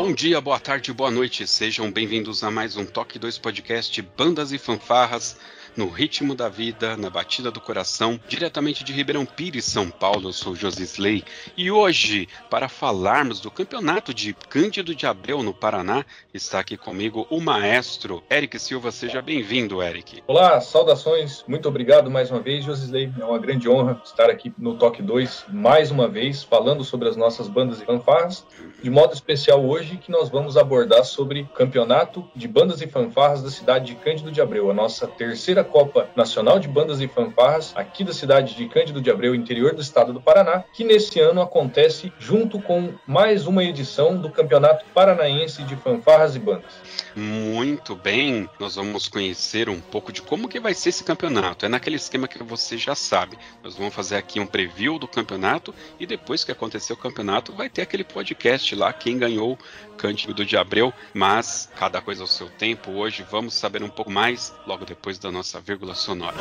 Bom 0.00 0.12
dia, 0.12 0.40
boa 0.40 0.60
tarde, 0.60 0.92
boa 0.92 1.10
noite. 1.10 1.44
Sejam 1.44 1.90
bem-vindos 1.90 2.44
a 2.44 2.52
mais 2.52 2.76
um 2.76 2.86
Toque 2.86 3.18
2 3.18 3.36
Podcast 3.38 4.00
Bandas 4.00 4.52
e 4.52 4.56
Fanfarras 4.56 5.36
no 5.78 5.88
ritmo 5.88 6.34
da 6.34 6.48
vida, 6.48 6.96
na 6.96 7.08
batida 7.08 7.52
do 7.52 7.60
coração, 7.60 8.18
diretamente 8.28 8.82
de 8.82 8.92
Ribeirão 8.92 9.24
Pires, 9.24 9.64
São 9.64 9.90
Paulo. 9.90 10.28
Eu 10.28 10.32
sou 10.32 10.54
Josi 10.56 10.82
Slay 10.82 11.22
e 11.56 11.70
hoje, 11.70 12.28
para 12.50 12.68
falarmos 12.68 13.40
do 13.40 13.50
campeonato 13.50 14.12
de 14.12 14.34
Cândido 14.34 14.92
de 14.92 15.06
Abreu 15.06 15.42
no 15.42 15.54
Paraná, 15.54 16.04
está 16.34 16.58
aqui 16.58 16.76
comigo 16.76 17.26
o 17.30 17.40
maestro 17.40 18.22
Eric 18.28 18.58
Silva. 18.58 18.90
Seja 18.90 19.22
bem-vindo, 19.22 19.82
Eric. 19.82 20.22
Olá, 20.26 20.60
saudações. 20.60 21.44
Muito 21.46 21.68
obrigado 21.68 22.10
mais 22.10 22.30
uma 22.30 22.40
vez, 22.40 22.64
Josi 22.64 22.86
Slay. 22.86 23.12
É 23.18 23.24
uma 23.24 23.38
grande 23.38 23.68
honra 23.68 24.00
estar 24.04 24.30
aqui 24.30 24.52
no 24.58 24.76
Toque 24.76 25.02
2 25.02 25.46
mais 25.48 25.90
uma 25.90 26.08
vez, 26.08 26.42
falando 26.42 26.82
sobre 26.82 27.08
as 27.08 27.16
nossas 27.16 27.46
bandas 27.46 27.80
e 27.80 27.84
fanfarras. 27.84 28.44
De 28.80 28.90
modo 28.90 29.12
especial 29.12 29.64
hoje, 29.64 29.96
que 29.96 30.10
nós 30.10 30.28
vamos 30.28 30.56
abordar 30.56 31.04
sobre 31.04 31.48
campeonato 31.52 32.28
de 32.34 32.46
bandas 32.46 32.80
e 32.80 32.86
fanfarras 32.86 33.42
da 33.42 33.50
cidade 33.50 33.86
de 33.86 33.96
Cândido 33.96 34.30
de 34.30 34.40
Abreu, 34.40 34.70
a 34.70 34.74
nossa 34.74 35.06
terceira 35.08 35.64
Copa 35.64 36.08
Nacional 36.14 36.60
de 36.60 36.68
Bandas 36.68 37.00
e 37.00 37.08
Fanfarras, 37.08 37.72
aqui 37.74 38.04
da 38.04 38.12
cidade 38.12 38.54
de 38.54 38.68
Cândido 38.68 39.00
de 39.00 39.10
Abreu, 39.10 39.34
interior 39.34 39.74
do 39.74 39.82
estado 39.82 40.12
do 40.12 40.20
Paraná, 40.20 40.62
que 40.72 40.84
nesse 40.84 41.18
ano 41.18 41.42
acontece 41.42 42.12
junto 42.20 42.62
com 42.62 42.94
mais 43.04 43.48
uma 43.48 43.64
edição 43.64 44.16
do 44.16 44.30
Campeonato 44.30 44.84
Paranaense 44.94 45.64
de 45.64 45.74
Fanfarras 45.74 46.36
e 46.36 46.38
Bandas. 46.38 46.72
Muito 47.16 47.96
bem, 47.96 48.48
nós 48.60 48.76
vamos 48.76 49.08
conhecer 49.08 49.68
um 49.68 49.80
pouco 49.80 50.12
de 50.12 50.22
como 50.22 50.48
que 50.48 50.60
vai 50.60 50.72
ser 50.72 50.90
esse 50.90 51.02
campeonato. 51.02 51.66
É 51.66 51.68
naquele 51.68 51.96
esquema 51.96 52.28
que 52.28 52.40
você 52.44 52.78
já 52.78 52.94
sabe. 52.94 53.36
Nós 53.60 53.74
vamos 53.74 53.92
fazer 53.92 54.14
aqui 54.14 54.38
um 54.38 54.46
preview 54.46 55.00
do 55.00 55.08
campeonato 55.08 55.74
e 55.98 56.06
depois 56.06 56.44
que 56.44 56.52
acontecer 56.52 56.92
o 56.92 56.96
campeonato 56.96 57.52
vai 57.52 57.68
ter 57.68 57.82
aquele 57.82 58.04
podcast 58.04 58.67
lá, 58.74 58.92
quem 58.92 59.18
ganhou 59.18 59.58
Cândido 59.96 60.44
de 60.44 60.56
Abreu, 60.56 60.92
mas 61.12 61.68
cada 61.76 62.00
coisa 62.00 62.22
ao 62.22 62.26
seu 62.26 62.48
tempo. 62.48 62.92
Hoje 62.92 63.26
vamos 63.28 63.54
saber 63.54 63.82
um 63.82 63.88
pouco 63.88 64.10
mais 64.10 64.54
logo 64.66 64.84
depois 64.84 65.18
da 65.18 65.30
nossa 65.30 65.60
vírgula 65.60 65.94
sonora. 65.94 66.36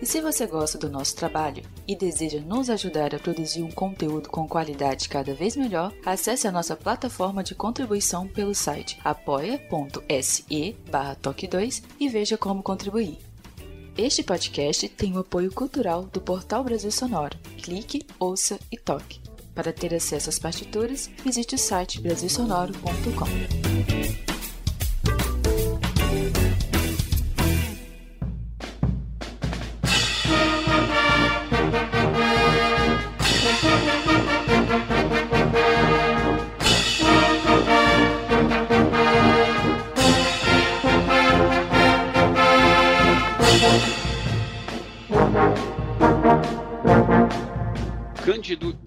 E 0.00 0.06
se 0.06 0.22
você 0.22 0.47
gosta 0.47 0.78
do 0.78 0.88
nosso 0.88 1.14
trabalho 1.14 1.62
e 1.86 1.94
deseja 1.94 2.41
nos 2.41 2.70
ajudar 2.70 3.15
a 3.15 3.19
produzir 3.19 3.62
um 3.62 3.70
conteúdo 3.70 4.31
com 4.31 4.48
qualidade 4.48 5.10
cada 5.10 5.34
vez 5.34 5.54
melhor, 5.56 5.92
acesse 6.06 6.48
a 6.48 6.53
nossa 6.53 6.75
plataforma 6.75 7.44
de 7.44 7.54
contribuição 7.54 8.26
pelo 8.26 8.54
site 8.54 8.98
apoia.se 9.04 10.75
toque 11.20 11.47
2 11.47 11.82
e 11.98 12.09
veja 12.09 12.38
como 12.38 12.62
contribuir. 12.62 13.19
Este 13.98 14.22
podcast 14.22 14.88
tem 14.88 15.15
o 15.15 15.19
apoio 15.19 15.53
cultural 15.53 16.04
do 16.04 16.20
Portal 16.20 16.62
Brasil 16.65 16.91
Sonoro. 16.91 17.36
Clique, 17.59 18.06
ouça 18.19 18.59
e 18.72 18.78
toque. 18.78 19.20
Para 19.60 19.75
ter 19.75 19.94
acesso 19.94 20.31
às 20.31 20.38
partituras, 20.38 21.10
visite 21.22 21.54
o 21.54 21.59
site 21.59 22.00
brasilsonoro.com. 22.00 24.29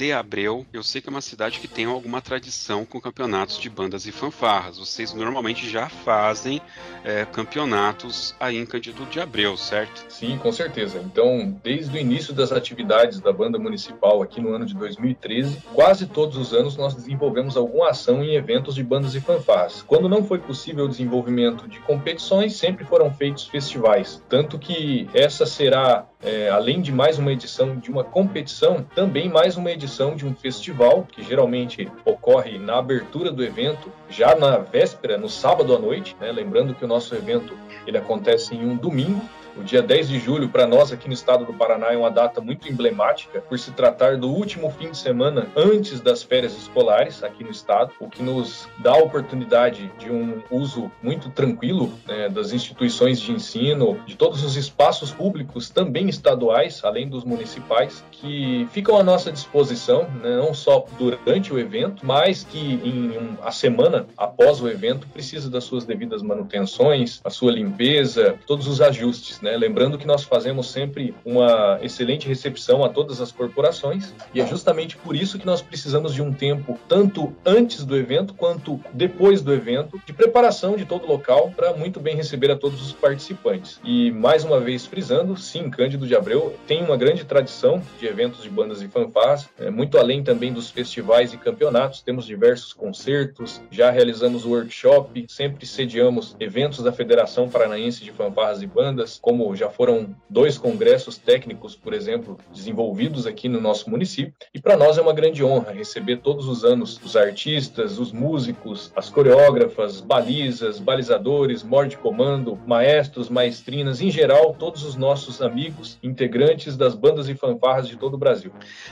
de 0.03 0.11
Abreu, 0.11 0.65
eu 0.73 0.83
sei 0.83 0.99
que 0.99 1.07
é 1.07 1.11
uma 1.11 1.21
cidade 1.21 1.61
que 1.61 1.67
tem 1.67 1.85
alguma 1.85 2.19
tradição 2.19 2.83
com 2.83 2.99
campeonatos 2.99 3.57
de 3.57 3.69
bandas 3.69 4.05
e 4.05 4.11
fanfarras. 4.11 4.77
Vocês 4.77 5.13
normalmente 5.13 5.69
já 5.69 5.87
fazem 5.87 6.61
é, 7.05 7.23
campeonatos 7.23 8.35
aí 8.37 8.57
em 8.57 8.65
Cândido 8.65 9.05
de 9.05 9.21
Abreu, 9.21 9.55
certo? 9.55 10.03
Sim, 10.09 10.37
com 10.37 10.51
certeza. 10.51 11.01
Então, 11.05 11.57
desde 11.63 11.97
o 11.97 12.01
início 12.01 12.33
das 12.33 12.51
atividades 12.51 13.21
da 13.21 13.31
banda 13.31 13.57
municipal 13.57 14.21
aqui 14.21 14.41
no 14.41 14.53
ano 14.53 14.65
de 14.65 14.73
2013, 14.73 15.63
quase 15.73 16.05
todos 16.05 16.35
os 16.35 16.53
anos 16.53 16.75
nós 16.75 16.93
desenvolvemos 16.93 17.55
alguma 17.55 17.91
ação 17.91 18.21
em 18.21 18.35
eventos 18.35 18.75
de 18.75 18.83
bandas 18.83 19.15
e 19.15 19.21
fanfarras. 19.21 19.85
Quando 19.87 20.09
não 20.09 20.25
foi 20.25 20.39
possível 20.39 20.83
o 20.83 20.89
desenvolvimento 20.89 21.65
de 21.65 21.79
competições, 21.79 22.57
sempre 22.57 22.83
foram 22.83 23.09
feitos 23.13 23.47
festivais. 23.47 24.21
Tanto 24.27 24.59
que 24.59 25.07
essa 25.13 25.45
será, 25.45 26.05
é, 26.23 26.49
além 26.49 26.81
de 26.81 26.91
mais 26.91 27.19
uma 27.19 27.31
edição 27.31 27.77
de 27.77 27.91
uma 27.91 28.03
competição, 28.03 28.85
também 28.95 29.29
mais 29.29 29.57
uma 29.57 29.71
edição 29.71 30.15
de 30.15 30.25
um 30.25 30.33
festival 30.33 31.05
que 31.11 31.21
geralmente 31.21 31.91
ocorre 32.05 32.57
na 32.57 32.77
abertura 32.77 33.31
do 33.31 33.43
evento, 33.43 33.91
já 34.09 34.33
na 34.33 34.57
véspera, 34.57 35.17
no 35.17 35.27
sábado 35.27 35.75
à 35.75 35.79
noite. 35.79 36.15
Né? 36.19 36.31
Lembrando 36.31 36.73
que 36.73 36.85
o 36.85 36.87
nosso 36.87 37.13
evento 37.13 37.57
ele 37.85 37.97
acontece 37.97 38.55
em 38.55 38.65
um 38.65 38.75
domingo 38.75 39.21
o 39.57 39.63
dia 39.63 39.81
10 39.81 40.09
de 40.09 40.19
julho, 40.19 40.49
para 40.49 40.67
nós 40.67 40.91
aqui 40.91 41.07
no 41.07 41.13
estado 41.13 41.45
do 41.45 41.53
Paraná, 41.53 41.93
é 41.93 41.97
uma 41.97 42.11
data 42.11 42.41
muito 42.41 42.69
emblemática, 42.69 43.41
por 43.41 43.57
se 43.57 43.71
tratar 43.71 44.17
do 44.17 44.29
último 44.29 44.69
fim 44.71 44.91
de 44.91 44.97
semana 44.97 45.47
antes 45.55 46.01
das 46.01 46.23
férias 46.23 46.57
escolares 46.57 47.23
aqui 47.23 47.43
no 47.43 47.51
estado, 47.51 47.91
o 47.99 48.09
que 48.09 48.21
nos 48.21 48.67
dá 48.79 48.91
a 48.91 48.97
oportunidade 48.97 49.91
de 49.99 50.11
um 50.11 50.41
uso 50.49 50.91
muito 51.01 51.29
tranquilo 51.29 51.91
né, 52.07 52.29
das 52.29 52.51
instituições 52.51 53.19
de 53.19 53.31
ensino, 53.31 53.99
de 54.05 54.15
todos 54.15 54.43
os 54.43 54.55
espaços 54.55 55.11
públicos, 55.11 55.69
também 55.69 56.09
estaduais, 56.09 56.81
além 56.83 57.07
dos 57.07 57.23
municipais, 57.23 58.03
que 58.11 58.67
ficam 58.71 58.97
à 58.97 59.03
nossa 59.03 59.31
disposição, 59.31 60.03
né, 60.21 60.35
não 60.35 60.53
só 60.53 60.85
durante 60.97 61.53
o 61.53 61.59
evento, 61.59 62.05
mas 62.05 62.43
que 62.43 62.59
em 62.59 63.13
a 63.41 63.51
semana 63.51 64.07
após 64.17 64.61
o 64.61 64.67
evento 64.67 65.07
precisa 65.07 65.49
das 65.49 65.63
suas 65.63 65.85
devidas 65.85 66.21
manutenções, 66.21 67.19
a 67.23 67.29
sua 67.29 67.51
limpeza, 67.51 68.35
todos 68.45 68.67
os 68.67 68.81
ajustes. 68.81 69.41
Né? 69.43 69.57
Lembrando 69.57 69.97
que 69.97 70.07
nós 70.07 70.23
fazemos 70.23 70.71
sempre 70.71 71.13
uma 71.25 71.77
excelente 71.81 72.29
recepção 72.29 72.81
a 72.83 72.87
todas 72.87 73.19
as 73.19 73.29
corporações 73.29 74.13
e 74.33 74.39
é 74.39 74.47
justamente 74.47 74.95
por 74.95 75.17
isso 75.17 75.37
que 75.37 75.45
nós 75.45 75.61
precisamos 75.61 76.13
de 76.13 76.21
um 76.21 76.31
tempo 76.31 76.79
tanto 76.87 77.35
antes 77.45 77.83
do 77.83 77.97
evento 77.97 78.33
quanto 78.33 78.79
depois 78.93 79.41
do 79.41 79.53
evento 79.53 80.01
de 80.05 80.13
preparação 80.13 80.77
de 80.77 80.85
todo 80.85 81.03
o 81.03 81.07
local 81.07 81.51
para 81.53 81.73
muito 81.73 81.99
bem 81.99 82.15
receber 82.15 82.51
a 82.51 82.55
todos 82.55 82.81
os 82.81 82.93
participantes. 82.93 83.81
E 83.83 84.11
mais 84.11 84.45
uma 84.45 84.61
vez 84.61 84.85
frisando, 84.85 85.35
sim, 85.35 85.69
Cândido 85.69 86.07
de 86.07 86.15
Abreu 86.15 86.55
tem 86.65 86.81
uma 86.81 86.95
grande 86.95 87.25
tradição 87.25 87.81
de 87.99 88.05
eventos 88.05 88.43
de 88.43 88.49
bandas 88.49 88.81
e 88.81 88.87
fanfarras, 88.87 89.49
é, 89.59 89.69
muito 89.69 89.97
além 89.97 90.23
também 90.23 90.53
dos 90.53 90.69
festivais 90.69 91.33
e 91.33 91.37
campeonatos, 91.37 92.01
temos 92.01 92.25
diversos 92.25 92.71
concertos, 92.71 93.61
já 93.69 93.91
realizamos 93.91 94.45
workshop, 94.45 95.25
sempre 95.27 95.65
sediamos 95.65 96.33
eventos 96.39 96.81
da 96.81 96.93
Federação 96.93 97.49
Paranaense 97.49 98.05
de 98.05 98.11
Fanfarras 98.11 98.61
e 98.61 98.67
Bandas, 98.67 99.19
como 99.33 99.55
já 99.55 99.67
foram 99.67 100.15
dois 100.29 100.59
congressos 100.59 101.17
técnicos, 101.17 101.75
por 101.75 101.91
exemplo, 101.91 102.37
desenvolvidos 102.53 103.25
aqui 103.25 103.49
no 103.49 103.59
nosso 103.59 103.89
município. 103.89 104.31
E 104.53 104.61
para 104.61 104.77
nós 104.77 104.95
é 104.95 105.01
uma 105.01 105.11
grande 105.11 105.43
honra 105.43 105.71
receber 105.71 106.17
todos 106.17 106.47
os 106.47 106.63
anos 106.63 107.01
os 107.03 107.15
artistas, 107.15 107.97
os 107.97 108.11
músicos, 108.11 108.91
as 108.95 109.09
coreógrafas, 109.09 110.01
balizas, 110.01 110.79
balizadores, 110.79 111.63
morde 111.63 111.97
comando, 111.97 112.59
maestros, 112.67 113.27
maestrinas, 113.27 114.01
em 114.01 114.11
geral, 114.11 114.53
todos 114.53 114.83
os 114.83 114.95
nossos 114.95 115.41
amigos, 115.41 115.97
integrantes 116.03 116.77
das 116.77 116.93
bandas 116.93 117.27
e 117.27 117.33
fanfarras 117.33 117.87
de 117.87 117.97
todo 117.97 118.13
o 118.13 118.19
Brasil. 118.19 118.51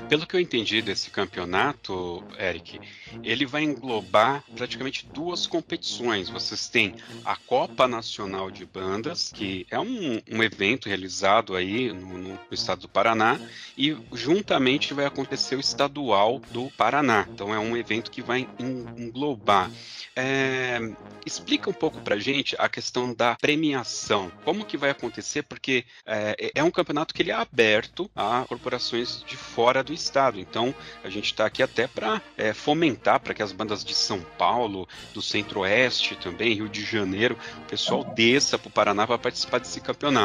Pelo 0.10 0.26
que 0.26 0.36
eu 0.36 0.40
entendi 0.40 0.82
desse 0.82 1.12
campeonato, 1.12 2.24
Eric, 2.40 2.80
ele 3.24 3.46
vai 3.46 3.62
englobar 3.62 4.44
praticamente 4.56 5.08
duas 5.14 5.46
competições. 5.46 6.30
Vocês 6.30 6.68
têm 6.68 6.96
a 7.24 7.36
Copa 7.36 7.88
Nacional 7.88 8.50
de 8.50 8.66
Bandas, 8.66 9.32
que 9.32 9.68
é 9.70 9.80
um, 9.80 10.20
um 10.32 10.42
evento 10.42 10.88
realizado 10.88 11.56
aí 11.56 11.92
no, 11.92 12.18
no, 12.18 12.40
estado 12.52 12.82
do 12.82 12.90
Paraná 12.90 13.40
e 13.78 13.96
juntamente 14.14 14.94
vai 14.94 15.06
acontecer 15.06 15.56
o 15.56 15.60
estadual 15.60 16.40
do 16.52 16.72
Paraná. 16.72 17.28
Então 17.30 17.54
é 17.54 17.60
um 17.60 17.76
evento 17.76 18.10
que 18.10 18.22
vai 18.22 18.48
englobar. 18.58 19.70
É, 20.16 20.80
explica 21.26 21.70
um 21.70 21.74
pouco 21.74 22.00
para 22.02 22.18
gente 22.18 22.56
a 22.58 22.70
questão 22.70 23.14
da 23.14 23.36
premiação. 23.36 24.32
Como 24.44 24.66
que 24.66 24.78
vai 24.78 24.90
acontecer? 24.90 25.44
Porque 25.44 25.86
é, 26.06 26.52
é 26.56 26.64
um 26.64 26.72
campeonato 26.72 27.14
que 27.14 27.22
ele 27.22 27.32
é 27.32 27.36
aberto 27.36 28.10
a 28.16 28.46
corporações 28.48 29.24
de 29.26 29.36
fora 29.36 29.84
do 29.84 29.94
estado. 29.94 30.40
Então 30.40 30.74
a 31.04 31.10
gente 31.10 31.26
está 31.26 31.46
aqui 31.46 31.62
até 31.62 31.88
para 31.88 32.22
é, 32.38 32.54
fomentar 32.54 33.20
para 33.20 33.34
que 33.34 33.44
as 33.44 33.52
bandas 33.52 33.84
de 33.84 33.94
São 33.94 34.22
Paulo, 34.38 34.88
do 35.14 35.22
Centro-Oeste 35.22 36.16
também, 36.16 36.54
Rio 36.54 36.70
de 36.70 36.84
Janeiro, 36.84 37.38
o 37.58 37.70
pessoal 37.70 38.04
desça 38.04 38.58
para 38.58 38.70
o 38.70 38.72
Paraná 38.72 39.06
para 39.06 39.18
participar 39.18 39.60
desse 39.60 39.82
campeonato. 39.82 40.21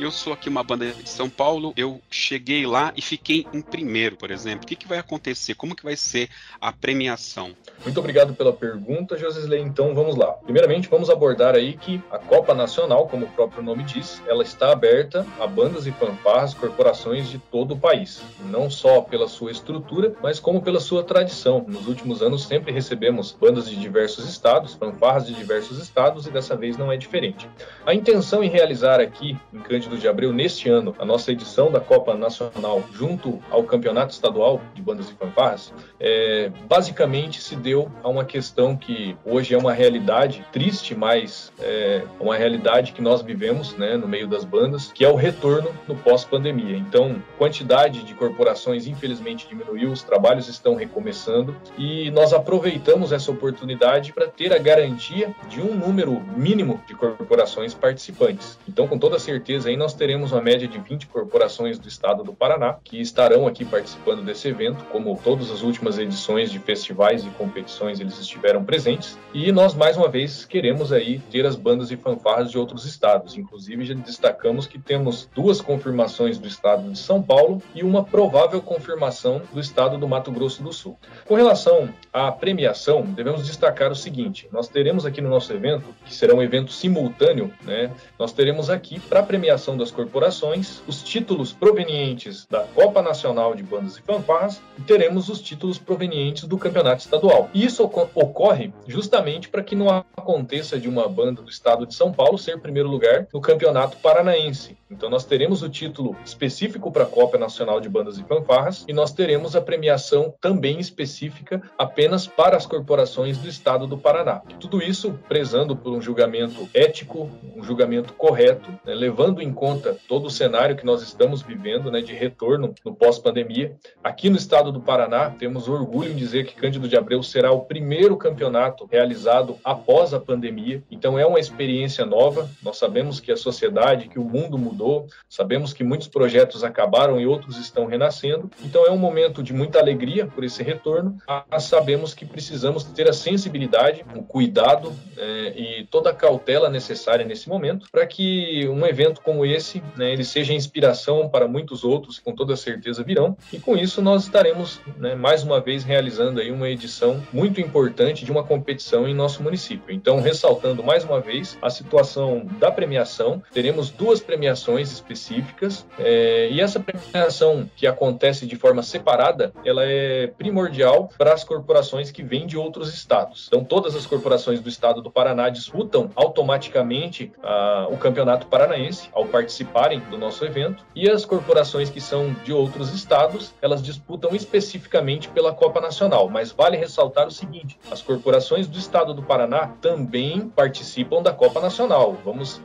Eu 0.00 0.10
sou 0.10 0.32
aqui 0.32 0.48
uma 0.48 0.64
banda 0.64 0.90
de 0.90 1.08
São 1.08 1.30
Paulo, 1.30 1.72
eu 1.76 2.00
cheguei 2.10 2.66
lá 2.66 2.92
e 2.96 3.00
fiquei 3.00 3.46
em 3.52 3.60
primeiro, 3.60 4.16
por 4.16 4.30
exemplo. 4.32 4.64
O 4.64 4.66
que, 4.66 4.74
que 4.74 4.88
vai 4.88 4.98
acontecer? 4.98 5.54
Como 5.54 5.76
que 5.76 5.84
vai 5.84 5.94
ser 5.94 6.28
a 6.60 6.72
premiação? 6.72 7.52
Muito 7.84 8.00
obrigado 8.00 8.34
pela 8.34 8.52
pergunta, 8.52 9.16
Josisley. 9.16 9.60
Então 9.60 9.94
vamos 9.94 10.16
lá. 10.16 10.32
Primeiramente, 10.32 10.88
vamos 10.88 11.08
abordar 11.08 11.54
aí 11.54 11.76
que 11.76 12.02
a 12.10 12.18
Copa 12.18 12.52
Nacional, 12.52 13.06
como 13.06 13.26
o 13.26 13.28
próprio 13.28 13.62
nome 13.62 13.84
diz, 13.84 14.20
ela 14.26 14.42
está 14.42 14.72
aberta 14.72 15.24
a 15.38 15.46
bandas 15.46 15.86
e 15.86 15.92
fanfarras, 15.92 16.52
corporações 16.52 17.28
de 17.28 17.38
todo 17.38 17.74
o 17.74 17.78
país. 17.78 18.20
Não 18.50 18.68
só 18.68 19.02
pela 19.02 19.28
sua 19.28 19.52
estrutura, 19.52 20.16
mas 20.20 20.40
como 20.40 20.62
pela 20.62 20.80
sua 20.80 21.04
tradição. 21.04 21.64
Nos 21.68 21.86
últimos 21.86 22.22
anos 22.22 22.44
sempre 22.44 22.72
recebemos 22.72 23.30
bandas 23.32 23.68
de 23.68 23.76
diversos 23.76 24.28
estados, 24.28 24.74
fanfarras 24.74 25.26
de 25.26 25.34
diversos 25.34 25.78
estados 25.78 26.26
e 26.26 26.30
dessa 26.30 26.56
vez 26.56 26.76
não 26.76 26.90
é 26.90 26.96
diferente. 26.96 27.48
A 27.86 27.94
intenção 27.94 28.42
em 28.42 28.48
realizar 28.48 28.98
aqui 28.98 29.21
em 29.30 29.58
Cândido 29.60 29.96
de 29.96 30.08
Abreu 30.08 30.32
neste 30.32 30.68
ano 30.68 30.94
a 30.98 31.04
nossa 31.04 31.30
edição 31.30 31.70
da 31.70 31.80
Copa 31.80 32.14
Nacional 32.14 32.82
junto 32.92 33.40
ao 33.50 33.62
Campeonato 33.64 34.12
Estadual 34.12 34.60
de 34.74 34.82
Bandas 34.82 35.08
e 35.10 35.14
Fanfarras, 35.14 35.72
é, 36.00 36.50
basicamente 36.68 37.40
se 37.40 37.54
deu 37.54 37.90
a 38.02 38.08
uma 38.08 38.24
questão 38.24 38.76
que 38.76 39.16
hoje 39.24 39.54
é 39.54 39.58
uma 39.58 39.72
realidade 39.72 40.44
triste, 40.52 40.94
mas 40.94 41.52
é 41.60 42.02
uma 42.18 42.36
realidade 42.36 42.92
que 42.92 43.00
nós 43.00 43.22
vivemos 43.22 43.76
né, 43.76 43.96
no 43.96 44.08
meio 44.08 44.26
das 44.26 44.44
bandas, 44.44 44.90
que 44.92 45.04
é 45.04 45.08
o 45.08 45.14
retorno 45.14 45.70
no 45.86 45.94
pós-pandemia. 45.94 46.76
Então, 46.76 47.22
quantidade 47.38 48.02
de 48.02 48.14
corporações 48.14 48.86
infelizmente 48.86 49.46
diminuiu, 49.48 49.92
os 49.92 50.02
trabalhos 50.02 50.48
estão 50.48 50.74
recomeçando 50.74 51.54
e 51.78 52.10
nós 52.10 52.32
aproveitamos 52.32 53.12
essa 53.12 53.30
oportunidade 53.30 54.12
para 54.12 54.26
ter 54.26 54.52
a 54.52 54.58
garantia 54.58 55.34
de 55.48 55.60
um 55.60 55.74
número 55.74 56.20
mínimo 56.36 56.82
de 56.86 56.94
corporações 56.94 57.74
participantes. 57.74 58.58
Então, 58.68 58.88
com 58.88 58.98
toda 59.12 59.18
certeza, 59.18 59.68
aí 59.68 59.76
nós 59.76 59.92
teremos 59.92 60.32
uma 60.32 60.40
média 60.40 60.66
de 60.66 60.78
20 60.78 61.06
corporações 61.08 61.78
do 61.78 61.86
estado 61.86 62.24
do 62.24 62.32
Paraná 62.32 62.78
que 62.82 62.98
estarão 62.98 63.46
aqui 63.46 63.62
participando 63.62 64.24
desse 64.24 64.48
evento, 64.48 64.84
como 64.86 65.20
todas 65.22 65.50
as 65.50 65.60
últimas 65.60 65.98
edições 65.98 66.50
de 66.50 66.58
festivais 66.58 67.22
e 67.22 67.28
competições 67.28 68.00
eles 68.00 68.18
estiveram 68.18 68.64
presentes. 68.64 69.18
E 69.34 69.52
nós 69.52 69.74
mais 69.74 69.98
uma 69.98 70.08
vez 70.08 70.46
queremos 70.46 70.94
aí 70.94 71.18
ter 71.30 71.44
as 71.44 71.56
bandas 71.56 71.90
e 71.90 71.96
fanfarras 71.96 72.50
de 72.50 72.56
outros 72.56 72.86
estados. 72.86 73.36
Inclusive 73.36 73.84
já 73.84 73.92
destacamos 73.92 74.66
que 74.66 74.78
temos 74.78 75.28
duas 75.34 75.60
confirmações 75.60 76.38
do 76.38 76.48
estado 76.48 76.90
de 76.90 76.98
São 76.98 77.22
Paulo 77.22 77.62
e 77.74 77.82
uma 77.82 78.02
provável 78.02 78.62
confirmação 78.62 79.42
do 79.52 79.60
estado 79.60 79.98
do 79.98 80.08
Mato 80.08 80.32
Grosso 80.32 80.62
do 80.62 80.72
Sul. 80.72 80.96
Com 81.26 81.34
relação 81.34 81.90
à 82.10 82.32
premiação, 82.32 83.02
devemos 83.02 83.46
destacar 83.46 83.92
o 83.92 83.96
seguinte: 83.96 84.48
nós 84.50 84.68
teremos 84.68 85.04
aqui 85.04 85.20
no 85.20 85.28
nosso 85.28 85.52
evento, 85.52 85.94
que 86.06 86.14
será 86.14 86.34
um 86.34 86.42
evento 86.42 86.72
simultâneo, 86.72 87.52
né? 87.62 87.90
Nós 88.18 88.32
teremos 88.32 88.70
aqui 88.70 89.01
para 89.08 89.20
a 89.20 89.22
premiação 89.22 89.76
das 89.76 89.90
corporações 89.90 90.82
os 90.86 91.02
títulos 91.02 91.52
provenientes 91.52 92.46
da 92.50 92.60
Copa 92.60 93.02
Nacional 93.02 93.54
de 93.54 93.62
Bandas 93.62 93.96
e 93.96 94.02
Fanfarras 94.02 94.60
e 94.78 94.82
teremos 94.82 95.28
os 95.28 95.40
títulos 95.40 95.78
provenientes 95.78 96.44
do 96.44 96.58
Campeonato 96.58 97.02
Estadual. 97.02 97.50
Isso 97.54 97.84
ocorre 97.84 98.72
justamente 98.86 99.48
para 99.48 99.62
que 99.62 99.76
não 99.76 99.88
aconteça 99.90 100.78
de 100.78 100.88
uma 100.88 101.08
banda 101.08 101.42
do 101.42 101.50
estado 101.50 101.86
de 101.86 101.94
São 101.94 102.12
Paulo 102.12 102.38
ser 102.38 102.60
primeiro 102.60 102.88
lugar 102.88 103.26
no 103.32 103.40
Campeonato 103.40 103.96
Paranaense. 103.98 104.76
Então 104.90 105.08
nós 105.08 105.24
teremos 105.24 105.62
o 105.62 105.68
título 105.68 106.14
específico 106.24 106.92
para 106.92 107.04
a 107.04 107.06
Copa 107.06 107.38
Nacional 107.38 107.80
de 107.80 107.88
Bandas 107.88 108.18
e 108.18 108.22
Fanfarras 108.22 108.84
e 108.86 108.92
nós 108.92 109.12
teremos 109.12 109.56
a 109.56 109.60
premiação 109.60 110.34
também 110.40 110.78
específica 110.78 111.62
apenas 111.78 112.26
para 112.26 112.56
as 112.56 112.66
corporações 112.66 113.38
do 113.38 113.48
estado 113.48 113.86
do 113.86 113.96
Paraná. 113.96 114.42
Tudo 114.60 114.82
isso 114.82 115.18
prezando 115.28 115.74
por 115.74 115.92
um 115.92 116.00
julgamento 116.00 116.68
ético, 116.74 117.30
um 117.56 117.62
julgamento 117.64 118.12
correto, 118.12 118.70
né, 118.84 118.94
levando 118.94 119.40
em 119.40 119.52
conta 119.52 119.96
todo 120.08 120.26
o 120.26 120.30
cenário 120.30 120.76
que 120.76 120.84
nós 120.84 121.02
estamos 121.02 121.42
vivendo 121.42 121.90
né, 121.90 122.00
de 122.00 122.12
retorno 122.12 122.74
no 122.84 122.94
pós-pandemia. 122.94 123.76
Aqui 124.02 124.28
no 124.28 124.36
estado 124.36 124.72
do 124.72 124.80
Paraná, 124.80 125.30
temos 125.30 125.68
orgulho 125.68 126.12
em 126.12 126.16
dizer 126.16 126.46
que 126.46 126.54
Cândido 126.54 126.88
de 126.88 126.96
Abreu 126.96 127.22
será 127.22 127.52
o 127.52 127.60
primeiro 127.60 128.16
campeonato 128.16 128.88
realizado 128.90 129.58
após 129.64 130.12
a 130.12 130.20
pandemia. 130.20 130.82
Então 130.90 131.18
é 131.18 131.26
uma 131.26 131.40
experiência 131.40 132.04
nova. 132.04 132.48
Nós 132.62 132.78
sabemos 132.78 133.20
que 133.20 133.32
a 133.32 133.36
sociedade, 133.36 134.08
que 134.08 134.18
o 134.18 134.24
mundo 134.24 134.58
mudou 134.58 135.06
sabemos 135.28 135.72
que 135.72 135.84
muitos 135.84 136.08
projetos 136.08 136.64
acabaram 136.64 137.20
e 137.20 137.26
outros 137.26 137.56
estão 137.58 137.86
renascendo, 137.86 138.50
então 138.62 138.86
é 138.86 138.90
um 138.90 138.98
momento 138.98 139.42
de 139.42 139.52
muita 139.52 139.78
alegria 139.78 140.26
por 140.26 140.44
esse 140.44 140.62
retorno, 140.62 141.16
mas 141.50 141.64
sabemos 141.64 142.14
que 142.14 142.24
precisamos 142.24 142.84
ter 142.84 143.08
a 143.08 143.12
sensibilidade, 143.12 144.04
o 144.14 144.22
cuidado 144.22 144.92
é, 145.16 145.48
e 145.56 145.86
toda 145.86 146.10
a 146.10 146.14
cautela 146.14 146.68
necessária 146.68 147.24
nesse 147.24 147.48
momento 147.48 147.88
para 147.90 148.06
que 148.06 148.68
um 148.72 148.86
evento 148.86 149.20
como 149.20 149.44
esse, 149.44 149.82
né, 149.96 150.12
ele 150.12 150.24
seja 150.24 150.52
inspiração 150.52 151.28
para 151.28 151.46
muitos 151.46 151.84
outros, 151.84 152.18
com 152.18 152.34
toda 152.34 152.56
certeza 152.56 153.02
virão, 153.02 153.36
e 153.52 153.58
com 153.58 153.76
isso 153.76 154.02
nós 154.02 154.24
estaremos 154.24 154.80
né, 154.98 155.14
mais 155.14 155.42
uma 155.42 155.60
vez 155.60 155.84
realizando 155.84 156.40
aí 156.40 156.50
uma 156.50 156.68
edição 156.68 157.22
muito 157.32 157.60
importante 157.60 158.24
de 158.24 158.32
uma 158.32 158.42
competição 158.42 159.06
em 159.06 159.14
nosso 159.14 159.42
município. 159.42 159.94
Então, 159.94 160.20
ressaltando 160.20 160.82
mais 160.82 161.04
uma 161.04 161.20
vez 161.20 161.58
a 161.60 161.70
situação 161.70 162.46
da 162.58 162.70
premiação, 162.70 163.42
teremos 163.52 163.90
duas 163.90 164.20
premiações 164.20 164.90
específicas 164.90 165.86
é, 165.98 166.48
e 166.50 166.60
essa 166.60 166.80
premiação 166.80 167.68
que 167.76 167.86
acontece 167.86 168.46
de 168.46 168.56
forma 168.56 168.82
separada, 168.82 169.52
ela 169.64 169.84
é 169.84 170.26
primordial 170.26 171.10
para 171.18 171.32
as 171.32 171.44
corporações 171.44 172.10
que 172.10 172.22
vêm 172.22 172.46
de 172.46 172.56
outros 172.56 172.92
estados. 172.92 173.46
Então, 173.48 173.64
todas 173.64 173.94
as 173.94 174.06
corporações 174.06 174.60
do 174.60 174.68
estado 174.68 175.02
do 175.02 175.10
Paraná 175.10 175.48
disputam 175.48 176.10
automaticamente 176.14 177.32
ah, 177.42 177.86
o 177.90 177.96
campeonato 177.96 178.46
paranaense 178.62 179.08
ao 179.12 179.26
participarem 179.26 179.98
do 180.10 180.16
nosso 180.16 180.44
evento 180.44 180.84
e 180.94 181.10
as 181.10 181.24
corporações 181.24 181.90
que 181.90 182.00
são 182.00 182.32
de 182.44 182.52
outros 182.52 182.94
estados, 182.94 183.52
elas 183.60 183.82
disputam 183.82 184.34
especificamente 184.34 185.28
pela 185.28 185.52
Copa 185.52 185.80
Nacional. 185.80 186.28
Mas 186.28 186.52
vale 186.52 186.76
ressaltar 186.76 187.26
o 187.26 187.30
seguinte: 187.30 187.78
as 187.90 188.00
corporações 188.00 188.68
do 188.68 188.78
estado 188.78 189.12
do 189.12 189.22
Paraná 189.22 189.72
também 189.80 190.48
participam 190.54 191.22
da 191.22 191.32
Copa 191.32 191.60
Nacional. 191.60 192.16
Vamos 192.24 192.60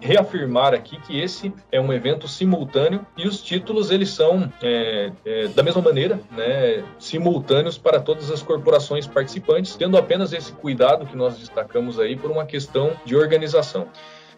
reafirmar 0.00 0.74
aqui 0.74 1.00
que 1.00 1.18
esse 1.18 1.52
é 1.72 1.80
um 1.80 1.92
evento 1.92 2.28
simultâneo 2.28 3.06
e 3.16 3.26
os 3.26 3.42
títulos 3.42 3.90
eles 3.90 4.10
são 4.10 4.52
é, 4.62 5.10
é, 5.24 5.48
da 5.48 5.62
mesma 5.62 5.80
maneira, 5.80 6.20
né, 6.32 6.84
simultâneos 6.98 7.78
para 7.78 8.00
todas 8.00 8.30
as 8.30 8.42
corporações 8.42 9.06
participantes, 9.06 9.76
tendo 9.76 9.96
apenas 9.96 10.32
esse 10.32 10.52
cuidado 10.52 11.06
que 11.06 11.16
nós 11.16 11.38
destacamos 11.38 11.98
aí 11.98 12.16
por 12.16 12.30
uma 12.30 12.44
questão 12.44 12.92
de 13.04 13.16
organização. 13.16 13.88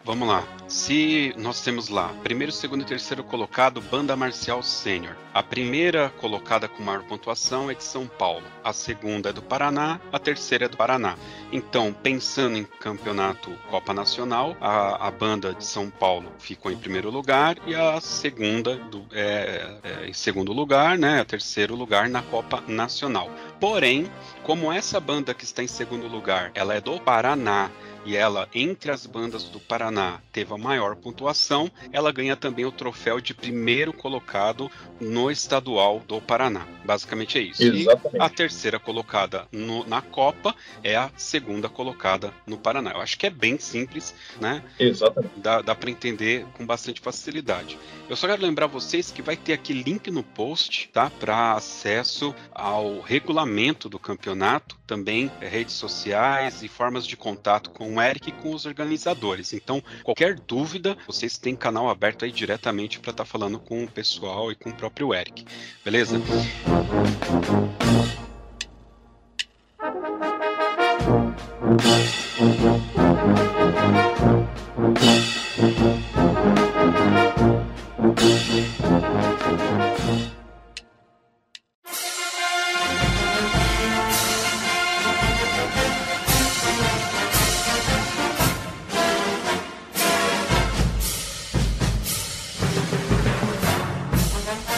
Vamos 0.05 0.27
lá. 0.27 0.43
Se 0.67 1.33
nós 1.37 1.61
temos 1.61 1.87
lá 1.87 2.13
primeiro, 2.23 2.51
segundo 2.51 2.81
e 2.81 2.85
terceiro 2.85 3.23
colocado, 3.23 3.79
Banda 3.79 4.17
Marcial 4.17 4.61
Sênior. 4.61 5.15
A 5.33 5.41
primeira 5.41 6.09
colocada 6.19 6.67
com 6.67 6.83
maior 6.83 7.03
pontuação 7.03 7.71
é 7.71 7.73
de 7.73 7.85
São 7.85 8.05
Paulo. 8.05 8.43
A 8.61 8.73
segunda 8.73 9.29
é 9.29 9.33
do 9.33 9.41
Paraná. 9.41 10.01
A 10.11 10.19
terceira 10.19 10.65
é 10.65 10.67
do 10.67 10.75
Paraná. 10.75 11.15
Então, 11.53 11.93
pensando 11.93 12.57
em 12.57 12.65
campeonato 12.65 13.49
Copa 13.69 13.93
Nacional, 13.93 14.57
a, 14.59 15.07
a 15.07 15.09
banda 15.09 15.53
de 15.53 15.63
São 15.63 15.89
Paulo 15.89 16.33
ficou 16.37 16.69
em 16.69 16.77
primeiro 16.77 17.09
lugar 17.09 17.57
e 17.65 17.73
a 17.73 18.01
segunda 18.01 18.75
do, 18.75 19.05
é, 19.13 19.77
é, 19.83 20.07
em 20.09 20.13
segundo 20.13 20.51
lugar, 20.51 20.97
né? 20.97 21.21
A 21.21 21.25
terceiro 21.25 21.75
lugar 21.75 22.09
na 22.09 22.21
Copa 22.21 22.61
Nacional. 22.67 23.29
Porém, 23.57 24.11
como 24.43 24.69
essa 24.69 24.99
banda 24.99 25.33
que 25.33 25.45
está 25.45 25.63
em 25.63 25.67
segundo 25.67 26.09
lugar, 26.09 26.51
ela 26.53 26.73
é 26.73 26.81
do 26.81 26.99
Paraná 26.99 27.71
e 28.05 28.15
ela, 28.15 28.47
entre 28.53 28.91
as 28.91 29.05
bandas 29.05 29.43
do 29.45 29.59
Paraná, 29.59 30.19
teve 30.31 30.53
a 30.53 30.57
maior 30.57 30.95
pontuação, 30.95 31.71
ela 31.91 32.11
ganha 32.11 32.35
também 32.35 32.65
o 32.65 32.71
troféu 32.71 33.19
de 33.19 33.33
primeiro 33.33 33.93
colocado 33.93 34.69
no 34.99 35.31
estadual 35.31 35.99
do 35.99 36.21
Paraná. 36.21 36.67
Basicamente 36.85 37.37
é 37.37 37.41
isso. 37.41 37.63
Exatamente. 37.63 38.17
E 38.17 38.21
a 38.21 38.29
terceira 38.29 38.79
colocada 38.79 39.47
no, 39.51 39.85
na 39.87 40.01
Copa 40.01 40.55
é 40.83 40.95
a 40.95 41.11
segunda 41.15 41.69
colocada 41.69 42.33
no 42.45 42.57
Paraná. 42.57 42.91
Eu 42.91 43.01
acho 43.01 43.17
que 43.17 43.25
é 43.25 43.29
bem 43.29 43.57
simples, 43.57 44.13
né? 44.39 44.63
Exatamente. 44.79 45.33
Dá, 45.37 45.61
dá 45.61 45.75
para 45.75 45.89
entender 45.89 46.45
com 46.57 46.65
bastante 46.65 46.99
facilidade. 46.99 47.77
Eu 48.09 48.15
só 48.15 48.27
quero 48.27 48.41
lembrar 48.41 48.67
vocês 48.67 49.11
que 49.11 49.21
vai 49.21 49.37
ter 49.37 49.53
aqui 49.53 49.73
link 49.73 50.11
no 50.11 50.23
post, 50.23 50.89
tá? 50.91 51.09
Para 51.09 51.53
acesso 51.53 52.35
ao 52.51 52.99
regulamento 52.99 53.87
do 53.87 53.97
campeonato, 53.97 54.77
também 54.85 55.31
redes 55.39 55.75
sociais 55.75 56.63
e 56.63 56.67
formas 56.67 57.07
de 57.07 57.15
contato 57.15 57.69
com 57.69 57.92
com 57.93 57.99
o 57.99 58.01
Eric 58.01 58.29
e 58.29 58.31
com 58.31 58.53
os 58.53 58.65
organizadores. 58.65 59.53
Então, 59.53 59.81
qualquer 60.03 60.39
dúvida, 60.39 60.97
vocês 61.05 61.37
têm 61.37 61.55
canal 61.55 61.89
aberto 61.89 62.25
aí 62.25 62.31
diretamente 62.31 62.99
para 62.99 63.11
estar 63.11 63.23
tá 63.23 63.29
falando 63.29 63.59
com 63.59 63.83
o 63.83 63.87
pessoal 63.87 64.51
e 64.51 64.55
com 64.55 64.71
o 64.71 64.73
próprio 64.73 65.13
Eric. 65.13 65.45
Beleza? 65.85 66.19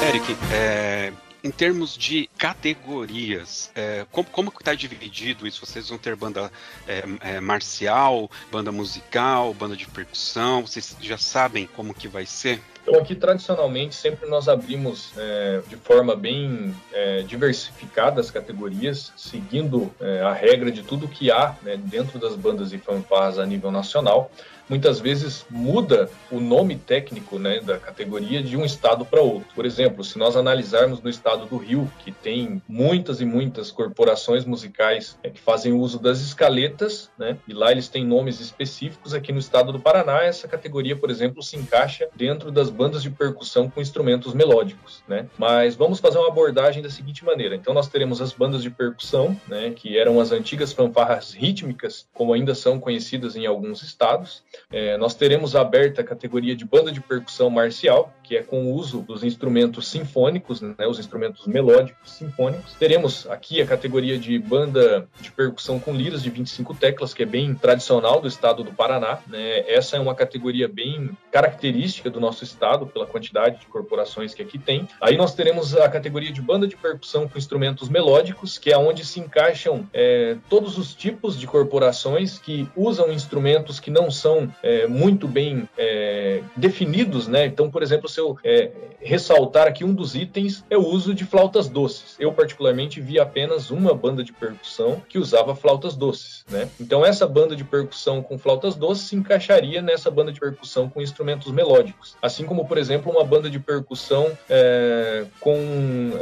Eric, 0.07 0.37
é, 0.53 1.11
em 1.43 1.49
termos 1.49 1.97
de 1.97 2.29
categorias, 2.37 3.71
é, 3.73 4.05
como, 4.11 4.29
como 4.29 4.49
está 4.49 4.75
dividido 4.75 5.47
isso? 5.47 5.65
Vocês 5.65 5.89
vão 5.89 5.97
ter 5.97 6.15
banda 6.15 6.51
é, 6.87 7.03
é, 7.21 7.39
marcial, 7.39 8.29
banda 8.51 8.71
musical, 8.71 9.51
banda 9.55 9.75
de 9.75 9.87
percussão? 9.87 10.61
Vocês 10.61 10.95
já 11.01 11.17
sabem 11.17 11.67
como 11.75 11.91
que 11.91 12.07
vai 12.07 12.23
ser? 12.27 12.61
Então 12.83 12.99
aqui 12.99 13.15
tradicionalmente 13.15 13.95
sempre 13.95 14.29
nós 14.29 14.47
abrimos 14.47 15.11
é, 15.17 15.61
de 15.67 15.75
forma 15.75 16.15
bem 16.15 16.75
é, 16.93 17.23
diversificada 17.23 18.21
as 18.21 18.29
categorias, 18.29 19.11
seguindo 19.17 19.91
é, 19.99 20.21
a 20.21 20.33
regra 20.33 20.69
de 20.71 20.83
tudo 20.83 21.07
que 21.07 21.31
há 21.31 21.55
né, 21.63 21.77
dentro 21.77 22.19
das 22.19 22.35
bandas 22.35 22.71
e 22.73 22.77
fanfarras 22.77 23.39
a 23.39 23.45
nível 23.45 23.71
nacional 23.71 24.29
muitas 24.69 24.99
vezes 24.99 25.45
muda 25.49 26.09
o 26.31 26.39
nome 26.39 26.75
técnico 26.75 27.37
né, 27.39 27.59
da 27.59 27.77
categoria 27.77 28.41
de 28.41 28.57
um 28.57 28.65
estado 28.65 29.05
para 29.05 29.21
outro. 29.21 29.47
Por 29.53 29.65
exemplo, 29.65 30.03
se 30.03 30.17
nós 30.17 30.35
analisarmos 30.35 31.01
no 31.01 31.09
estado 31.09 31.45
do 31.45 31.57
Rio, 31.57 31.91
que 31.99 32.11
tem 32.11 32.61
muitas 32.67 33.21
e 33.21 33.25
muitas 33.25 33.71
corporações 33.71 34.45
musicais 34.45 35.17
é, 35.23 35.29
que 35.29 35.39
fazem 35.39 35.73
uso 35.73 35.99
das 35.99 36.19
escaletas, 36.21 37.09
né, 37.17 37.37
e 37.47 37.53
lá 37.53 37.71
eles 37.71 37.87
têm 37.87 38.05
nomes 38.05 38.39
específicos, 38.39 39.13
aqui 39.13 39.31
no 39.31 39.39
estado 39.39 39.71
do 39.71 39.79
Paraná, 39.79 40.23
essa 40.23 40.47
categoria, 40.47 40.95
por 40.95 41.09
exemplo, 41.09 41.41
se 41.43 41.55
encaixa 41.55 42.09
dentro 42.15 42.51
das 42.51 42.69
bandas 42.69 43.03
de 43.03 43.09
percussão 43.09 43.69
com 43.69 43.81
instrumentos 43.81 44.33
melódicos. 44.33 45.03
Né? 45.07 45.27
Mas 45.37 45.75
vamos 45.75 45.99
fazer 45.99 46.17
uma 46.17 46.27
abordagem 46.27 46.81
da 46.81 46.89
seguinte 46.89 47.23
maneira. 47.23 47.55
Então, 47.55 47.73
nós 47.73 47.87
teremos 47.87 48.21
as 48.21 48.33
bandas 48.33 48.63
de 48.63 48.69
percussão, 48.69 49.39
né, 49.47 49.71
que 49.75 49.97
eram 49.97 50.19
as 50.19 50.31
antigas 50.31 50.73
fanfarras 50.73 51.33
rítmicas, 51.33 52.07
como 52.13 52.33
ainda 52.33 52.55
são 52.55 52.79
conhecidas 52.79 53.35
em 53.35 53.45
alguns 53.45 53.83
estados. 53.83 54.43
É, 54.71 54.97
nós 54.97 55.15
teremos 55.15 55.55
aberta 55.55 56.01
a 56.01 56.03
categoria 56.03 56.55
de 56.55 56.65
banda 56.65 56.91
de 56.91 57.01
percussão 57.01 57.49
marcial, 57.49 58.13
que 58.25 58.35
é 58.35 58.43
com 58.43 58.65
o 58.65 58.73
uso 58.73 59.01
dos 59.01 59.23
instrumentos 59.23 59.87
sinfônicos, 59.87 60.61
né, 60.61 60.87
os 60.87 60.99
instrumentos 60.99 61.45
melódicos 61.45 62.11
sinfônicos. 62.11 62.73
Teremos 62.73 63.27
aqui 63.29 63.61
a 63.61 63.65
categoria 63.65 64.17
de 64.17 64.37
banda 64.39 65.07
de 65.21 65.31
percussão 65.31 65.79
com 65.79 65.93
liras 65.93 66.23
de 66.23 66.29
25 66.29 66.73
teclas, 66.75 67.13
que 67.13 67.23
é 67.23 67.25
bem 67.25 67.53
tradicional 67.53 68.19
do 68.19 68.27
estado 68.27 68.63
do 68.63 68.71
Paraná. 68.71 69.19
Né? 69.27 69.59
Essa 69.67 69.97
é 69.97 69.99
uma 69.99 70.15
categoria 70.15 70.67
bem 70.67 71.11
característica 71.31 72.09
do 72.09 72.19
nosso 72.19 72.43
estado, 72.43 72.87
pela 72.87 73.05
quantidade 73.05 73.59
de 73.59 73.65
corporações 73.67 74.33
que 74.33 74.41
aqui 74.41 74.57
tem. 74.57 74.87
Aí 74.99 75.17
nós 75.17 75.35
teremos 75.35 75.75
a 75.75 75.87
categoria 75.89 76.31
de 76.31 76.41
banda 76.41 76.67
de 76.67 76.75
percussão 76.75 77.27
com 77.27 77.37
instrumentos 77.37 77.89
melódicos, 77.89 78.57
que 78.57 78.71
é 78.71 78.77
onde 78.77 79.05
se 79.05 79.19
encaixam 79.19 79.87
é, 79.93 80.37
todos 80.49 80.77
os 80.77 80.93
tipos 80.93 81.39
de 81.39 81.45
corporações 81.45 82.39
que 82.39 82.67
usam 82.75 83.11
instrumentos 83.11 83.79
que 83.79 83.91
não 83.91 84.09
são 84.09 84.51
é, 84.63 84.87
muito 84.87 85.27
bem 85.27 85.67
é, 85.77 86.41
definidos, 86.55 87.27
né? 87.27 87.45
Então, 87.45 87.69
por 87.69 87.83
exemplo, 87.83 88.09
se 88.15 88.21
eu 88.21 88.37
é, 88.43 88.71
ressaltar 88.99 89.67
aqui 89.67 89.83
um 89.83 89.93
dos 89.93 90.15
itens 90.15 90.63
é 90.69 90.77
o 90.77 90.87
uso 90.87 91.13
de 91.13 91.25
flautas 91.25 91.67
doces. 91.67 92.15
Eu 92.17 92.31
particularmente 92.31 93.01
vi 93.01 93.19
apenas 93.19 93.69
uma 93.69 93.93
banda 93.93 94.23
de 94.23 94.31
percussão 94.31 95.01
que 95.07 95.19
usava 95.19 95.53
flautas 95.53 95.95
doces, 95.95 96.45
né? 96.49 96.69
Então, 96.79 97.05
essa 97.05 97.27
banda 97.27 97.55
de 97.55 97.63
percussão 97.63 98.23
com 98.23 98.37
flautas 98.37 98.75
doces 98.75 99.07
se 99.07 99.15
encaixaria 99.15 99.81
nessa 99.81 100.09
banda 100.09 100.31
de 100.31 100.39
percussão 100.39 100.89
com 100.89 101.01
instrumentos 101.01 101.51
melódicos, 101.51 102.15
assim 102.21 102.45
como, 102.45 102.65
por 102.65 102.77
exemplo, 102.77 103.11
uma 103.11 103.23
banda 103.23 103.49
de 103.49 103.59
percussão 103.59 104.31
é, 104.49 105.25
com 105.39 105.57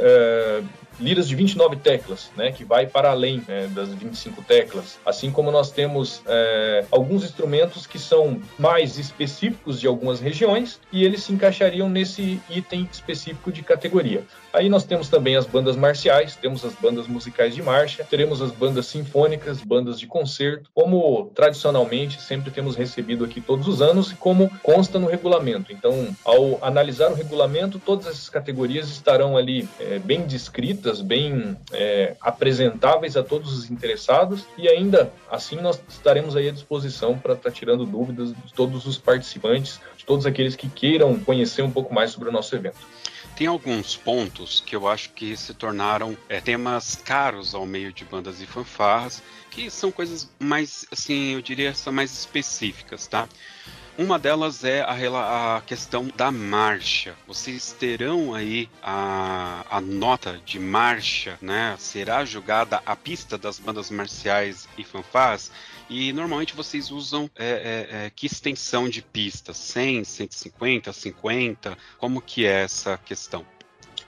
é, 0.00 0.62
liras 1.00 1.28
de 1.28 1.34
29 1.34 1.76
teclas, 1.76 2.30
né, 2.36 2.52
que 2.52 2.64
vai 2.64 2.86
para 2.86 3.10
além 3.10 3.42
né, 3.46 3.68
das 3.68 3.88
25 3.90 4.42
teclas. 4.42 4.98
Assim 5.04 5.30
como 5.30 5.50
nós 5.50 5.70
temos 5.70 6.22
é, 6.26 6.84
alguns 6.90 7.24
instrumentos 7.24 7.86
que 7.86 7.98
são 7.98 8.40
mais 8.58 8.98
específicos 8.98 9.80
de 9.80 9.86
algumas 9.86 10.20
regiões 10.20 10.80
e 10.92 11.04
eles 11.04 11.22
se 11.22 11.32
encaixariam 11.32 11.88
nesse 11.88 12.40
item 12.48 12.88
específico 12.90 13.50
de 13.50 13.62
categoria. 13.62 14.24
Aí 14.52 14.68
nós 14.68 14.84
temos 14.84 15.08
também 15.08 15.34
as 15.34 15.46
bandas 15.46 15.74
marciais, 15.74 16.36
temos 16.36 16.64
as 16.64 16.74
bandas 16.74 17.08
musicais 17.08 17.56
de 17.56 17.62
marcha, 17.62 18.04
teremos 18.04 18.40
as 18.40 18.52
bandas 18.52 18.86
sinfônicas, 18.86 19.60
bandas 19.60 19.98
de 19.98 20.06
concerto, 20.06 20.70
como 20.72 21.32
tradicionalmente 21.34 22.22
sempre 22.22 22.52
temos 22.52 22.76
recebido 22.76 23.24
aqui 23.24 23.40
todos 23.40 23.66
os 23.66 23.82
anos 23.82 24.12
e 24.12 24.14
como 24.14 24.48
consta 24.62 24.98
no 24.98 25.08
regulamento. 25.08 25.72
Então, 25.72 26.14
ao 26.24 26.58
analisar 26.62 27.10
o 27.10 27.14
regulamento, 27.14 27.80
todas 27.80 28.06
essas 28.06 28.28
categorias 28.28 28.88
estarão 28.88 29.36
ali 29.36 29.68
é, 29.80 29.98
bem 29.98 30.22
descritas, 30.22 30.83
bem 31.00 31.56
é, 31.72 32.16
apresentáveis 32.20 33.16
a 33.16 33.22
todos 33.22 33.52
os 33.56 33.70
interessados 33.70 34.44
e 34.56 34.68
ainda 34.68 35.12
assim 35.30 35.56
nós 35.56 35.80
estaremos 35.88 36.36
aí 36.36 36.48
à 36.48 36.52
disposição 36.52 37.18
para 37.18 37.34
estar 37.34 37.50
tá 37.50 37.54
tirando 37.54 37.84
dúvidas 37.84 38.28
de 38.28 38.52
todos 38.54 38.86
os 38.86 38.98
participantes, 38.98 39.80
de 39.96 40.04
todos 40.04 40.26
aqueles 40.26 40.56
que 40.56 40.68
queiram 40.68 41.18
conhecer 41.18 41.62
um 41.62 41.70
pouco 41.70 41.92
mais 41.94 42.10
sobre 42.10 42.28
o 42.28 42.32
nosso 42.32 42.54
evento. 42.54 42.78
Tem 43.36 43.48
alguns 43.48 43.96
pontos 43.96 44.62
que 44.64 44.76
eu 44.76 44.86
acho 44.86 45.10
que 45.10 45.36
se 45.36 45.52
tornaram 45.54 46.16
é, 46.28 46.40
temas 46.40 46.94
caros 46.94 47.52
ao 47.52 47.66
meio 47.66 47.92
de 47.92 48.04
bandas 48.04 48.40
e 48.40 48.46
fanfarras, 48.46 49.22
que 49.50 49.68
são 49.70 49.90
coisas 49.90 50.30
mais, 50.38 50.86
assim, 50.92 51.34
eu 51.34 51.42
diria, 51.42 51.74
são 51.74 51.92
mais 51.92 52.12
específicas, 52.12 53.08
tá? 53.08 53.28
Uma 53.96 54.18
delas 54.18 54.64
é 54.64 54.80
a, 54.80 55.56
a, 55.56 55.60
questão 55.60 56.10
da 56.16 56.28
marcha. 56.32 57.14
Vocês 57.28 57.70
terão 57.78 58.34
aí 58.34 58.68
a, 58.82 59.64
a 59.70 59.80
nota 59.80 60.40
de 60.44 60.58
marcha, 60.58 61.38
né? 61.40 61.76
Será 61.78 62.24
julgada 62.24 62.82
a 62.84 62.96
pista 62.96 63.38
das 63.38 63.60
bandas 63.60 63.92
marciais 63.92 64.68
e 64.76 64.82
fanfarras? 64.82 65.52
E 65.88 66.12
normalmente 66.12 66.56
vocês 66.56 66.90
usam 66.90 67.30
é, 67.36 67.46
é, 67.92 68.06
é, 68.06 68.10
que 68.10 68.26
extensão 68.26 68.88
de 68.88 69.00
pista? 69.00 69.54
100, 69.54 70.02
150, 70.02 70.92
50? 70.92 71.78
Como 71.96 72.20
que 72.20 72.44
é 72.44 72.62
essa 72.62 72.98
questão? 72.98 73.46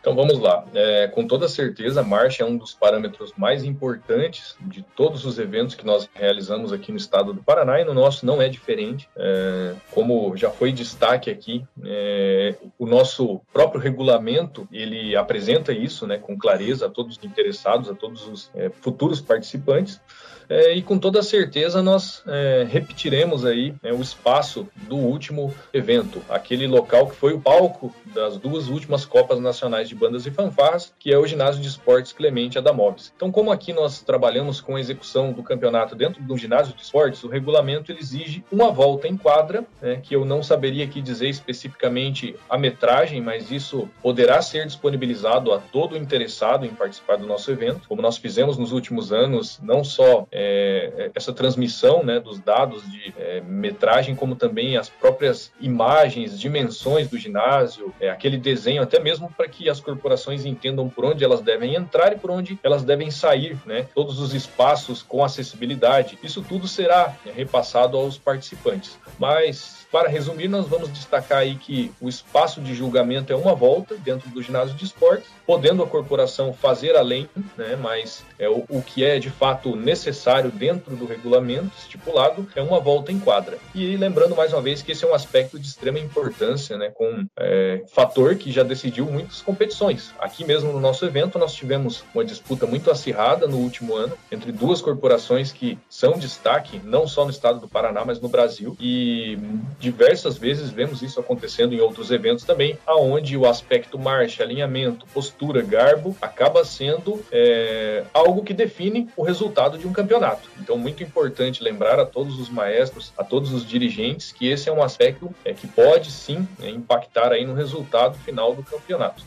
Então 0.06 0.14
vamos 0.14 0.38
lá. 0.38 0.64
É, 0.72 1.08
com 1.08 1.26
toda 1.26 1.48
certeza, 1.48 2.00
a 2.00 2.04
marcha 2.04 2.44
é 2.44 2.46
um 2.46 2.56
dos 2.56 2.72
parâmetros 2.72 3.32
mais 3.36 3.64
importantes 3.64 4.54
de 4.60 4.80
todos 4.94 5.24
os 5.24 5.36
eventos 5.36 5.74
que 5.74 5.84
nós 5.84 6.08
realizamos 6.14 6.72
aqui 6.72 6.92
no 6.92 6.96
estado 6.96 7.32
do 7.32 7.42
Paraná 7.42 7.80
e 7.80 7.84
no 7.84 7.92
nosso 7.92 8.24
não 8.24 8.40
é 8.40 8.48
diferente. 8.48 9.08
É, 9.16 9.74
como 9.90 10.36
já 10.36 10.48
foi 10.48 10.70
destaque 10.70 11.28
aqui, 11.28 11.66
é, 11.84 12.54
o 12.78 12.86
nosso 12.86 13.40
próprio 13.52 13.80
regulamento 13.80 14.68
ele 14.70 15.16
apresenta 15.16 15.72
isso, 15.72 16.06
né, 16.06 16.18
com 16.18 16.38
clareza 16.38 16.86
a 16.86 16.88
todos 16.88 17.18
os 17.18 17.24
interessados, 17.24 17.90
a 17.90 17.94
todos 17.94 18.28
os 18.28 18.48
é, 18.54 18.70
futuros 18.70 19.20
participantes. 19.20 20.00
É, 20.48 20.72
e 20.74 20.82
com 20.82 20.98
toda 20.98 21.22
certeza 21.22 21.82
nós 21.82 22.22
é, 22.26 22.66
repetiremos 22.68 23.44
aí 23.44 23.74
né, 23.82 23.92
o 23.92 24.00
espaço 24.00 24.68
do 24.88 24.96
último 24.96 25.52
evento, 25.72 26.22
aquele 26.28 26.66
local 26.66 27.08
que 27.08 27.16
foi 27.16 27.32
o 27.32 27.40
palco 27.40 27.92
das 28.14 28.36
duas 28.36 28.68
últimas 28.68 29.04
Copas 29.04 29.40
Nacionais 29.40 29.88
de 29.88 29.95
Bandas 29.96 30.26
e 30.26 30.30
Fanfarras, 30.30 30.94
que 30.98 31.12
é 31.12 31.18
o 31.18 31.26
Ginásio 31.26 31.60
de 31.60 31.68
Esportes 31.68 32.12
Clemente 32.12 32.58
Adamoves. 32.58 33.12
Então, 33.16 33.30
como 33.30 33.50
aqui 33.50 33.72
nós 33.72 34.02
trabalhamos 34.02 34.60
com 34.60 34.76
a 34.76 34.80
execução 34.80 35.32
do 35.32 35.42
campeonato 35.42 35.94
dentro 35.94 36.22
do 36.22 36.36
ginásio 36.36 36.74
de 36.74 36.82
esportes, 36.82 37.22
o 37.24 37.28
regulamento 37.28 37.92
exige 37.92 38.44
uma 38.50 38.70
volta 38.70 39.08
em 39.08 39.16
quadra, 39.16 39.64
né, 39.80 40.00
que 40.02 40.14
eu 40.14 40.24
não 40.24 40.42
saberia 40.42 40.84
aqui 40.84 41.00
dizer 41.00 41.28
especificamente 41.28 42.36
a 42.48 42.58
metragem, 42.58 43.20
mas 43.20 43.50
isso 43.50 43.88
poderá 44.02 44.40
ser 44.42 44.66
disponibilizado 44.66 45.52
a 45.52 45.58
todo 45.58 45.96
interessado 45.96 46.64
em 46.64 46.70
participar 46.70 47.16
do 47.16 47.26
nosso 47.26 47.50
evento, 47.50 47.88
como 47.88 48.02
nós 48.02 48.16
fizemos 48.16 48.56
nos 48.56 48.72
últimos 48.72 49.12
anos, 49.12 49.58
não 49.62 49.82
só 49.82 50.26
é, 50.30 51.10
essa 51.14 51.32
transmissão 51.32 52.02
né, 52.02 52.20
dos 52.20 52.38
dados 52.38 52.82
de 52.90 53.14
é, 53.18 53.40
metragem, 53.40 54.14
como 54.14 54.36
também 54.36 54.76
as 54.76 54.88
próprias 54.88 55.52
imagens, 55.60 56.38
dimensões 56.38 57.08
do 57.08 57.18
ginásio, 57.18 57.94
é, 58.00 58.10
aquele 58.10 58.36
desenho, 58.36 58.82
até 58.82 58.98
mesmo 58.98 59.30
para 59.36 59.48
que 59.48 59.68
as 59.68 59.80
corporações 59.86 60.44
entendam 60.44 60.88
por 60.88 61.04
onde 61.04 61.24
elas 61.24 61.40
devem 61.40 61.76
entrar 61.76 62.12
e 62.12 62.18
por 62.18 62.30
onde 62.30 62.58
elas 62.62 62.82
devem 62.82 63.10
sair, 63.10 63.56
né? 63.64 63.86
Todos 63.94 64.18
os 64.18 64.34
espaços 64.34 65.00
com 65.00 65.24
acessibilidade. 65.24 66.18
Isso 66.22 66.42
tudo 66.42 66.66
será 66.66 67.14
repassado 67.24 67.96
aos 67.96 68.18
participantes. 68.18 68.98
Mas 69.18 69.85
para 69.96 70.10
resumir, 70.10 70.46
nós 70.46 70.68
vamos 70.68 70.92
destacar 70.92 71.38
aí 71.38 71.54
que 71.54 71.90
o 72.02 72.06
espaço 72.06 72.60
de 72.60 72.74
julgamento 72.74 73.32
é 73.32 73.36
uma 73.36 73.54
volta 73.54 73.96
dentro 73.96 74.28
do 74.28 74.42
ginásio 74.42 74.76
de 74.76 74.84
esportes, 74.84 75.30
podendo 75.46 75.82
a 75.82 75.86
corporação 75.86 76.52
fazer 76.52 76.94
além, 76.94 77.26
né, 77.56 77.78
mas 77.80 78.22
é 78.38 78.46
o, 78.46 78.62
o 78.68 78.82
que 78.82 79.02
é 79.02 79.18
de 79.18 79.30
fato 79.30 79.74
necessário 79.74 80.50
dentro 80.50 80.94
do 80.94 81.06
regulamento 81.06 81.70
estipulado 81.78 82.46
é 82.54 82.60
uma 82.60 82.78
volta 82.78 83.10
em 83.10 83.18
quadra. 83.18 83.56
E 83.74 83.96
lembrando 83.96 84.36
mais 84.36 84.52
uma 84.52 84.60
vez 84.60 84.82
que 84.82 84.92
esse 84.92 85.02
é 85.02 85.08
um 85.08 85.14
aspecto 85.14 85.58
de 85.58 85.66
extrema 85.66 85.98
importância, 85.98 86.76
né, 86.76 86.90
com 86.90 87.24
é, 87.38 87.82
fator 87.88 88.34
que 88.34 88.52
já 88.52 88.62
decidiu 88.62 89.06
muitas 89.06 89.40
competições. 89.40 90.12
Aqui 90.18 90.44
mesmo 90.44 90.74
no 90.74 90.80
nosso 90.80 91.06
evento 91.06 91.38
nós 91.38 91.54
tivemos 91.54 92.04
uma 92.14 92.22
disputa 92.22 92.66
muito 92.66 92.90
acirrada 92.90 93.46
no 93.46 93.56
último 93.56 93.96
ano 93.96 94.12
entre 94.30 94.52
duas 94.52 94.82
corporações 94.82 95.52
que 95.52 95.78
são 95.88 96.18
destaque 96.18 96.82
não 96.84 97.08
só 97.08 97.24
no 97.24 97.30
estado 97.30 97.60
do 97.60 97.66
Paraná, 97.66 98.04
mas 98.04 98.20
no 98.20 98.28
Brasil 98.28 98.76
e 98.78 99.38
diversas 99.86 100.36
vezes 100.36 100.70
vemos 100.70 101.00
isso 101.00 101.20
acontecendo 101.20 101.72
em 101.72 101.80
outros 101.80 102.10
eventos 102.10 102.44
também, 102.44 102.76
aonde 102.84 103.36
o 103.36 103.46
aspecto 103.46 103.96
marcha, 103.96 104.42
alinhamento, 104.42 105.06
postura, 105.14 105.62
garbo 105.62 106.16
acaba 106.20 106.64
sendo 106.64 107.24
é, 107.30 108.02
algo 108.12 108.42
que 108.42 108.52
define 108.52 109.08
o 109.16 109.22
resultado 109.22 109.78
de 109.78 109.86
um 109.86 109.92
campeonato. 109.92 110.50
Então, 110.58 110.76
muito 110.76 111.04
importante 111.04 111.62
lembrar 111.62 112.00
a 112.00 112.04
todos 112.04 112.40
os 112.40 112.48
maestros, 112.48 113.12
a 113.16 113.22
todos 113.22 113.52
os 113.52 113.64
dirigentes, 113.64 114.32
que 114.32 114.48
esse 114.48 114.68
é 114.68 114.72
um 114.72 114.82
aspecto 114.82 115.32
é, 115.44 115.52
que 115.54 115.68
pode 115.68 116.10
sim 116.10 116.48
é, 116.60 116.68
impactar 116.68 117.30
aí 117.30 117.46
no 117.46 117.54
resultado 117.54 118.18
final 118.18 118.56
do 118.56 118.64
campeonato. 118.64 119.22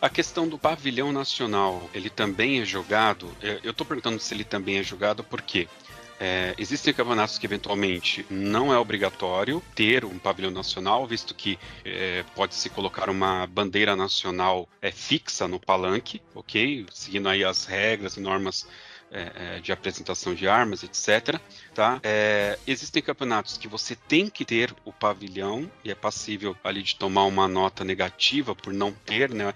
A 0.00 0.08
questão 0.08 0.48
do 0.48 0.58
pavilhão 0.58 1.12
nacional, 1.12 1.82
ele 1.92 2.08
também 2.08 2.62
é 2.62 2.64
jogado. 2.64 3.28
Eu 3.62 3.72
estou 3.72 3.86
perguntando 3.86 4.18
se 4.20 4.32
ele 4.32 4.44
também 4.44 4.78
é 4.78 4.82
jogado 4.82 5.22
porque 5.22 5.68
é, 6.18 6.54
existem 6.56 6.94
campeonatos 6.94 7.38
que 7.38 7.46
eventualmente 7.46 8.24
não 8.30 8.72
é 8.72 8.78
obrigatório 8.78 9.62
ter 9.74 10.04
um 10.04 10.18
pavilhão 10.18 10.50
nacional, 10.50 11.06
visto 11.06 11.34
que 11.34 11.58
é, 11.84 12.24
pode-se 12.34 12.70
colocar 12.70 13.10
uma 13.10 13.46
bandeira 13.46 13.94
nacional 13.94 14.68
é, 14.80 14.90
fixa 14.90 15.46
no 15.46 15.60
palanque, 15.60 16.22
ok? 16.34 16.86
Seguindo 16.92 17.28
aí 17.28 17.44
as 17.44 17.66
regras 17.66 18.16
e 18.16 18.20
normas 18.20 18.66
é, 19.10 19.56
é, 19.56 19.60
de 19.60 19.70
apresentação 19.70 20.34
de 20.34 20.48
armas, 20.48 20.82
etc. 20.82 21.40
Tá? 21.76 22.00
É, 22.02 22.58
existem 22.66 23.02
campeonatos 23.02 23.58
que 23.58 23.68
você 23.68 23.94
tem 23.94 24.30
que 24.30 24.46
ter 24.46 24.74
o 24.82 24.90
pavilhão 24.90 25.70
e 25.84 25.90
é 25.90 25.94
passível 25.94 26.56
ali 26.64 26.82
de 26.82 26.96
tomar 26.96 27.24
uma 27.24 27.46
nota 27.46 27.84
negativa 27.84 28.54
por 28.54 28.72
não 28.72 28.92
ter, 28.92 29.28
né? 29.28 29.52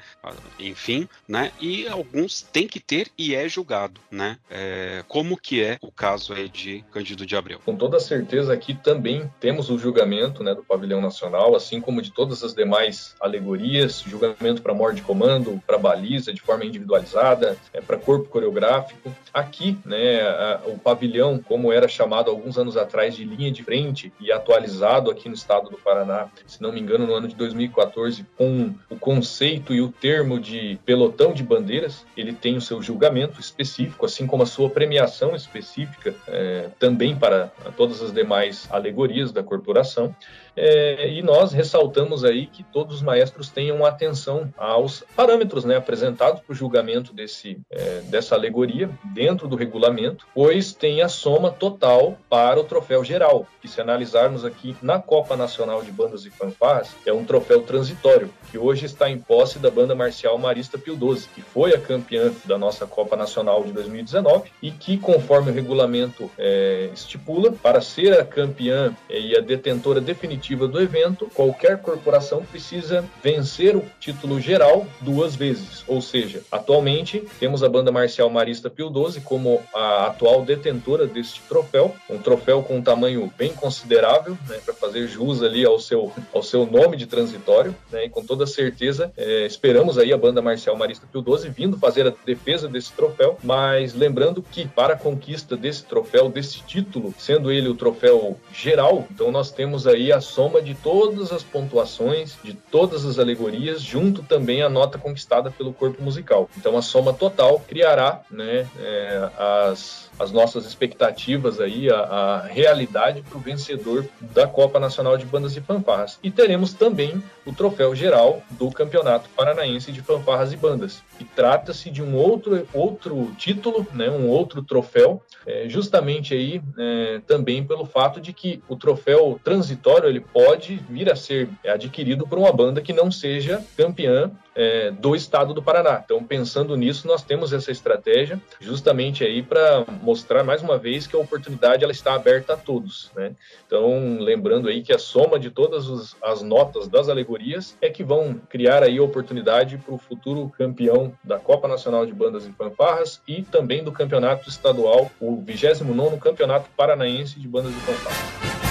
Enfim, 0.58 1.08
né? 1.26 1.50
E 1.58 1.88
alguns 1.88 2.42
tem 2.42 2.68
que 2.68 2.78
ter 2.78 3.10
e 3.16 3.34
é 3.34 3.48
julgado, 3.48 4.02
né? 4.10 4.36
É, 4.50 5.02
como 5.08 5.34
que 5.34 5.64
é 5.64 5.78
o 5.80 5.90
caso 5.90 6.34
aí 6.34 6.50
de 6.50 6.84
Cândido 6.92 7.24
de 7.24 7.34
Abreu? 7.34 7.58
Com 7.64 7.74
toda 7.74 7.98
certeza 7.98 8.52
aqui 8.52 8.74
também 8.74 9.32
temos 9.40 9.70
o 9.70 9.78
julgamento, 9.78 10.44
né, 10.44 10.54
do 10.54 10.62
pavilhão 10.62 11.00
nacional, 11.00 11.56
assim 11.56 11.80
como 11.80 12.02
de 12.02 12.10
todas 12.10 12.44
as 12.44 12.52
demais 12.52 13.14
alegorias, 13.18 14.00
julgamento 14.06 14.60
para 14.60 14.74
morte 14.74 14.96
de 14.96 15.02
comando, 15.02 15.58
para 15.66 15.78
baliza 15.78 16.34
de 16.34 16.42
forma 16.42 16.66
individualizada, 16.66 17.56
é, 17.72 17.80
para 17.80 17.96
corpo 17.96 18.28
coreográfico. 18.28 19.10
Aqui, 19.32 19.78
né, 19.86 20.20
a, 20.20 20.60
o 20.66 20.78
pavilhão, 20.78 21.38
como 21.38 21.72
era 21.72 21.88
chamado 21.88 22.09
alguns 22.18 22.58
anos 22.58 22.76
atrás 22.76 23.14
de 23.14 23.24
linha 23.24 23.50
de 23.50 23.62
frente 23.62 24.12
e 24.20 24.32
atualizado 24.32 25.10
aqui 25.10 25.28
no 25.28 25.34
estado 25.34 25.70
do 25.70 25.76
Paraná, 25.78 26.28
se 26.46 26.60
não 26.60 26.72
me 26.72 26.80
engano, 26.80 27.06
no 27.06 27.14
ano 27.14 27.28
de 27.28 27.34
2014, 27.34 28.26
com 28.36 28.74
o 28.88 28.96
conceito 28.96 29.74
e 29.74 29.80
o 29.80 29.88
termo 29.88 30.40
de 30.40 30.78
pelotão 30.84 31.32
de 31.32 31.42
bandeiras, 31.42 32.04
ele 32.16 32.32
tem 32.32 32.56
o 32.56 32.60
seu 32.60 32.82
julgamento 32.82 33.40
específico, 33.40 34.06
assim 34.06 34.26
como 34.26 34.42
a 34.42 34.46
sua 34.46 34.68
premiação 34.68 35.34
específica 35.34 36.14
é, 36.28 36.68
também 36.78 37.16
para 37.16 37.52
todas 37.76 38.02
as 38.02 38.12
demais 38.12 38.66
alegorias 38.70 39.32
da 39.32 39.42
corporação. 39.42 40.14
É, 40.56 41.08
e 41.08 41.22
nós 41.22 41.52
ressaltamos 41.52 42.24
aí 42.24 42.46
que 42.46 42.62
todos 42.62 42.96
os 42.96 43.02
maestros 43.02 43.48
tenham 43.48 43.84
atenção 43.84 44.52
aos 44.56 45.04
parâmetros 45.14 45.64
né, 45.64 45.76
apresentados 45.76 46.40
para 46.40 46.52
o 46.52 46.56
julgamento 46.56 47.12
desse, 47.12 47.58
é, 47.70 48.00
dessa 48.04 48.34
alegoria 48.34 48.90
dentro 49.04 49.48
do 49.48 49.56
regulamento, 49.56 50.26
pois 50.34 50.72
tem 50.72 51.02
a 51.02 51.08
soma 51.08 51.50
total 51.50 52.16
para 52.28 52.60
o 52.60 52.64
troféu 52.64 53.04
geral, 53.04 53.46
que 53.60 53.68
se 53.68 53.80
analisarmos 53.80 54.44
aqui 54.44 54.76
na 54.82 54.98
Copa 54.98 55.36
Nacional 55.36 55.82
de 55.82 55.92
Bandas 55.92 56.24
e 56.24 56.30
Fanfarras, 56.30 56.90
é 57.06 57.12
um 57.12 57.24
troféu 57.24 57.62
transitório, 57.62 58.30
que 58.50 58.58
hoje 58.58 58.86
está 58.86 59.08
em 59.08 59.18
posse 59.18 59.58
da 59.58 59.70
banda 59.70 59.94
marcial 59.94 60.36
Marista 60.38 60.78
Pio 60.78 60.96
12, 60.96 61.28
que 61.28 61.42
foi 61.42 61.74
a 61.74 61.80
campeã 61.80 62.32
da 62.44 62.58
nossa 62.58 62.86
Copa 62.86 63.16
Nacional 63.16 63.64
de 63.64 63.72
2019 63.72 64.50
e 64.62 64.70
que, 64.70 64.98
conforme 64.98 65.50
o 65.50 65.54
regulamento 65.54 66.30
é, 66.38 66.90
estipula, 66.92 67.52
para 67.52 67.80
ser 67.80 68.18
a 68.18 68.24
campeã 68.24 68.94
e 69.08 69.36
a 69.36 69.40
detentora 69.40 70.00
definitiva 70.00 70.39
do 70.40 70.80
evento, 70.80 71.30
qualquer 71.34 71.78
corporação 71.78 72.42
precisa 72.42 73.04
vencer 73.22 73.76
o 73.76 73.84
título 74.00 74.40
geral 74.40 74.86
duas 75.00 75.36
vezes. 75.36 75.84
Ou 75.86 76.00
seja, 76.00 76.42
atualmente 76.50 77.22
temos 77.38 77.62
a 77.62 77.68
banda 77.68 77.92
marcial 77.92 78.28
Marista 78.30 78.68
Pio 78.68 78.90
12 78.90 79.20
como 79.20 79.60
a 79.74 80.06
atual 80.06 80.42
detentora 80.42 81.06
deste 81.06 81.40
troféu, 81.42 81.94
um 82.08 82.18
troféu 82.18 82.62
com 82.62 82.78
um 82.78 82.82
tamanho 82.82 83.32
bem 83.36 83.52
considerável, 83.52 84.36
né, 84.48 84.58
para 84.64 84.74
fazer 84.74 85.06
jus 85.06 85.42
ali 85.42 85.64
ao 85.64 85.78
seu, 85.78 86.12
ao 86.32 86.42
seu 86.42 86.66
nome 86.66 86.96
de 86.96 87.06
transitório, 87.06 87.76
né, 87.90 88.06
e 88.06 88.08
com 88.08 88.24
toda 88.24 88.46
certeza 88.46 89.12
é, 89.16 89.46
esperamos 89.46 89.98
aí 89.98 90.12
a 90.12 90.18
banda 90.18 90.42
marcial 90.42 90.76
Marista 90.76 91.06
Pio 91.10 91.20
12 91.20 91.48
vindo 91.50 91.78
fazer 91.78 92.06
a 92.06 92.12
defesa 92.24 92.66
desse 92.66 92.92
troféu, 92.92 93.38
mas 93.42 93.94
lembrando 93.94 94.42
que 94.42 94.66
para 94.66 94.94
a 94.94 94.96
conquista 94.96 95.56
desse 95.56 95.84
troféu, 95.84 96.28
desse 96.28 96.60
título, 96.62 97.14
sendo 97.18 97.52
ele 97.52 97.68
o 97.68 97.74
troféu 97.74 98.38
geral, 98.52 99.06
então 99.10 99.30
nós 99.30 99.50
temos 99.50 99.86
aí 99.86 100.12
a 100.12 100.20
soma 100.30 100.62
de 100.62 100.74
todas 100.74 101.32
as 101.32 101.42
pontuações, 101.42 102.36
de 102.42 102.54
todas 102.54 103.04
as 103.04 103.18
alegorias, 103.18 103.82
junto 103.82 104.22
também 104.22 104.62
a 104.62 104.68
nota 104.68 104.98
conquistada 104.98 105.50
pelo 105.50 105.72
corpo 105.72 106.02
musical. 106.02 106.48
Então 106.56 106.76
a 106.76 106.82
soma 106.82 107.12
total 107.12 107.60
criará 107.60 108.20
né, 108.30 108.68
é, 108.78 109.30
as 109.38 110.09
as 110.20 110.30
nossas 110.30 110.66
expectativas 110.66 111.58
aí, 111.60 111.90
a, 111.90 111.96
a 111.96 112.42
realidade 112.42 113.22
para 113.22 113.38
o 113.38 113.40
vencedor 113.40 114.06
da 114.20 114.46
Copa 114.46 114.78
Nacional 114.78 115.16
de 115.16 115.24
Bandas 115.24 115.56
e 115.56 115.60
Fanfarras. 115.62 116.18
E 116.22 116.30
teremos 116.30 116.74
também 116.74 117.22
o 117.46 117.52
troféu 117.52 117.94
geral 117.94 118.42
do 118.50 118.70
Campeonato 118.70 119.30
Paranaense 119.30 119.90
de 119.90 120.02
Fanfarras 120.02 120.52
e 120.52 120.56
Bandas. 120.56 121.02
E 121.18 121.24
trata-se 121.24 121.90
de 121.90 122.02
um 122.02 122.14
outro, 122.14 122.68
outro 122.74 123.32
título, 123.38 123.86
né, 123.94 124.10
um 124.10 124.28
outro 124.28 124.62
troféu, 124.62 125.22
é, 125.46 125.66
justamente 125.68 126.34
aí 126.34 126.60
é, 126.78 127.20
também 127.26 127.64
pelo 127.64 127.86
fato 127.86 128.20
de 128.20 128.34
que 128.34 128.62
o 128.68 128.76
troféu 128.76 129.40
transitório 129.42 130.08
ele 130.08 130.20
pode 130.20 130.76
vir 130.88 131.10
a 131.10 131.16
ser 131.16 131.48
adquirido 131.66 132.26
por 132.26 132.38
uma 132.38 132.52
banda 132.52 132.82
que 132.82 132.92
não 132.92 133.10
seja 133.10 133.64
campeã 133.74 134.30
é, 134.54 134.90
do 134.90 135.14
estado 135.14 135.54
do 135.54 135.62
Paraná. 135.62 136.00
Então, 136.04 136.22
pensando 136.22 136.76
nisso, 136.76 137.06
nós 137.06 137.22
temos 137.22 137.52
essa 137.52 137.70
estratégia 137.70 138.40
justamente 138.60 139.24
aí 139.24 139.42
para 139.42 139.84
mostrar 140.02 140.44
mais 140.44 140.62
uma 140.62 140.78
vez 140.78 141.06
que 141.06 141.16
a 141.16 141.18
oportunidade 141.18 141.84
ela 141.84 141.92
está 141.92 142.14
aberta 142.14 142.54
a 142.54 142.56
todos. 142.56 143.10
Né? 143.14 143.32
Então, 143.66 144.18
lembrando 144.18 144.68
aí 144.68 144.82
que 144.82 144.92
a 144.92 144.98
soma 144.98 145.38
de 145.38 145.50
todas 145.50 145.88
os, 145.88 146.16
as 146.22 146.42
notas 146.42 146.88
das 146.88 147.08
alegorias 147.08 147.76
é 147.80 147.88
que 147.88 148.02
vão 148.02 148.40
criar 148.48 148.82
aí 148.82 148.98
a 148.98 149.02
oportunidade 149.02 149.78
para 149.78 149.94
o 149.94 149.98
futuro 149.98 150.52
campeão 150.56 151.12
da 151.22 151.38
Copa 151.38 151.68
Nacional 151.68 152.04
de 152.04 152.12
Bandas 152.12 152.46
e 152.46 152.52
Fanfarras 152.52 153.22
e 153.26 153.42
também 153.42 153.82
do 153.82 153.92
campeonato 153.92 154.48
estadual, 154.48 155.10
o 155.20 155.42
29º 155.42 156.18
Campeonato 156.18 156.68
Paranaense 156.76 157.38
de 157.38 157.48
Bandas 157.48 157.72
e 157.72 157.80
Fanfarras. 157.80 158.69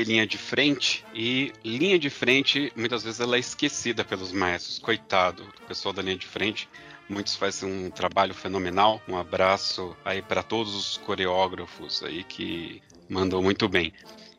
Aí 0.00 0.04
linha 0.04 0.26
de 0.26 0.38
frente, 0.38 1.04
e 1.14 1.52
linha 1.62 1.98
de 1.98 2.08
frente, 2.08 2.72
muitas 2.74 3.02
vezes 3.02 3.20
ela 3.20 3.36
é 3.36 3.38
esquecida 3.38 4.02
pelos 4.02 4.32
maestros. 4.32 4.78
Coitado, 4.78 5.42
o 5.62 5.66
pessoal 5.66 5.92
da 5.92 6.00
linha 6.00 6.16
de 6.16 6.26
frente. 6.26 6.70
Muitos 7.06 7.36
fazem 7.36 7.70
um 7.70 7.90
trabalho 7.90 8.32
fenomenal. 8.32 9.02
Um 9.06 9.18
abraço 9.18 9.94
aí 10.02 10.22
para 10.22 10.42
todos 10.42 10.74
os 10.74 10.96
coreógrafos 10.96 12.02
aí 12.02 12.24
que 12.24 12.80
mandam 13.10 13.42
muito 13.42 13.68
bem. 13.68 13.92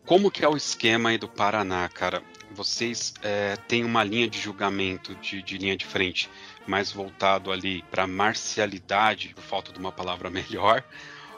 Como 0.03 0.31
que 0.31 0.43
é 0.43 0.49
o 0.49 0.57
esquema 0.57 1.09
aí 1.09 1.19
do 1.19 1.27
Paraná, 1.27 1.87
cara? 1.89 2.23
Vocês 2.49 3.13
é, 3.21 3.55
têm 3.55 3.85
uma 3.85 4.03
linha 4.03 4.27
de 4.27 4.39
julgamento 4.39 5.13
de, 5.13 5.43
de 5.43 5.59
linha 5.59 5.77
de 5.77 5.85
frente 5.85 6.27
mais 6.65 6.91
voltado 6.91 7.51
ali 7.51 7.83
para 7.91 8.07
marcialidade, 8.07 9.35
por 9.35 9.43
falta 9.43 9.71
de 9.71 9.77
uma 9.77 9.91
palavra 9.91 10.27
melhor, 10.31 10.83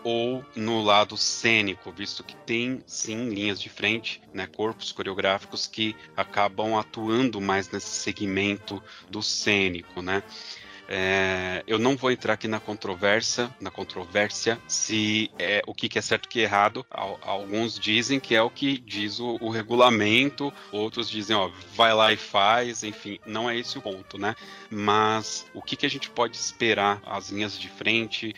ou 0.04 0.44
no 0.56 0.82
lado 0.82 1.16
cênico, 1.18 1.92
visto 1.92 2.24
que 2.24 2.36
tem 2.36 2.84
sim 2.86 3.30
linhas 3.30 3.60
de 3.60 3.70
frente, 3.70 4.22
né, 4.34 4.48
corpos 4.48 4.92
coreográficos 4.92 5.68
que 5.68 5.96
acabam 6.16 6.76
atuando 6.76 7.40
mais 7.40 7.70
nesse 7.70 7.90
segmento 7.90 8.82
do 9.10 9.22
cênico, 9.22 10.02
né? 10.02 10.24
É, 10.88 11.64
eu 11.66 11.80
não 11.80 11.96
vou 11.96 12.12
entrar 12.12 12.34
aqui 12.34 12.48
na 12.48 12.60
controvérsia, 12.60 13.50
na 13.60 13.72
controvérsia 13.72 14.60
se 14.68 15.32
é 15.40 15.62
o 15.66 15.74
que 15.74 15.98
é 15.98 16.02
certo 16.02 16.26
e 16.26 16.28
que 16.28 16.40
é 16.42 16.44
errado. 16.44 16.86
Alguns 16.90 17.80
dizem 17.80 18.20
que 18.20 18.36
é 18.36 18.42
o 18.42 18.50
que 18.50 18.78
diz 18.78 19.20
o, 19.20 19.38
o, 19.40 19.50
regulamento, 19.50 20.52
outros 20.72 21.10
dizem, 21.10 21.36
ó, 21.36 21.50
vai 21.74 21.94
lá 21.94 22.12
e 22.12 22.18
faz, 22.18 22.84
enfim, 22.84 23.18
não 23.26 23.50
é 23.50 23.58
esse 23.58 23.78
o 23.78 23.82
ponto, 23.82 24.18
né? 24.18 24.36
Mas 24.70 25.46
o 25.54 25.62
que, 25.62 25.76
que 25.76 25.86
a 25.86 25.90
gente 25.90 26.10
pode 26.10 26.36
esperar, 26.36 27.02
as 27.06 27.30
linhas 27.30 27.58
de 27.58 27.70
frente, 27.70 28.36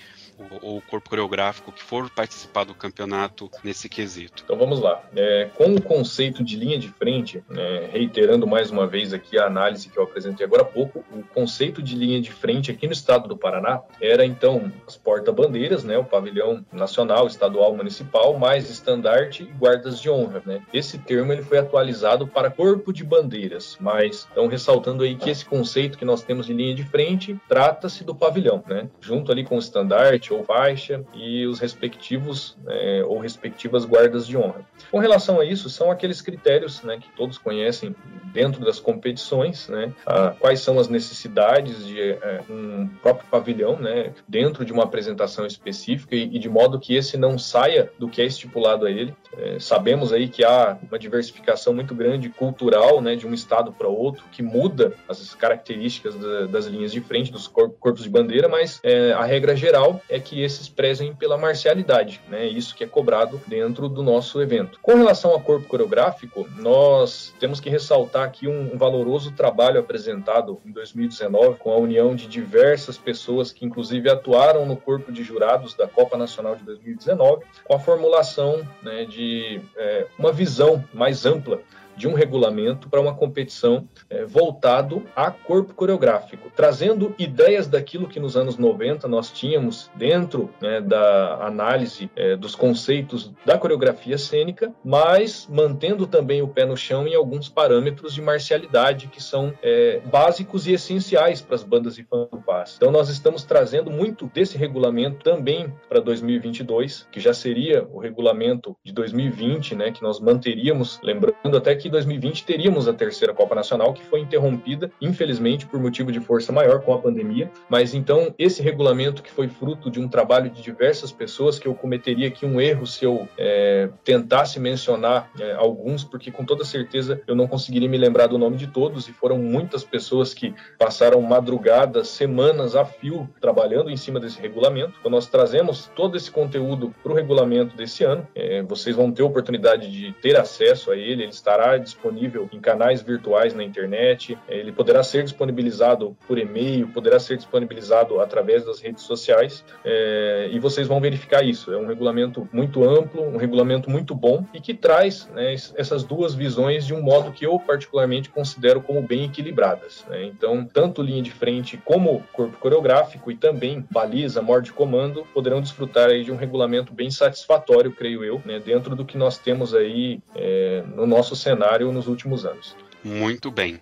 ou 0.62 0.78
o 0.78 0.82
corpo 0.82 1.10
coreográfico 1.10 1.72
que 1.72 1.84
for 1.84 2.10
participar 2.10 2.66
do 2.66 2.74
campeonato 2.74 3.50
nesse 3.64 3.88
quesito. 3.90 4.44
Então 4.44 4.58
vamos 4.58 4.80
lá. 4.80 5.02
É, 5.16 5.50
com 5.56 5.74
o 5.76 5.82
conceito 5.82 6.44
de 6.44 6.56
linha 6.56 6.78
de 6.78 6.90
frente, 6.90 7.44
é, 7.56 7.90
reiterando 7.92 8.48
mais 8.48 8.72
uma 8.72 8.88
vez 8.88 9.14
aqui 9.14 9.38
a 9.38 9.46
análise 9.46 9.90
que 9.90 9.98
eu 9.98 10.04
apresentei 10.04 10.46
agora 10.46 10.64
há 10.64 10.66
pouco, 10.66 11.04
o 11.12 11.24
conceito 11.24 11.82
de 11.82 11.96
linha 11.96 12.22
de 12.22 12.32
frente 12.32 12.72
aqui 12.72 12.88
no 12.88 12.94
estado 12.94 13.28
do 13.28 13.38
Paraná 13.38 13.82
era 14.02 14.26
então 14.26 14.72
as 14.88 14.96
porta-bandeiras, 14.96 15.84
né, 15.84 15.98
o 15.98 16.04
pavilhão 16.04 16.66
nacional, 16.72 17.28
estadual, 17.28 17.76
municipal, 17.76 18.38
mais 18.38 18.70
estandarte 18.70 19.44
e 19.44 19.46
guardas 19.46 20.00
de 20.00 20.10
honra. 20.10 20.42
Né? 20.46 20.62
Esse 20.74 20.98
termo 20.98 21.32
ele 21.32 21.44
foi 21.44 21.58
atualizado 21.58 22.28
para 22.28 22.50
corpo 22.50 22.92
de 22.92 23.04
bandeiras, 23.04 23.78
mas 23.80 24.28
então 24.32 24.48
ressaltando 24.48 25.04
aí 25.04 25.16
que 25.16 25.30
esse 25.30 25.46
conceito 25.46 25.98
que 25.98 26.06
nós 26.06 26.24
temos 26.24 26.46
de 26.46 26.54
linha 26.54 26.76
de 26.76 26.84
frente 26.84 27.40
trata-se 27.48 28.04
do 28.04 28.16
pavilhão, 28.16 28.64
né? 28.68 28.90
junto 29.00 29.32
ali 29.32 29.44
com 29.44 29.56
o 29.56 29.60
estandarte 29.60 30.25
ou 30.34 30.44
faixa 30.44 31.04
e 31.14 31.46
os 31.46 31.60
respectivos 31.60 32.58
é, 32.68 33.04
ou 33.06 33.20
respectivas 33.20 33.86
guardas 33.86 34.28
de 34.28 34.38
honra. 34.38 34.62
Com 34.92 35.00
relação 35.00 35.40
a 35.40 35.46
isso, 35.46 35.70
são 35.70 35.92
aqueles 35.92 36.22
critérios 36.22 36.82
né, 36.84 36.98
que 36.98 37.10
todos 37.16 37.38
conhecem 37.38 37.96
dentro 38.34 38.64
das 38.64 38.80
competições, 38.80 39.68
né, 39.70 39.94
a, 40.06 40.32
quais 40.32 40.60
são 40.60 40.78
as 40.80 40.88
necessidades 40.88 41.86
de 41.86 42.00
é, 42.02 42.42
um 42.50 42.88
próprio 43.02 43.28
pavilhão 43.30 43.78
né, 43.78 44.14
dentro 44.28 44.66
de 44.66 44.74
uma 44.74 44.84
apresentação 44.84 45.46
específica 45.46 46.16
e, 46.16 46.24
e, 46.24 46.40
de 46.40 46.50
modo 46.50 46.80
que 46.80 46.96
esse 46.96 47.18
não 47.18 47.38
saia 47.38 47.92
do 47.98 48.10
que 48.10 48.22
é 48.22 48.26
estipulado 48.26 48.86
a 48.86 48.92
ele. 48.92 49.14
É, 49.38 49.60
sabemos 49.60 50.12
aí 50.12 50.28
que 50.28 50.44
há 50.44 50.78
uma 50.88 51.00
diversificação 51.00 51.74
muito 51.74 51.96
grande 51.96 52.30
cultural 52.30 53.02
né, 53.02 53.16
de 53.16 53.26
um 53.26 53.34
estado 53.34 53.72
para 53.72 53.88
outro 53.88 54.24
que 54.32 54.44
muda 54.44 54.94
as 55.08 55.34
características 55.34 56.16
da, 56.16 56.46
das 56.46 56.66
linhas 56.66 56.92
de 56.92 57.02
frente 57.02 57.32
dos 57.32 57.48
corpos 57.48 58.04
de 58.04 58.10
bandeira, 58.10 58.48
mas 58.48 58.80
é, 58.84 59.12
a 59.14 59.24
regra 59.24 59.56
geral 59.56 60.02
é 60.10 60.15
que 60.20 60.42
esses 60.42 60.68
prezem 60.68 61.14
pela 61.16 61.38
marcialidade, 61.38 62.22
né? 62.28 62.46
Isso 62.46 62.76
que 62.76 62.84
é 62.84 62.88
cobrado 62.88 63.42
dentro 63.48 63.90
do 63.90 64.04
nosso 64.04 64.42
evento. 64.42 64.80
Com 64.82 64.96
relação 64.96 65.32
ao 65.32 65.40
corpo 65.40 65.68
coreográfico, 65.68 66.48
nós 66.58 67.34
temos 67.40 67.60
que 67.60 67.70
ressaltar 67.70 68.24
aqui 68.24 68.48
um, 68.48 68.74
um 68.74 68.78
valoroso 68.78 69.32
trabalho 69.32 69.80
apresentado 69.80 70.60
em 70.66 70.72
2019 70.72 71.58
com 71.58 71.72
a 71.72 71.78
união 71.78 72.16
de 72.16 72.28
diversas 72.28 72.98
pessoas 72.98 73.52
que 73.52 73.66
inclusive 73.66 74.10
atuaram 74.10 74.66
no 74.66 74.76
corpo 74.76 75.12
de 75.12 75.24
jurados 75.24 75.74
da 75.74 75.88
Copa 75.88 76.18
Nacional 76.18 76.56
de 76.56 76.64
2019, 76.64 77.46
com 77.64 77.76
a 77.76 77.80
formulação 77.80 78.68
né, 78.82 79.06
de 79.06 79.62
é, 79.76 80.08
uma 80.18 80.32
visão 80.32 80.84
mais 80.94 81.26
ampla 81.26 81.62
de 81.96 82.08
um 82.08 82.14
regulamento 82.14 82.90
para 82.90 83.02
uma 83.02 83.14
competição 83.14 83.88
é, 84.10 84.26
voltado 84.26 85.04
a 85.16 85.32
corpo 85.32 85.74
coreográfico, 85.74 86.52
trazendo 86.56 87.14
ideias 87.18 87.68
daquilo 87.68 88.08
que 88.08 88.20
nos 88.20 88.36
anos 88.36 88.58
90 88.58 89.08
nós 89.08 89.32
tínhamos 89.32 89.90
dentro 89.96 90.50
né, 90.62 90.82
da 90.82 91.46
análise 91.46 92.10
é, 92.16 92.36
dos 92.36 92.56
conceitos 92.56 93.32
da 93.46 93.58
coreografia 93.58 94.18
cênica, 94.18 94.74
mas 94.84 95.48
mantendo 95.50 96.08
também 96.08 96.42
o 96.42 96.48
pé 96.48 96.66
no 96.66 96.78
chão 96.78 97.08
em 97.08 97.16
alguns 97.16 97.50
parâmetros 97.50 98.14
de 98.14 98.22
marcialidade 98.22 99.08
que 99.08 99.22
são 99.22 99.54
é, 99.62 100.02
básicos 100.06 100.68
e 100.68 100.74
essenciais 100.74 101.42
para 101.42 101.56
as 101.56 101.64
bandas 101.64 101.98
fanfarras. 102.10 102.76
Então 102.78 102.92
nós 102.92 103.10
estamos 103.10 103.44
trazendo 103.44 103.90
muito 103.90 104.30
desse 104.34 104.58
regulamento 104.58 105.24
também 105.24 105.74
para 105.88 106.00
2022, 106.00 107.08
que 107.12 107.20
já 107.20 107.34
seria 107.34 107.88
o 107.92 108.00
regulamento 108.00 108.76
de 108.84 108.92
2020, 108.94 109.76
né, 109.76 109.92
que 109.92 110.02
nós 110.02 110.20
manteríamos, 110.20 111.00
lembrando 111.04 111.58
até 111.58 111.76
que 111.76 111.85
que 111.86 111.90
2020 111.90 112.46
teríamos 112.46 112.88
a 112.88 112.94
terceira 112.94 113.32
Copa 113.32 113.54
Nacional, 113.54 113.94
que 113.94 114.04
foi 114.04 114.20
interrompida, 114.20 114.92
infelizmente, 115.00 115.68
por 115.68 115.80
motivo 115.80 116.12
de 116.12 116.20
força 116.20 116.52
maior 116.52 116.82
com 116.82 116.92
a 116.92 116.98
pandemia. 116.98 117.52
Mas 117.70 117.94
então, 117.94 118.34
esse 118.40 118.60
regulamento 118.64 119.22
que 119.22 119.30
foi 119.30 119.48
fruto 119.48 119.92
de 119.92 120.00
um 120.00 120.08
trabalho 120.08 120.50
de 120.50 120.64
diversas 120.64 121.12
pessoas, 121.12 121.60
que 121.60 121.68
eu 121.68 121.76
cometeria 121.76 122.28
aqui 122.28 122.44
um 122.44 122.60
erro 122.60 122.88
se 122.88 123.06
eu 123.06 123.28
é, 123.38 123.90
tentasse 124.04 124.60
mencionar 124.60 125.30
é, 125.40 125.54
alguns, 125.54 126.04
porque 126.04 126.32
com 126.32 126.44
toda 126.44 126.66
certeza 126.66 127.22
eu 127.28 127.36
não 127.36 127.48
conseguiria 127.48 127.88
me 127.88 128.00
lembrar 128.00 128.26
do 128.26 128.40
nome 128.40 128.58
de 128.58 128.66
todos, 128.66 129.08
e 129.08 129.14
foram 129.14 129.38
muitas 129.38 129.84
pessoas 129.84 130.34
que 130.34 130.56
passaram 130.80 131.22
madrugadas, 131.22 132.08
semanas 132.08 132.76
a 132.76 132.84
fio 132.84 133.30
trabalhando 133.40 133.92
em 133.92 133.98
cima 133.98 134.20
desse 134.20 134.42
regulamento. 134.42 134.94
Então, 135.00 135.12
nós 135.12 135.28
trazemos 135.28 135.92
todo 135.96 136.18
esse 136.18 136.32
conteúdo 136.32 136.96
para 137.04 137.12
o 137.12 137.16
regulamento 137.16 137.78
desse 137.78 138.04
ano. 138.04 138.28
É, 138.34 138.64
vocês 138.64 138.96
vão 138.96 139.12
ter 139.12 139.22
oportunidade 139.22 139.92
de 139.92 140.12
ter 140.14 140.36
acesso 140.36 140.90
a 140.90 140.98
ele, 140.98 141.22
ele 141.22 141.30
estará 141.30 141.75
disponível 141.78 142.50
em 142.52 142.60
canais 142.60 143.02
virtuais 143.02 143.54
na 143.54 143.64
internet, 143.64 144.38
ele 144.48 144.72
poderá 144.72 145.04
ser 145.04 145.24
disponibilizado 145.24 146.16
por 146.28 146.38
e-mail, 146.38 146.88
poderá 146.88 147.20
ser 147.20 147.38
disponibilizado 147.38 148.20
através 148.20 148.66
das 148.66 148.80
redes 148.80 149.04
sociais 149.04 149.64
é, 149.84 150.50
e 150.52 150.60
vocês 150.60 150.88
vão 150.88 151.00
verificar 151.00 151.44
isso. 151.44 151.72
É 151.72 151.78
um 151.78 151.88
regulamento 151.88 152.48
muito 152.52 152.84
amplo, 152.88 153.24
um 153.24 153.38
regulamento 153.38 153.90
muito 153.90 154.16
bom 154.16 154.46
e 154.54 154.60
que 154.60 154.74
traz 154.74 155.30
né, 155.34 155.54
essas 155.76 156.04
duas 156.04 156.34
visões 156.34 156.86
de 156.86 156.94
um 156.94 157.02
modo 157.02 157.32
que 157.32 157.46
eu 157.46 157.60
particularmente 157.60 158.30
considero 158.30 158.82
como 158.82 159.02
bem 159.02 159.26
equilibradas. 159.26 160.06
Né? 160.10 160.26
Então, 160.26 160.66
tanto 160.66 161.02
linha 161.02 161.22
de 161.22 161.32
frente 161.32 161.78
como 161.78 162.24
corpo 162.34 162.58
coreográfico 162.58 163.32
e 163.32 163.36
também 163.36 163.86
baliza, 163.90 164.42
morde 164.42 164.72
comando 164.72 165.26
poderão 165.34 165.62
desfrutar 165.62 166.10
aí 166.10 166.24
de 166.24 166.32
um 166.32 166.36
regulamento 166.36 166.94
bem 166.94 167.10
satisfatório, 167.10 167.92
creio 167.92 168.24
eu, 168.24 168.42
né, 168.46 168.60
dentro 168.60 168.96
do 168.96 169.06
que 169.06 169.18
nós 169.18 169.38
temos 169.38 169.74
aí 169.74 170.20
é, 170.36 170.84
no 170.96 171.06
nosso 171.06 171.36
cenário 171.36 171.65
cenário 171.66 171.92
nos 171.92 172.08
últimos 172.08 172.46
anos. 172.46 172.76
Muito 173.04 173.50
bem. 173.50 173.82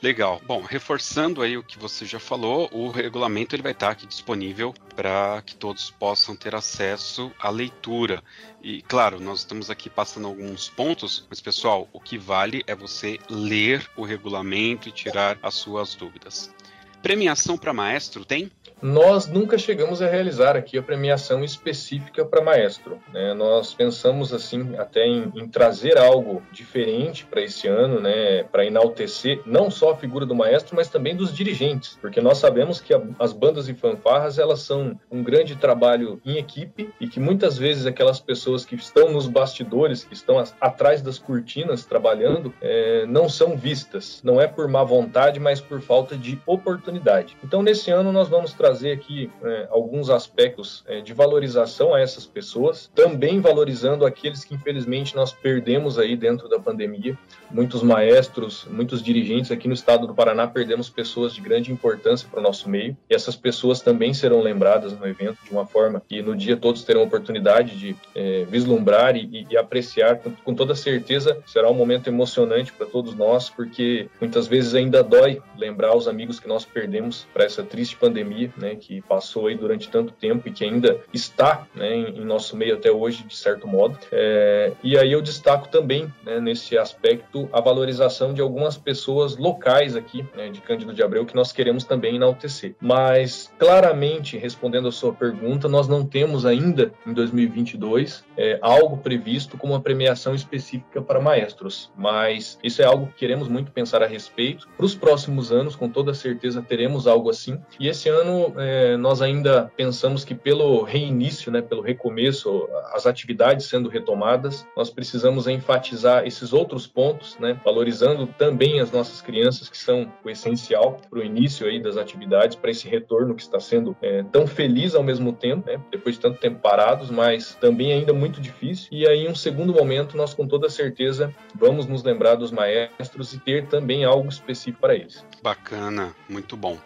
Legal. 0.00 0.40
Bom, 0.46 0.62
reforçando 0.62 1.42
aí 1.42 1.56
o 1.56 1.62
que 1.62 1.76
você 1.76 2.06
já 2.06 2.20
falou, 2.20 2.68
o 2.72 2.88
regulamento 2.88 3.56
ele 3.56 3.64
vai 3.64 3.72
estar 3.72 3.90
aqui 3.90 4.06
disponível 4.06 4.72
para 4.94 5.42
que 5.44 5.56
todos 5.56 5.90
possam 5.90 6.36
ter 6.36 6.54
acesso 6.54 7.32
à 7.36 7.50
leitura. 7.50 8.22
E 8.62 8.80
claro, 8.82 9.18
nós 9.18 9.40
estamos 9.40 9.70
aqui 9.70 9.90
passando 9.90 10.28
alguns 10.28 10.68
pontos, 10.68 11.26
mas 11.28 11.40
pessoal, 11.40 11.88
o 11.92 11.98
que 11.98 12.16
vale 12.16 12.62
é 12.68 12.76
você 12.76 13.18
ler 13.28 13.90
o 13.96 14.04
regulamento 14.04 14.88
e 14.88 14.92
tirar 14.92 15.36
as 15.42 15.54
suas 15.54 15.96
dúvidas. 15.96 16.54
Premiação 17.02 17.58
para 17.58 17.72
maestro 17.72 18.24
tem? 18.24 18.52
Nós 18.80 19.26
nunca 19.26 19.58
chegamos 19.58 20.00
a 20.00 20.08
realizar 20.08 20.56
aqui 20.56 20.78
a 20.78 20.82
premiação 20.82 21.42
específica 21.42 22.24
para 22.24 22.40
maestro. 22.40 22.98
Né? 23.12 23.34
Nós 23.34 23.74
pensamos 23.74 24.32
assim 24.32 24.76
até 24.78 25.04
em, 25.04 25.32
em 25.34 25.48
trazer 25.48 25.98
algo 25.98 26.42
diferente 26.52 27.26
para 27.26 27.42
esse 27.42 27.66
ano, 27.66 28.00
né? 28.00 28.44
para 28.44 28.64
enaltecer 28.64 29.40
não 29.44 29.68
só 29.70 29.90
a 29.90 29.96
figura 29.96 30.24
do 30.24 30.34
maestro, 30.34 30.76
mas 30.76 30.88
também 30.88 31.16
dos 31.16 31.34
dirigentes, 31.34 31.98
porque 32.00 32.20
nós 32.20 32.38
sabemos 32.38 32.80
que 32.80 32.94
a, 32.94 33.02
as 33.18 33.32
bandas 33.32 33.68
e 33.68 33.74
fanfarras 33.74 34.38
elas 34.38 34.60
são 34.60 34.98
um 35.10 35.22
grande 35.24 35.56
trabalho 35.56 36.20
em 36.24 36.36
equipe 36.36 36.90
e 37.00 37.08
que 37.08 37.18
muitas 37.18 37.58
vezes 37.58 37.84
aquelas 37.84 38.20
pessoas 38.20 38.64
que 38.64 38.76
estão 38.76 39.10
nos 39.10 39.26
bastidores, 39.26 40.04
que 40.04 40.14
estão 40.14 40.38
as, 40.38 40.54
atrás 40.60 41.02
das 41.02 41.18
cortinas 41.18 41.84
trabalhando, 41.84 42.54
é, 42.60 43.04
não 43.06 43.28
são 43.28 43.56
vistas. 43.56 44.20
Não 44.22 44.40
é 44.40 44.46
por 44.46 44.68
má 44.68 44.84
vontade, 44.84 45.40
mas 45.40 45.60
por 45.60 45.80
falta 45.80 46.16
de 46.16 46.40
oportunidade. 46.46 47.36
Então 47.42 47.62
nesse 47.62 47.90
ano 47.90 48.12
nós 48.12 48.28
vamos 48.28 48.52
trazer 48.52 48.67
trazer 48.68 48.92
aqui 48.92 49.30
é, 49.42 49.66
alguns 49.70 50.10
aspectos 50.10 50.84
é, 50.86 51.00
de 51.00 51.14
valorização 51.14 51.94
a 51.94 52.00
essas 52.00 52.26
pessoas, 52.26 52.90
também 52.94 53.40
valorizando 53.40 54.04
aqueles 54.04 54.44
que 54.44 54.54
infelizmente 54.54 55.16
nós 55.16 55.32
perdemos 55.32 55.98
aí 55.98 56.14
dentro 56.14 56.50
da 56.50 56.58
pandemia. 56.58 57.16
Muitos 57.50 57.82
maestros, 57.82 58.66
muitos 58.70 59.02
dirigentes 59.02 59.50
aqui 59.50 59.66
no 59.66 59.72
estado 59.72 60.06
do 60.06 60.14
Paraná 60.14 60.46
perdemos 60.46 60.90
pessoas 60.90 61.34
de 61.34 61.40
grande 61.40 61.72
importância 61.72 62.28
para 62.30 62.40
o 62.40 62.42
nosso 62.42 62.68
meio 62.68 62.94
e 63.08 63.14
essas 63.14 63.34
pessoas 63.36 63.80
também 63.80 64.12
serão 64.12 64.42
lembradas 64.42 64.92
no 64.92 65.06
evento 65.06 65.38
de 65.42 65.50
uma 65.50 65.66
forma 65.66 66.02
que 66.06 66.20
no 66.20 66.36
dia 66.36 66.54
todos 66.54 66.84
terão 66.84 67.00
a 67.00 67.04
oportunidade 67.04 67.74
de 67.74 67.96
é, 68.14 68.44
vislumbrar 68.50 69.16
e, 69.16 69.46
e 69.50 69.56
apreciar. 69.56 70.20
Com 70.44 70.54
toda 70.54 70.74
certeza 70.74 71.38
será 71.46 71.70
um 71.70 71.74
momento 71.74 72.08
emocionante 72.08 72.70
para 72.70 72.86
todos 72.86 73.14
nós, 73.14 73.48
porque 73.48 74.08
muitas 74.20 74.46
vezes 74.46 74.74
ainda 74.74 75.02
dói 75.02 75.40
lembrar 75.56 75.96
os 75.96 76.06
amigos 76.06 76.38
que 76.38 76.46
nós 76.46 76.66
perdemos 76.66 77.26
para 77.32 77.44
essa 77.44 77.62
triste 77.62 77.96
pandemia 77.96 78.52
né, 78.58 78.74
que 78.74 79.00
passou 79.02 79.46
aí 79.46 79.54
durante 79.54 79.88
tanto 79.88 80.12
tempo 80.12 80.48
e 80.48 80.52
que 80.52 80.64
ainda 80.64 81.00
está 81.12 81.66
né, 81.74 81.94
em, 81.94 82.18
em, 82.18 82.24
nosso 82.24 82.56
meio 82.56 82.74
até 82.74 82.90
hoje, 82.90 83.24
de 83.24 83.36
certo 83.36 83.66
modo. 83.66 83.98
É, 84.12 84.72
e 84.82 84.96
aí 84.98 85.12
eu 85.12 85.22
destaco 85.22 85.68
também, 85.68 86.12
né, 86.24 86.40
nesse 86.40 86.76
aspecto, 86.76 87.48
a 87.52 87.60
valorização 87.60 88.34
de 88.34 88.40
algumas 88.40 88.76
pessoas 88.76 89.36
locais 89.36 89.96
aqui, 89.96 90.26
né, 90.36 90.48
de 90.48 90.60
Cândido 90.60 90.92
de 90.92 91.02
Abreu, 91.02 91.24
que 91.24 91.34
nós 91.34 91.52
queremos 91.52 91.84
também 91.84 92.16
enaltecer. 92.16 92.74
Mas, 92.80 93.52
claramente, 93.58 94.36
respondendo 94.36 94.88
a 94.88 94.92
sua 94.92 95.12
pergunta, 95.12 95.68
nós 95.68 95.88
não 95.88 96.04
temos 96.04 96.44
ainda, 96.44 96.92
em 97.06 97.12
2022, 97.12 98.24
é, 98.36 98.58
algo 98.60 98.98
previsto 98.98 99.56
como 99.56 99.72
uma 99.72 99.80
premiação 99.80 100.34
específica 100.34 101.00
para 101.00 101.20
maestros, 101.20 101.90
mas 101.96 102.58
isso 102.62 102.82
é 102.82 102.84
algo 102.84 103.06
que 103.08 103.14
queremos 103.14 103.48
muito 103.48 103.72
pensar 103.72 104.02
a 104.02 104.06
respeito. 104.06 104.68
Para 104.76 104.86
os 104.86 104.94
próximos 104.94 105.52
anos, 105.52 105.76
com 105.76 105.88
toda 105.88 106.14
certeza, 106.14 106.62
teremos 106.62 107.06
algo 107.06 107.30
assim. 107.30 107.60
E 107.78 107.88
esse 107.88 108.08
ano, 108.08 108.47
é, 108.56 108.96
nós 108.96 109.20
ainda 109.22 109.70
pensamos 109.76 110.24
que 110.24 110.34
pelo 110.34 110.82
reinício, 110.82 111.50
né, 111.50 111.60
pelo 111.60 111.82
recomeço, 111.82 112.68
as 112.92 113.06
atividades 113.06 113.66
sendo 113.66 113.88
retomadas, 113.88 114.66
nós 114.76 114.90
precisamos 114.90 115.46
enfatizar 115.46 116.26
esses 116.26 116.52
outros 116.52 116.86
pontos, 116.86 117.36
né, 117.38 117.60
valorizando 117.64 118.26
também 118.26 118.80
as 118.80 118.90
nossas 118.90 119.20
crianças, 119.20 119.68
que 119.68 119.78
são 119.78 120.12
o 120.24 120.30
essencial 120.30 121.00
para 121.08 121.18
o 121.18 121.24
início 121.24 121.66
aí 121.66 121.80
das 121.80 121.96
atividades, 121.96 122.56
para 122.56 122.70
esse 122.70 122.88
retorno 122.88 123.34
que 123.34 123.42
está 123.42 123.60
sendo 123.60 123.96
é, 124.02 124.22
tão 124.24 124.46
feliz 124.46 124.94
ao 124.94 125.02
mesmo 125.02 125.32
tempo, 125.32 125.70
né, 125.70 125.80
depois 125.90 126.14
de 126.16 126.20
tanto 126.20 126.38
tempo 126.38 126.60
parados, 126.60 127.10
mas 127.10 127.54
também 127.60 127.92
ainda 127.92 128.12
muito 128.12 128.40
difícil. 128.40 128.88
E 128.92 129.06
aí, 129.06 129.26
em 129.26 129.30
um 129.30 129.34
segundo 129.34 129.72
momento, 129.72 130.16
nós 130.16 130.34
com 130.34 130.46
toda 130.46 130.68
certeza 130.68 131.34
vamos 131.54 131.86
nos 131.86 132.02
lembrar 132.02 132.34
dos 132.34 132.50
maestros 132.50 133.32
e 133.32 133.38
ter 133.38 133.66
também 133.66 134.04
algo 134.04 134.28
específico 134.28 134.80
para 134.80 134.94
eles. 134.94 135.24
Bacana, 135.42 136.14
muito 136.28 136.56
bom. 136.56 136.78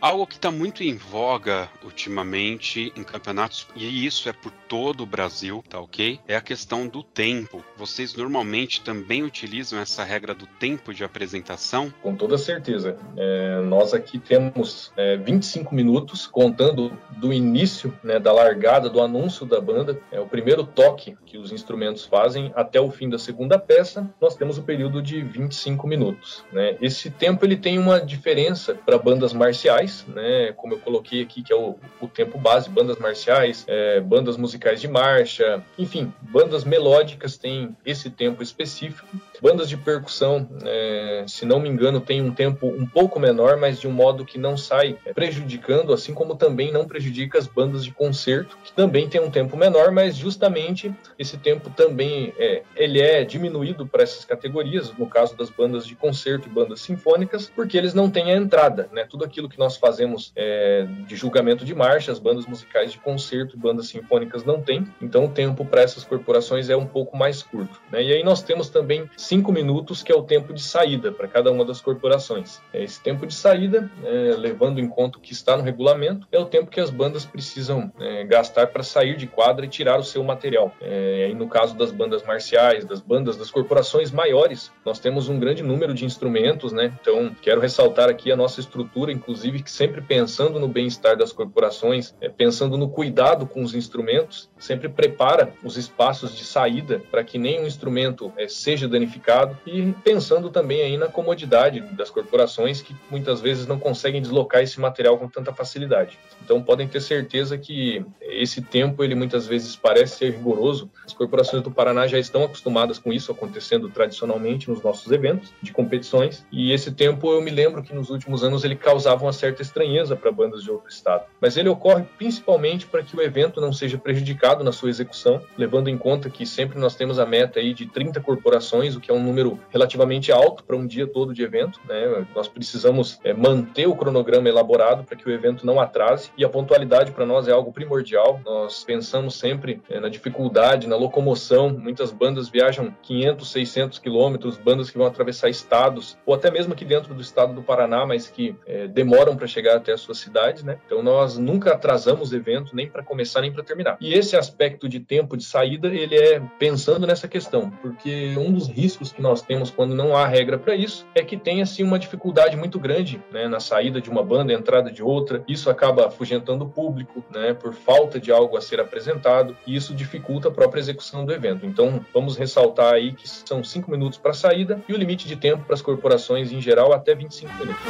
Algo 0.00 0.26
que 0.26 0.36
está 0.36 0.50
muito 0.50 0.82
em 0.82 0.96
voga 0.96 1.68
ultimamente 1.84 2.90
em 2.96 3.04
campeonatos, 3.04 3.66
e 3.76 4.06
isso 4.06 4.30
é 4.30 4.32
por 4.32 4.50
todo 4.66 5.02
o 5.02 5.06
Brasil, 5.06 5.62
tá 5.68 5.78
ok? 5.78 6.18
É 6.26 6.34
a 6.34 6.40
questão 6.40 6.88
do 6.88 7.02
tempo. 7.02 7.62
Vocês 7.76 8.14
normalmente 8.14 8.80
também 8.80 9.22
utilizam 9.22 9.78
essa 9.78 10.02
regra 10.02 10.32
do 10.32 10.46
tempo 10.46 10.94
de 10.94 11.04
apresentação? 11.04 11.92
Com 12.02 12.14
toda 12.14 12.38
certeza. 12.38 12.96
É, 13.14 13.60
nós 13.60 13.92
aqui 13.92 14.18
temos 14.18 14.90
é, 14.96 15.18
25 15.18 15.74
minutos, 15.74 16.26
contando 16.26 16.96
do 17.18 17.30
início, 17.30 17.92
né, 18.02 18.18
da 18.18 18.32
largada, 18.32 18.88
do 18.88 19.02
anúncio 19.02 19.44
da 19.44 19.60
banda, 19.60 20.00
é 20.10 20.18
o 20.18 20.26
primeiro 20.26 20.64
toque 20.64 21.14
que 21.26 21.36
os 21.36 21.52
instrumentos 21.52 22.06
fazem 22.06 22.52
até 22.56 22.80
o 22.80 22.90
fim 22.90 23.10
da 23.10 23.18
segunda 23.18 23.58
peça, 23.58 24.08
nós 24.18 24.34
temos 24.34 24.56
o 24.56 24.62
período 24.62 25.02
de 25.02 25.20
25 25.20 25.86
minutos. 25.86 26.42
Né? 26.50 26.78
Esse 26.80 27.10
tempo 27.10 27.44
ele 27.44 27.56
tem 27.56 27.78
uma 27.78 28.00
diferença 28.00 28.74
para 28.74 28.96
bandas 28.96 29.34
marciais 29.34 29.89
né, 30.08 30.52
como 30.56 30.74
eu 30.74 30.78
coloquei 30.78 31.22
aqui, 31.22 31.42
que 31.42 31.52
é 31.52 31.56
o, 31.56 31.76
o 32.00 32.08
tempo 32.08 32.38
base, 32.38 32.68
bandas 32.68 32.98
marciais, 32.98 33.64
é, 33.66 34.00
bandas 34.00 34.36
musicais 34.36 34.80
de 34.80 34.88
marcha, 34.88 35.62
enfim, 35.78 36.12
bandas 36.20 36.64
melódicas 36.64 37.36
têm 37.36 37.76
esse 37.84 38.10
tempo 38.10 38.42
específico. 38.42 39.08
Bandas 39.40 39.68
de 39.68 39.76
percussão, 39.76 40.46
é, 40.64 41.24
se 41.26 41.46
não 41.46 41.58
me 41.58 41.68
engano, 41.68 42.00
tem 42.00 42.20
um 42.20 42.32
tempo 42.32 42.66
um 42.66 42.86
pouco 42.86 43.18
menor, 43.18 43.56
mas 43.56 43.80
de 43.80 43.88
um 43.88 43.92
modo 43.92 44.24
que 44.24 44.38
não 44.38 44.56
sai 44.56 44.98
prejudicando, 45.14 45.92
assim 45.92 46.12
como 46.12 46.34
também 46.34 46.70
não 46.70 46.86
prejudica 46.86 47.38
as 47.38 47.46
bandas 47.46 47.84
de 47.84 47.90
concerto, 47.90 48.58
que 48.62 48.72
também 48.72 49.08
tem 49.08 49.20
um 49.20 49.30
tempo 49.30 49.56
menor, 49.56 49.90
mas 49.90 50.16
justamente 50.16 50.92
esse 51.18 51.38
tempo 51.38 51.70
também 51.70 52.34
é, 52.38 52.62
ele 52.76 53.00
é 53.00 53.24
diminuído 53.24 53.86
para 53.86 54.02
essas 54.02 54.24
categorias, 54.24 54.92
no 54.96 55.06
caso 55.06 55.36
das 55.36 55.48
bandas 55.50 55.86
de 55.86 55.94
concerto 55.94 56.48
e 56.48 56.50
bandas 56.50 56.80
sinfônicas, 56.80 57.50
porque 57.54 57.76
eles 57.76 57.94
não 57.94 58.10
têm 58.10 58.32
a 58.32 58.36
entrada, 58.36 58.88
né? 58.92 59.06
Tudo 59.08 59.24
aquilo 59.24 59.48
que 59.48 59.58
nós 59.58 59.76
fazemos 59.80 60.32
é, 60.36 60.86
de 61.06 61.16
julgamento 61.16 61.64
de 61.64 61.74
marcha, 61.74 62.12
as 62.12 62.18
bandas 62.18 62.46
musicais 62.46 62.92
de 62.92 62.98
concerto, 62.98 63.58
bandas 63.58 63.88
sinfônicas 63.88 64.44
não 64.44 64.60
têm, 64.60 64.86
então 65.00 65.24
o 65.24 65.30
tempo 65.30 65.64
para 65.64 65.80
essas 65.82 66.04
corporações 66.04 66.68
é 66.68 66.76
um 66.76 66.86
pouco 66.86 67.16
mais 67.16 67.42
curto. 67.42 67.80
Né? 67.90 68.04
E 68.04 68.12
aí 68.12 68.22
nós 68.22 68.42
temos 68.42 68.68
também 68.68 69.08
cinco 69.16 69.50
minutos, 69.50 70.02
que 70.02 70.12
é 70.12 70.14
o 70.14 70.22
tempo 70.22 70.52
de 70.52 70.62
saída 70.62 71.10
para 71.10 71.26
cada 71.26 71.50
uma 71.50 71.64
das 71.64 71.80
corporações. 71.80 72.60
Esse 72.72 73.02
tempo 73.02 73.26
de 73.26 73.34
saída, 73.34 73.90
é, 74.04 74.34
levando 74.36 74.78
em 74.78 74.88
conta 74.88 75.18
o 75.18 75.20
que 75.20 75.32
está 75.32 75.56
no 75.56 75.62
regulamento, 75.62 76.26
é 76.30 76.38
o 76.38 76.44
tempo 76.44 76.70
que 76.70 76.80
as 76.80 76.90
bandas 76.90 77.24
precisam 77.24 77.90
é, 77.98 78.24
gastar 78.24 78.66
para 78.68 78.82
sair 78.82 79.16
de 79.16 79.26
quadra 79.26 79.64
e 79.64 79.68
tirar 79.68 79.98
o 79.98 80.04
seu 80.04 80.22
material. 80.22 80.74
É, 80.80 81.24
aí 81.26 81.34
no 81.34 81.48
caso 81.48 81.76
das 81.76 81.90
bandas 81.90 82.22
marciais, 82.22 82.84
das 82.84 83.00
bandas 83.00 83.36
das 83.36 83.50
corporações 83.50 84.10
maiores, 84.10 84.70
nós 84.84 84.98
temos 84.98 85.28
um 85.28 85.38
grande 85.38 85.62
número 85.62 85.94
de 85.94 86.04
instrumentos, 86.04 86.72
né? 86.72 86.92
Então 87.00 87.34
quero 87.40 87.60
ressaltar 87.60 88.08
aqui 88.08 88.30
a 88.30 88.36
nossa 88.36 88.60
estrutura, 88.60 89.12
inclusive 89.12 89.62
que 89.62 89.69
sempre 89.70 90.00
pensando 90.00 90.58
no 90.58 90.68
bem-estar 90.68 91.16
das 91.16 91.32
corporações, 91.32 92.14
é, 92.20 92.28
pensando 92.28 92.76
no 92.76 92.88
cuidado 92.88 93.46
com 93.46 93.62
os 93.62 93.74
instrumentos, 93.74 94.50
sempre 94.58 94.88
prepara 94.88 95.52
os 95.62 95.76
espaços 95.76 96.36
de 96.36 96.44
saída 96.44 97.00
para 97.10 97.24
que 97.24 97.38
nenhum 97.38 97.66
instrumento 97.66 98.32
é, 98.36 98.48
seja 98.48 98.88
danificado 98.88 99.56
e 99.66 99.92
pensando 100.04 100.50
também 100.50 100.82
aí 100.82 100.96
na 100.96 101.06
comodidade 101.06 101.80
das 101.80 102.10
corporações 102.10 102.82
que 102.82 102.94
muitas 103.10 103.40
vezes 103.40 103.66
não 103.66 103.78
conseguem 103.78 104.20
deslocar 104.20 104.62
esse 104.62 104.80
material 104.80 105.16
com 105.16 105.28
tanta 105.28 105.52
facilidade. 105.52 106.18
Então 106.44 106.62
podem 106.62 106.88
ter 106.88 107.00
certeza 107.00 107.56
que 107.56 108.04
esse 108.20 108.60
tempo 108.60 109.04
ele 109.04 109.14
muitas 109.14 109.46
vezes 109.46 109.76
parece 109.76 110.16
ser 110.16 110.32
rigoroso. 110.32 110.90
As 111.06 111.12
corporações 111.12 111.62
do 111.62 111.70
Paraná 111.70 112.06
já 112.06 112.18
estão 112.18 112.44
acostumadas 112.44 112.98
com 112.98 113.12
isso 113.12 113.30
acontecendo 113.30 113.88
tradicionalmente 113.88 114.68
nos 114.68 114.82
nossos 114.82 115.10
eventos 115.12 115.52
de 115.62 115.72
competições 115.72 116.44
e 116.50 116.72
esse 116.72 116.90
tempo 116.92 117.30
eu 117.32 117.40
me 117.40 117.50
lembro 117.50 117.82
que 117.82 117.94
nos 117.94 118.10
últimos 118.10 118.42
anos 118.42 118.64
ele 118.64 118.76
causava 118.76 119.24
uma 119.24 119.32
certa 119.32 119.59
estranheza 119.62 120.16
para 120.16 120.30
bandas 120.30 120.62
de 120.62 120.70
outro 120.70 120.88
estado. 120.88 121.24
Mas 121.40 121.56
ele 121.56 121.68
ocorre 121.68 122.04
principalmente 122.18 122.86
para 122.86 123.02
que 123.02 123.16
o 123.16 123.22
evento 123.22 123.60
não 123.60 123.72
seja 123.72 123.98
prejudicado 123.98 124.64
na 124.64 124.72
sua 124.72 124.90
execução, 124.90 125.40
levando 125.56 125.88
em 125.88 125.98
conta 125.98 126.30
que 126.30 126.46
sempre 126.46 126.78
nós 126.78 126.94
temos 126.94 127.18
a 127.18 127.26
meta 127.26 127.60
aí 127.60 127.72
de 127.72 127.86
30 127.86 128.20
corporações, 128.20 128.96
o 128.96 129.00
que 129.00 129.10
é 129.10 129.14
um 129.14 129.22
número 129.22 129.58
relativamente 129.70 130.32
alto 130.32 130.64
para 130.64 130.76
um 130.76 130.86
dia 130.86 131.06
todo 131.06 131.34
de 131.34 131.42
evento. 131.42 131.80
Né? 131.88 132.26
Nós 132.34 132.48
precisamos 132.48 133.18
é, 133.24 133.32
manter 133.32 133.86
o 133.86 133.96
cronograma 133.96 134.48
elaborado 134.48 135.04
para 135.04 135.16
que 135.16 135.28
o 135.28 135.32
evento 135.32 135.66
não 135.66 135.80
atrase 135.80 136.30
e 136.36 136.44
a 136.44 136.48
pontualidade 136.48 137.12
para 137.12 137.26
nós 137.26 137.48
é 137.48 137.52
algo 137.52 137.72
primordial. 137.72 138.40
Nós 138.44 138.84
pensamos 138.84 139.34
sempre 139.34 139.80
é, 139.88 140.00
na 140.00 140.08
dificuldade, 140.08 140.88
na 140.88 140.96
locomoção. 140.96 141.70
Muitas 141.70 142.10
bandas 142.10 142.48
viajam 142.48 142.94
500, 143.02 143.50
600 143.50 143.98
quilômetros, 143.98 144.56
bandas 144.56 144.90
que 144.90 144.98
vão 144.98 145.06
atravessar 145.06 145.48
estados 145.48 146.16
ou 146.24 146.34
até 146.34 146.50
mesmo 146.50 146.72
aqui 146.72 146.84
dentro 146.84 147.14
do 147.14 147.20
estado 147.20 147.52
do 147.52 147.62
Paraná, 147.62 148.06
mas 148.06 148.28
que 148.28 148.54
é, 148.66 148.86
demoram 148.86 149.36
para 149.36 149.46
chegar 149.50 149.76
até 149.76 149.92
a 149.92 149.98
sua 149.98 150.14
cidade, 150.14 150.64
né? 150.64 150.78
Então 150.86 151.02
nós 151.02 151.36
nunca 151.36 151.72
atrasamos 151.72 152.32
evento 152.32 152.74
nem 152.74 152.88
para 152.88 153.02
começar 153.02 153.40
nem 153.40 153.52
para 153.52 153.62
terminar. 153.62 153.96
E 154.00 154.14
esse 154.14 154.36
aspecto 154.36 154.88
de 154.88 155.00
tempo 155.00 155.36
de 155.36 155.44
saída, 155.44 155.88
ele 155.88 156.16
é 156.16 156.40
pensando 156.58 157.06
nessa 157.06 157.28
questão, 157.28 157.70
porque 157.82 158.34
um 158.36 158.52
dos 158.52 158.68
riscos 158.68 159.12
que 159.12 159.20
nós 159.20 159.42
temos 159.42 159.70
quando 159.70 159.94
não 159.94 160.16
há 160.16 160.26
regra 160.26 160.58
para 160.58 160.74
isso 160.74 161.06
é 161.14 161.22
que 161.22 161.36
tem 161.36 161.62
assim 161.62 161.82
uma 161.82 161.98
dificuldade 161.98 162.56
muito 162.56 162.78
grande, 162.78 163.20
né, 163.30 163.48
na 163.48 163.60
saída 163.60 164.00
de 164.00 164.10
uma 164.10 164.22
banda, 164.22 164.52
entrada 164.52 164.90
de 164.90 165.02
outra. 165.02 165.42
Isso 165.48 165.70
acaba 165.70 166.06
afugentando 166.06 166.64
o 166.64 166.68
público, 166.68 167.24
né, 167.30 167.54
por 167.54 167.72
falta 167.72 168.20
de 168.20 168.30
algo 168.30 168.56
a 168.56 168.60
ser 168.60 168.80
apresentado, 168.80 169.56
e 169.66 169.74
isso 169.74 169.94
dificulta 169.94 170.48
a 170.48 170.50
própria 170.50 170.80
execução 170.80 171.24
do 171.24 171.32
evento. 171.32 171.66
Então, 171.66 172.04
vamos 172.12 172.36
ressaltar 172.36 172.94
aí 172.94 173.12
que 173.12 173.28
são 173.28 173.62
cinco 173.64 173.90
minutos 173.90 174.18
para 174.18 174.32
saída 174.32 174.80
e 174.88 174.92
o 174.92 174.96
limite 174.96 175.26
de 175.26 175.36
tempo 175.36 175.64
para 175.64 175.74
as 175.74 175.82
corporações 175.82 176.52
em 176.52 176.60
geral 176.60 176.92
até 176.92 177.14
25 177.14 177.52
minutos. 177.54 177.82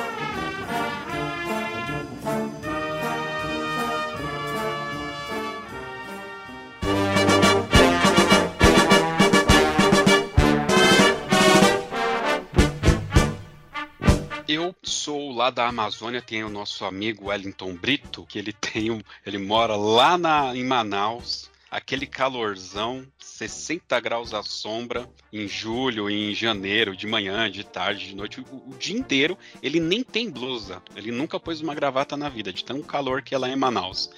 Eu 14.70 14.76
sou 14.85 15.33
lá 15.33 15.50
da 15.50 15.66
Amazônia, 15.66 16.22
tem 16.22 16.44
o 16.44 16.48
nosso 16.48 16.85
amigo 16.85 17.26
Wellington 17.26 17.74
Brito, 17.74 18.24
que 18.24 18.38
ele 18.38 18.52
tem 18.54 18.88
um, 18.92 19.00
ele 19.26 19.37
mora 19.37 19.74
lá 19.74 20.16
na, 20.16 20.54
em 20.54 20.62
Manaus, 20.62 21.50
aquele 21.68 22.06
calorzão, 22.06 23.04
60 23.18 23.98
graus 23.98 24.33
à 24.33 24.44
sombra, 24.44 25.11
em 25.33 25.48
julho, 25.48 26.09
em 26.09 26.33
janeiro, 26.33 26.96
de 26.96 27.04
manhã, 27.04 27.50
de 27.50 27.64
tarde, 27.64 28.06
de 28.06 28.14
noite, 28.14 28.40
o, 28.40 28.70
o, 28.70 28.76
dia 28.78 28.96
inteiro, 28.96 29.37
ele 29.61 29.80
nem 29.80 30.04
tem 30.04 30.30
blusa, 30.30 30.80
ele 30.94 31.11
nunca 31.11 31.40
pôs 31.40 31.61
uma 31.61 31.74
gravata 31.74 32.16
na 32.16 32.28
vida, 32.28 32.52
de 32.52 32.64
tão 32.64 32.80
calor 32.80 33.22
que 33.22 33.35
é 33.35 33.38
lá 33.38 33.48
em 33.48 33.56
Manaus. 33.56 34.09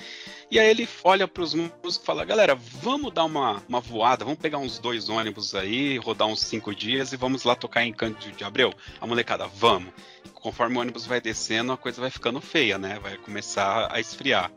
E 0.51 0.59
aí 0.59 0.69
ele 0.69 0.87
olha 1.03 1.27
para 1.27 1.43
os 1.43 1.55
músicos 1.55 1.97
e 1.97 2.05
fala: 2.05 2.27
galera, 2.27 2.55
vamos 2.55 3.11
dar 3.11 3.25
uma, 3.25 3.63
uma 3.67 3.81
voada, 3.81 4.23
vamos 4.23 4.39
pegar 4.39 4.59
uns 4.59 4.79
dois 4.79 5.09
ônibus 5.09 5.55
aí, 5.55 5.97
rodar 5.97 6.29
uns 6.29 6.43
cinco 6.43 6.75
dias 6.75 7.11
e 7.11 7.17
vamos 7.17 7.45
lá 7.45 7.57
tocar 7.57 7.87
em 7.87 7.93
Cândido 7.95 8.37
de 8.37 8.45
Abreu. 8.45 8.71
A 9.01 9.07
molecada, 9.07 9.47
vamos. 9.47 9.95
Conforme 10.43 10.77
o 10.77 10.81
ônibus 10.81 11.07
vai 11.07 11.21
descendo, 11.21 11.71
a 11.71 11.77
coisa 11.77 12.01
vai 12.01 12.11
ficando 12.11 12.41
feia, 12.41 12.77
né? 12.77 12.99
Vai 13.01 13.17
começar 13.17 13.89
a 13.93 14.01
esfriar. 14.01 14.51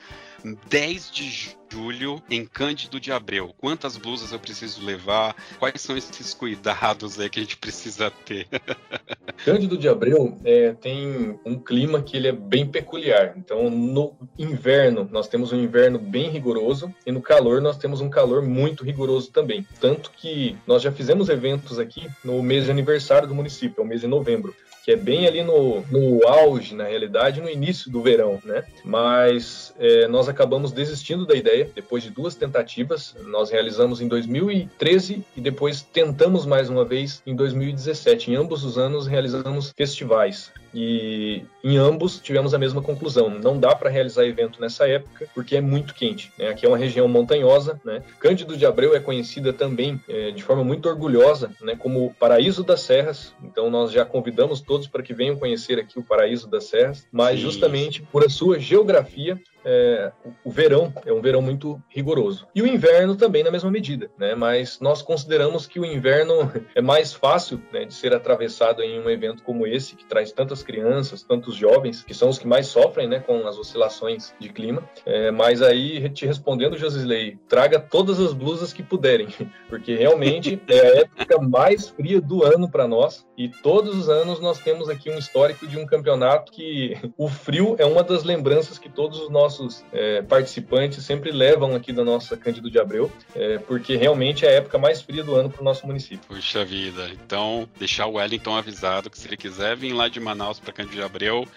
10 0.67 1.11
de 1.11 1.55
julho 1.71 2.21
em 2.29 2.45
Cândido 2.45 2.99
de 2.99 3.11
Abreu. 3.11 3.53
Quantas 3.57 3.95
blusas 3.95 4.31
eu 4.31 4.39
preciso 4.39 4.83
levar? 4.83 5.35
Quais 5.59 5.81
são 5.81 5.95
esses 5.95 6.33
cuidados 6.33 7.19
aí 7.19 7.29
que 7.29 7.39
a 7.39 7.43
gente 7.43 7.57
precisa 7.57 8.11
ter? 8.11 8.47
Cândido 9.45 9.77
de 9.77 9.87
Abreu 9.87 10.37
é, 10.43 10.73
tem 10.73 11.39
um 11.45 11.57
clima 11.59 12.01
que 12.01 12.17
ele 12.17 12.27
é 12.27 12.31
bem 12.31 12.65
peculiar. 12.65 13.33
Então, 13.37 13.69
no 13.69 14.15
inverno, 14.37 15.07
nós 15.11 15.27
temos 15.27 15.51
um 15.51 15.59
inverno 15.59 15.99
bem 15.99 16.29
rigoroso 16.29 16.93
e 17.05 17.11
no 17.11 17.21
calor, 17.21 17.61
nós 17.61 17.77
temos 17.77 18.01
um 18.01 18.09
calor 18.09 18.41
muito 18.41 18.83
rigoroso 18.83 19.31
também. 19.31 19.67
Tanto 19.79 20.11
que 20.11 20.57
nós 20.65 20.81
já 20.81 20.91
fizemos 20.91 21.29
eventos 21.29 21.77
aqui 21.77 22.07
no 22.23 22.41
mês 22.41 22.65
de 22.65 22.71
aniversário 22.71 23.27
do 23.27 23.35
município, 23.35 23.81
é 23.81 23.83
o 23.83 23.87
mês 23.87 24.01
de 24.01 24.07
novembro 24.07 24.55
que 24.85 24.91
é 24.91 24.95
bem 24.95 25.25
ali 25.25 25.41
no, 25.41 25.81
no 25.89 26.27
auge, 26.27 26.75
na 26.75 26.83
realidade, 26.83 27.41
no 27.41 27.49
início 27.49 27.89
do 27.89 28.03
verão, 28.03 28.39
né? 28.45 28.63
Mas 28.83 29.73
é, 29.79 30.07
nós 30.07 30.29
acabamos 30.29 30.71
desistindo 30.71 31.25
da 31.25 31.33
ideia 31.33 31.67
depois 31.73 32.03
de 32.03 32.11
duas 32.11 32.35
tentativas. 32.35 33.15
Nós 33.25 33.49
realizamos 33.49 33.99
em 33.99 34.07
2013 34.07 35.25
e 35.35 35.41
depois 35.41 35.81
tentamos 35.81 36.45
mais 36.45 36.69
uma 36.69 36.85
vez 36.85 37.23
em 37.25 37.35
2017. 37.35 38.29
Em 38.29 38.35
ambos 38.35 38.63
os 38.63 38.77
anos 38.77 39.07
realizamos 39.07 39.73
festivais 39.75 40.51
e 40.75 41.45
em 41.63 41.77
ambos 41.77 42.19
tivemos 42.19 42.53
a 42.53 42.59
mesma 42.59 42.81
conclusão. 42.81 43.29
Não 43.29 43.57
dá 43.57 43.73
para 43.73 43.89
realizar 43.89 44.25
evento 44.25 44.59
nessa 44.59 44.85
época 44.85 45.25
porque 45.33 45.55
é 45.55 45.61
muito 45.61 45.93
quente. 45.93 46.33
Né? 46.37 46.49
Aqui 46.49 46.65
é 46.65 46.69
uma 46.69 46.77
região 46.77 47.07
montanhosa. 47.07 47.79
Né? 47.85 48.03
Cândido 48.19 48.57
de 48.57 48.65
Abreu 48.65 48.93
é 48.93 48.99
conhecida 48.99 49.53
também 49.53 50.01
é, 50.09 50.31
de 50.31 50.43
forma 50.43 50.65
muito 50.65 50.89
orgulhosa 50.89 51.51
né, 51.61 51.77
como 51.77 52.13
Paraíso 52.19 52.61
das 52.61 52.81
Serras. 52.81 53.33
Então 53.41 53.69
nós 53.69 53.89
já 53.89 54.03
convidamos 54.03 54.59
todos 54.59 54.85
para 54.85 55.01
que 55.01 55.13
venham 55.13 55.37
conhecer 55.37 55.79
aqui 55.79 55.97
o 55.97 56.03
Paraíso 56.03 56.47
das 56.47 56.65
Serras, 56.65 57.07
mas 57.09 57.39
Sim. 57.39 57.45
justamente 57.45 58.01
por 58.01 58.25
a 58.25 58.29
sua 58.29 58.59
geografia, 58.59 59.39
é, 59.65 60.11
o 60.43 60.51
verão 60.51 60.93
é 61.05 61.11
um 61.11 61.21
verão 61.21 61.41
muito 61.41 61.81
rigoroso. 61.89 62.47
E 62.53 62.61
o 62.61 62.67
inverno 62.67 63.15
também 63.15 63.43
na 63.43 63.51
mesma 63.51 63.71
medida, 63.71 64.09
né? 64.17 64.35
Mas 64.35 64.79
nós 64.79 65.01
consideramos 65.01 65.65
que 65.65 65.79
o 65.79 65.85
inverno 65.85 66.51
é 66.75 66.81
mais 66.81 67.13
fácil 67.13 67.61
né, 67.73 67.85
de 67.85 67.93
ser 67.93 68.13
atravessado 68.13 68.83
em 68.83 69.01
um 69.01 69.09
evento 69.09 69.43
como 69.43 69.65
esse, 69.65 69.95
que 69.95 70.05
traz 70.05 70.31
tantas 70.31 70.61
crianças, 70.61 71.23
tantos 71.23 71.55
jovens, 71.55 72.03
que 72.03 72.13
são 72.13 72.29
os 72.29 72.37
que 72.37 72.47
mais 72.47 72.67
sofrem 72.67 73.07
né, 73.07 73.19
com 73.19 73.47
as 73.47 73.57
oscilações 73.57 74.33
de 74.39 74.49
clima. 74.49 74.87
É, 75.05 75.31
mas 75.31 75.61
aí, 75.61 76.07
te 76.09 76.25
respondendo, 76.25 76.77
Josisley, 76.77 77.39
traga 77.47 77.79
todas 77.79 78.19
as 78.19 78.33
blusas 78.33 78.71
que 78.71 78.83
puderem, 78.83 79.27
porque 79.67 79.95
realmente 79.95 80.61
é 80.67 80.79
a 80.79 80.95
época 80.99 81.41
mais 81.41 81.89
fria 81.89 82.21
do 82.21 82.43
ano 82.43 82.69
para 82.69 82.87
nós. 82.87 83.25
E 83.37 83.49
todos 83.49 83.97
os 83.97 84.09
anos 84.09 84.39
nós 84.39 84.59
temos 84.59 84.89
aqui 84.89 85.09
um 85.09 85.17
histórico 85.17 85.67
de 85.67 85.77
um 85.77 85.85
campeonato 85.85 86.51
que 86.51 86.97
o 87.17 87.27
frio 87.27 87.75
é 87.79 87.85
uma 87.85 88.03
das 88.03 88.23
lembranças 88.23 88.77
que 88.77 88.89
todos 88.89 89.19
os 89.19 89.29
nossos 89.29 89.54
nossos 89.59 89.83
é, 89.91 90.21
participantes 90.21 91.03
sempre 91.03 91.31
levam 91.31 91.75
aqui 91.75 91.91
da 91.91 92.03
nossa 92.03 92.35
Cândido 92.35 92.69
de 92.69 92.79
Abreu, 92.79 93.11
é, 93.35 93.57
porque 93.59 93.95
realmente 93.95 94.45
é 94.45 94.49
a 94.49 94.51
época 94.53 94.77
mais 94.77 95.01
fria 95.01 95.23
do 95.23 95.35
ano 95.35 95.49
para 95.49 95.61
o 95.61 95.63
nosso 95.63 95.85
município. 95.87 96.27
Puxa 96.27 96.65
vida, 96.65 97.09
então 97.09 97.67
deixar 97.77 98.07
o 98.07 98.13
Wellington 98.13 98.55
avisado 98.55 99.09
que 99.09 99.17
se 99.17 99.27
ele 99.27 99.37
quiser 99.37 99.75
vir 99.75 99.93
lá 99.93 100.07
de 100.07 100.19
Manaus 100.19 100.59
para 100.59 100.73
Cândido 100.73 100.95
de 100.95 101.03
Abreu, 101.03 101.47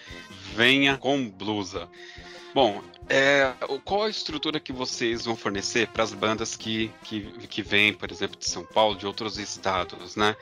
venha 0.54 0.96
com 0.96 1.28
blusa. 1.28 1.88
Bom, 2.54 2.82
é, 3.08 3.52
qual 3.84 4.02
a 4.04 4.08
estrutura 4.08 4.60
que 4.60 4.72
vocês 4.72 5.24
vão 5.24 5.34
fornecer 5.34 5.88
para 5.88 6.02
as 6.02 6.12
bandas 6.12 6.56
que, 6.56 6.90
que, 7.02 7.22
que 7.48 7.62
vêm, 7.62 7.94
por 7.94 8.10
exemplo, 8.10 8.38
de 8.38 8.48
São 8.48 8.64
Paulo, 8.64 8.96
de 8.96 9.06
outros 9.06 9.38
estados, 9.38 10.14
né? 10.14 10.36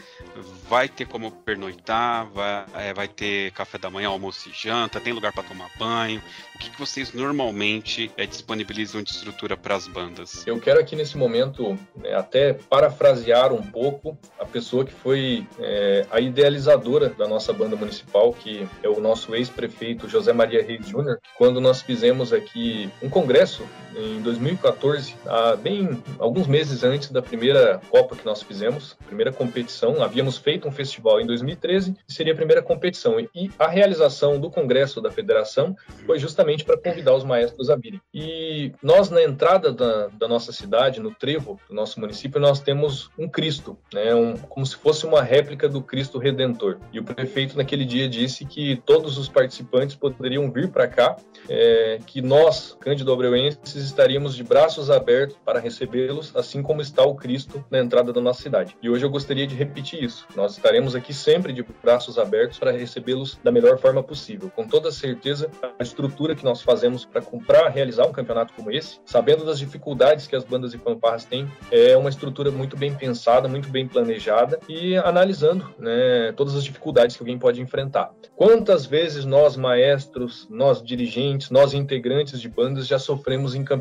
Vai 0.68 0.88
ter 0.88 1.06
como 1.06 1.30
pernoitar, 1.30 2.26
vai, 2.26 2.64
é, 2.74 2.92
vai 2.92 3.06
ter 3.06 3.52
café 3.52 3.78
da 3.78 3.88
manhã, 3.88 4.08
almoço 4.08 4.48
e 4.48 4.52
janta, 4.52 5.00
tem 5.00 5.12
lugar 5.12 5.32
para 5.32 5.44
tomar 5.44 5.70
banho? 5.78 6.20
O 6.54 6.58
que, 6.58 6.70
que 6.70 6.78
vocês 6.78 7.12
normalmente 7.12 8.10
é, 8.16 8.26
disponibilizam 8.26 9.02
de 9.02 9.10
estrutura 9.10 9.56
para 9.56 9.76
as 9.76 9.86
bandas? 9.86 10.44
Eu 10.46 10.58
quero 10.58 10.80
aqui 10.80 10.96
nesse 10.96 11.16
momento 11.16 11.78
né, 11.94 12.14
até 12.14 12.54
parafrasear 12.54 13.52
um 13.52 13.62
pouco 13.62 14.18
a 14.40 14.44
pessoa 14.44 14.84
que 14.84 14.92
foi 14.92 15.46
é, 15.60 16.06
a 16.10 16.18
idealizadora 16.18 17.10
da 17.10 17.28
nossa 17.28 17.52
banda 17.52 17.76
municipal, 17.76 18.32
que 18.32 18.66
é 18.82 18.88
o 18.88 19.00
nosso 19.00 19.34
ex-prefeito 19.34 20.08
José 20.08 20.32
Maria 20.32 20.64
Reis 20.64 20.88
Júnior, 20.88 21.20
quando 21.36 21.60
nós 21.60 21.82
fizemos 21.82 21.95
aqui 22.02 22.40
que 22.40 22.90
um 23.02 23.08
congresso 23.08 23.64
em 23.96 24.20
2014, 24.20 25.14
há 25.26 25.56
bem 25.56 26.02
alguns 26.18 26.46
meses 26.46 26.84
antes 26.84 27.10
da 27.10 27.22
primeira 27.22 27.80
Copa 27.90 28.14
que 28.14 28.24
nós 28.24 28.42
fizemos, 28.42 28.96
primeira 29.06 29.32
competição, 29.32 30.02
havíamos 30.02 30.36
feito 30.36 30.68
um 30.68 30.72
festival 30.72 31.20
em 31.20 31.26
2013 31.26 31.96
e 32.08 32.12
seria 32.12 32.32
a 32.32 32.36
primeira 32.36 32.62
competição. 32.62 33.18
E 33.18 33.50
a 33.58 33.68
realização 33.68 34.38
do 34.38 34.50
congresso 34.50 35.00
da 35.00 35.10
federação 35.10 35.74
foi 36.04 36.18
justamente 36.18 36.64
para 36.64 36.76
convidar 36.76 37.14
os 37.14 37.24
maestros 37.24 37.70
a 37.70 37.76
virem. 37.76 38.00
E 38.12 38.72
nós, 38.82 39.08
na 39.08 39.22
entrada 39.22 39.72
da, 39.72 40.08
da 40.08 40.28
nossa 40.28 40.52
cidade, 40.52 41.00
no 41.00 41.14
trevo 41.14 41.58
do 41.68 41.74
nosso 41.74 41.98
município, 41.98 42.40
nós 42.40 42.60
temos 42.60 43.10
um 43.18 43.28
Cristo, 43.28 43.78
né, 43.92 44.14
um, 44.14 44.36
como 44.36 44.66
se 44.66 44.76
fosse 44.76 45.06
uma 45.06 45.22
réplica 45.22 45.68
do 45.68 45.80
Cristo 45.80 46.18
Redentor. 46.18 46.78
E 46.92 46.98
o 46.98 47.04
prefeito, 47.04 47.56
naquele 47.56 47.84
dia, 47.84 48.08
disse 48.08 48.44
que 48.44 48.76
todos 48.84 49.16
os 49.16 49.28
participantes 49.28 49.96
poderiam 49.96 50.50
vir 50.50 50.68
para 50.68 50.86
cá, 50.86 51.16
é, 51.48 51.98
que 52.06 52.20
nós, 52.20 52.76
Cândido 52.80 53.12
Abreuenses, 53.12 53.85
estaríamos 53.86 54.34
de 54.34 54.44
braços 54.44 54.90
abertos 54.90 55.36
para 55.44 55.60
recebê-los, 55.60 56.34
assim 56.34 56.62
como 56.62 56.80
está 56.80 57.02
o 57.04 57.14
Cristo 57.14 57.64
na 57.70 57.78
entrada 57.78 58.12
da 58.12 58.20
nossa 58.20 58.42
cidade. 58.42 58.76
E 58.82 58.88
hoje 58.88 59.04
eu 59.04 59.10
gostaria 59.10 59.46
de 59.46 59.54
repetir 59.54 60.02
isso. 60.02 60.26
Nós 60.34 60.52
estaremos 60.52 60.94
aqui 60.94 61.12
sempre 61.12 61.52
de 61.52 61.64
braços 61.82 62.18
abertos 62.18 62.58
para 62.58 62.72
recebê-los 62.72 63.38
da 63.42 63.50
melhor 63.50 63.78
forma 63.78 64.02
possível. 64.02 64.50
Com 64.54 64.66
toda 64.66 64.90
certeza, 64.90 65.50
a 65.78 65.82
estrutura 65.82 66.34
que 66.34 66.44
nós 66.44 66.62
fazemos 66.62 67.04
para 67.04 67.22
comprar, 67.22 67.68
realizar 67.68 68.06
um 68.06 68.12
campeonato 68.12 68.52
como 68.54 68.70
esse, 68.70 69.00
sabendo 69.04 69.44
das 69.44 69.58
dificuldades 69.58 70.26
que 70.26 70.36
as 70.36 70.44
bandas 70.44 70.74
e 70.74 70.78
fanfarras 70.78 71.24
têm, 71.24 71.50
é 71.70 71.96
uma 71.96 72.08
estrutura 72.08 72.50
muito 72.50 72.76
bem 72.76 72.94
pensada, 72.94 73.48
muito 73.48 73.68
bem 73.68 73.86
planejada 73.86 74.58
e 74.68 74.96
analisando 74.96 75.74
né, 75.78 76.32
todas 76.36 76.54
as 76.54 76.64
dificuldades 76.64 77.16
que 77.16 77.22
alguém 77.22 77.38
pode 77.38 77.60
enfrentar. 77.60 78.12
Quantas 78.34 78.86
vezes 78.86 79.24
nós, 79.24 79.56
maestros, 79.56 80.46
nós 80.50 80.82
dirigentes, 80.82 81.50
nós 81.50 81.72
integrantes 81.74 82.40
de 82.40 82.48
bandas 82.48 82.86
já 82.86 82.98
sofremos 82.98 83.54
em 83.54 83.64
campeonatos 83.64 83.75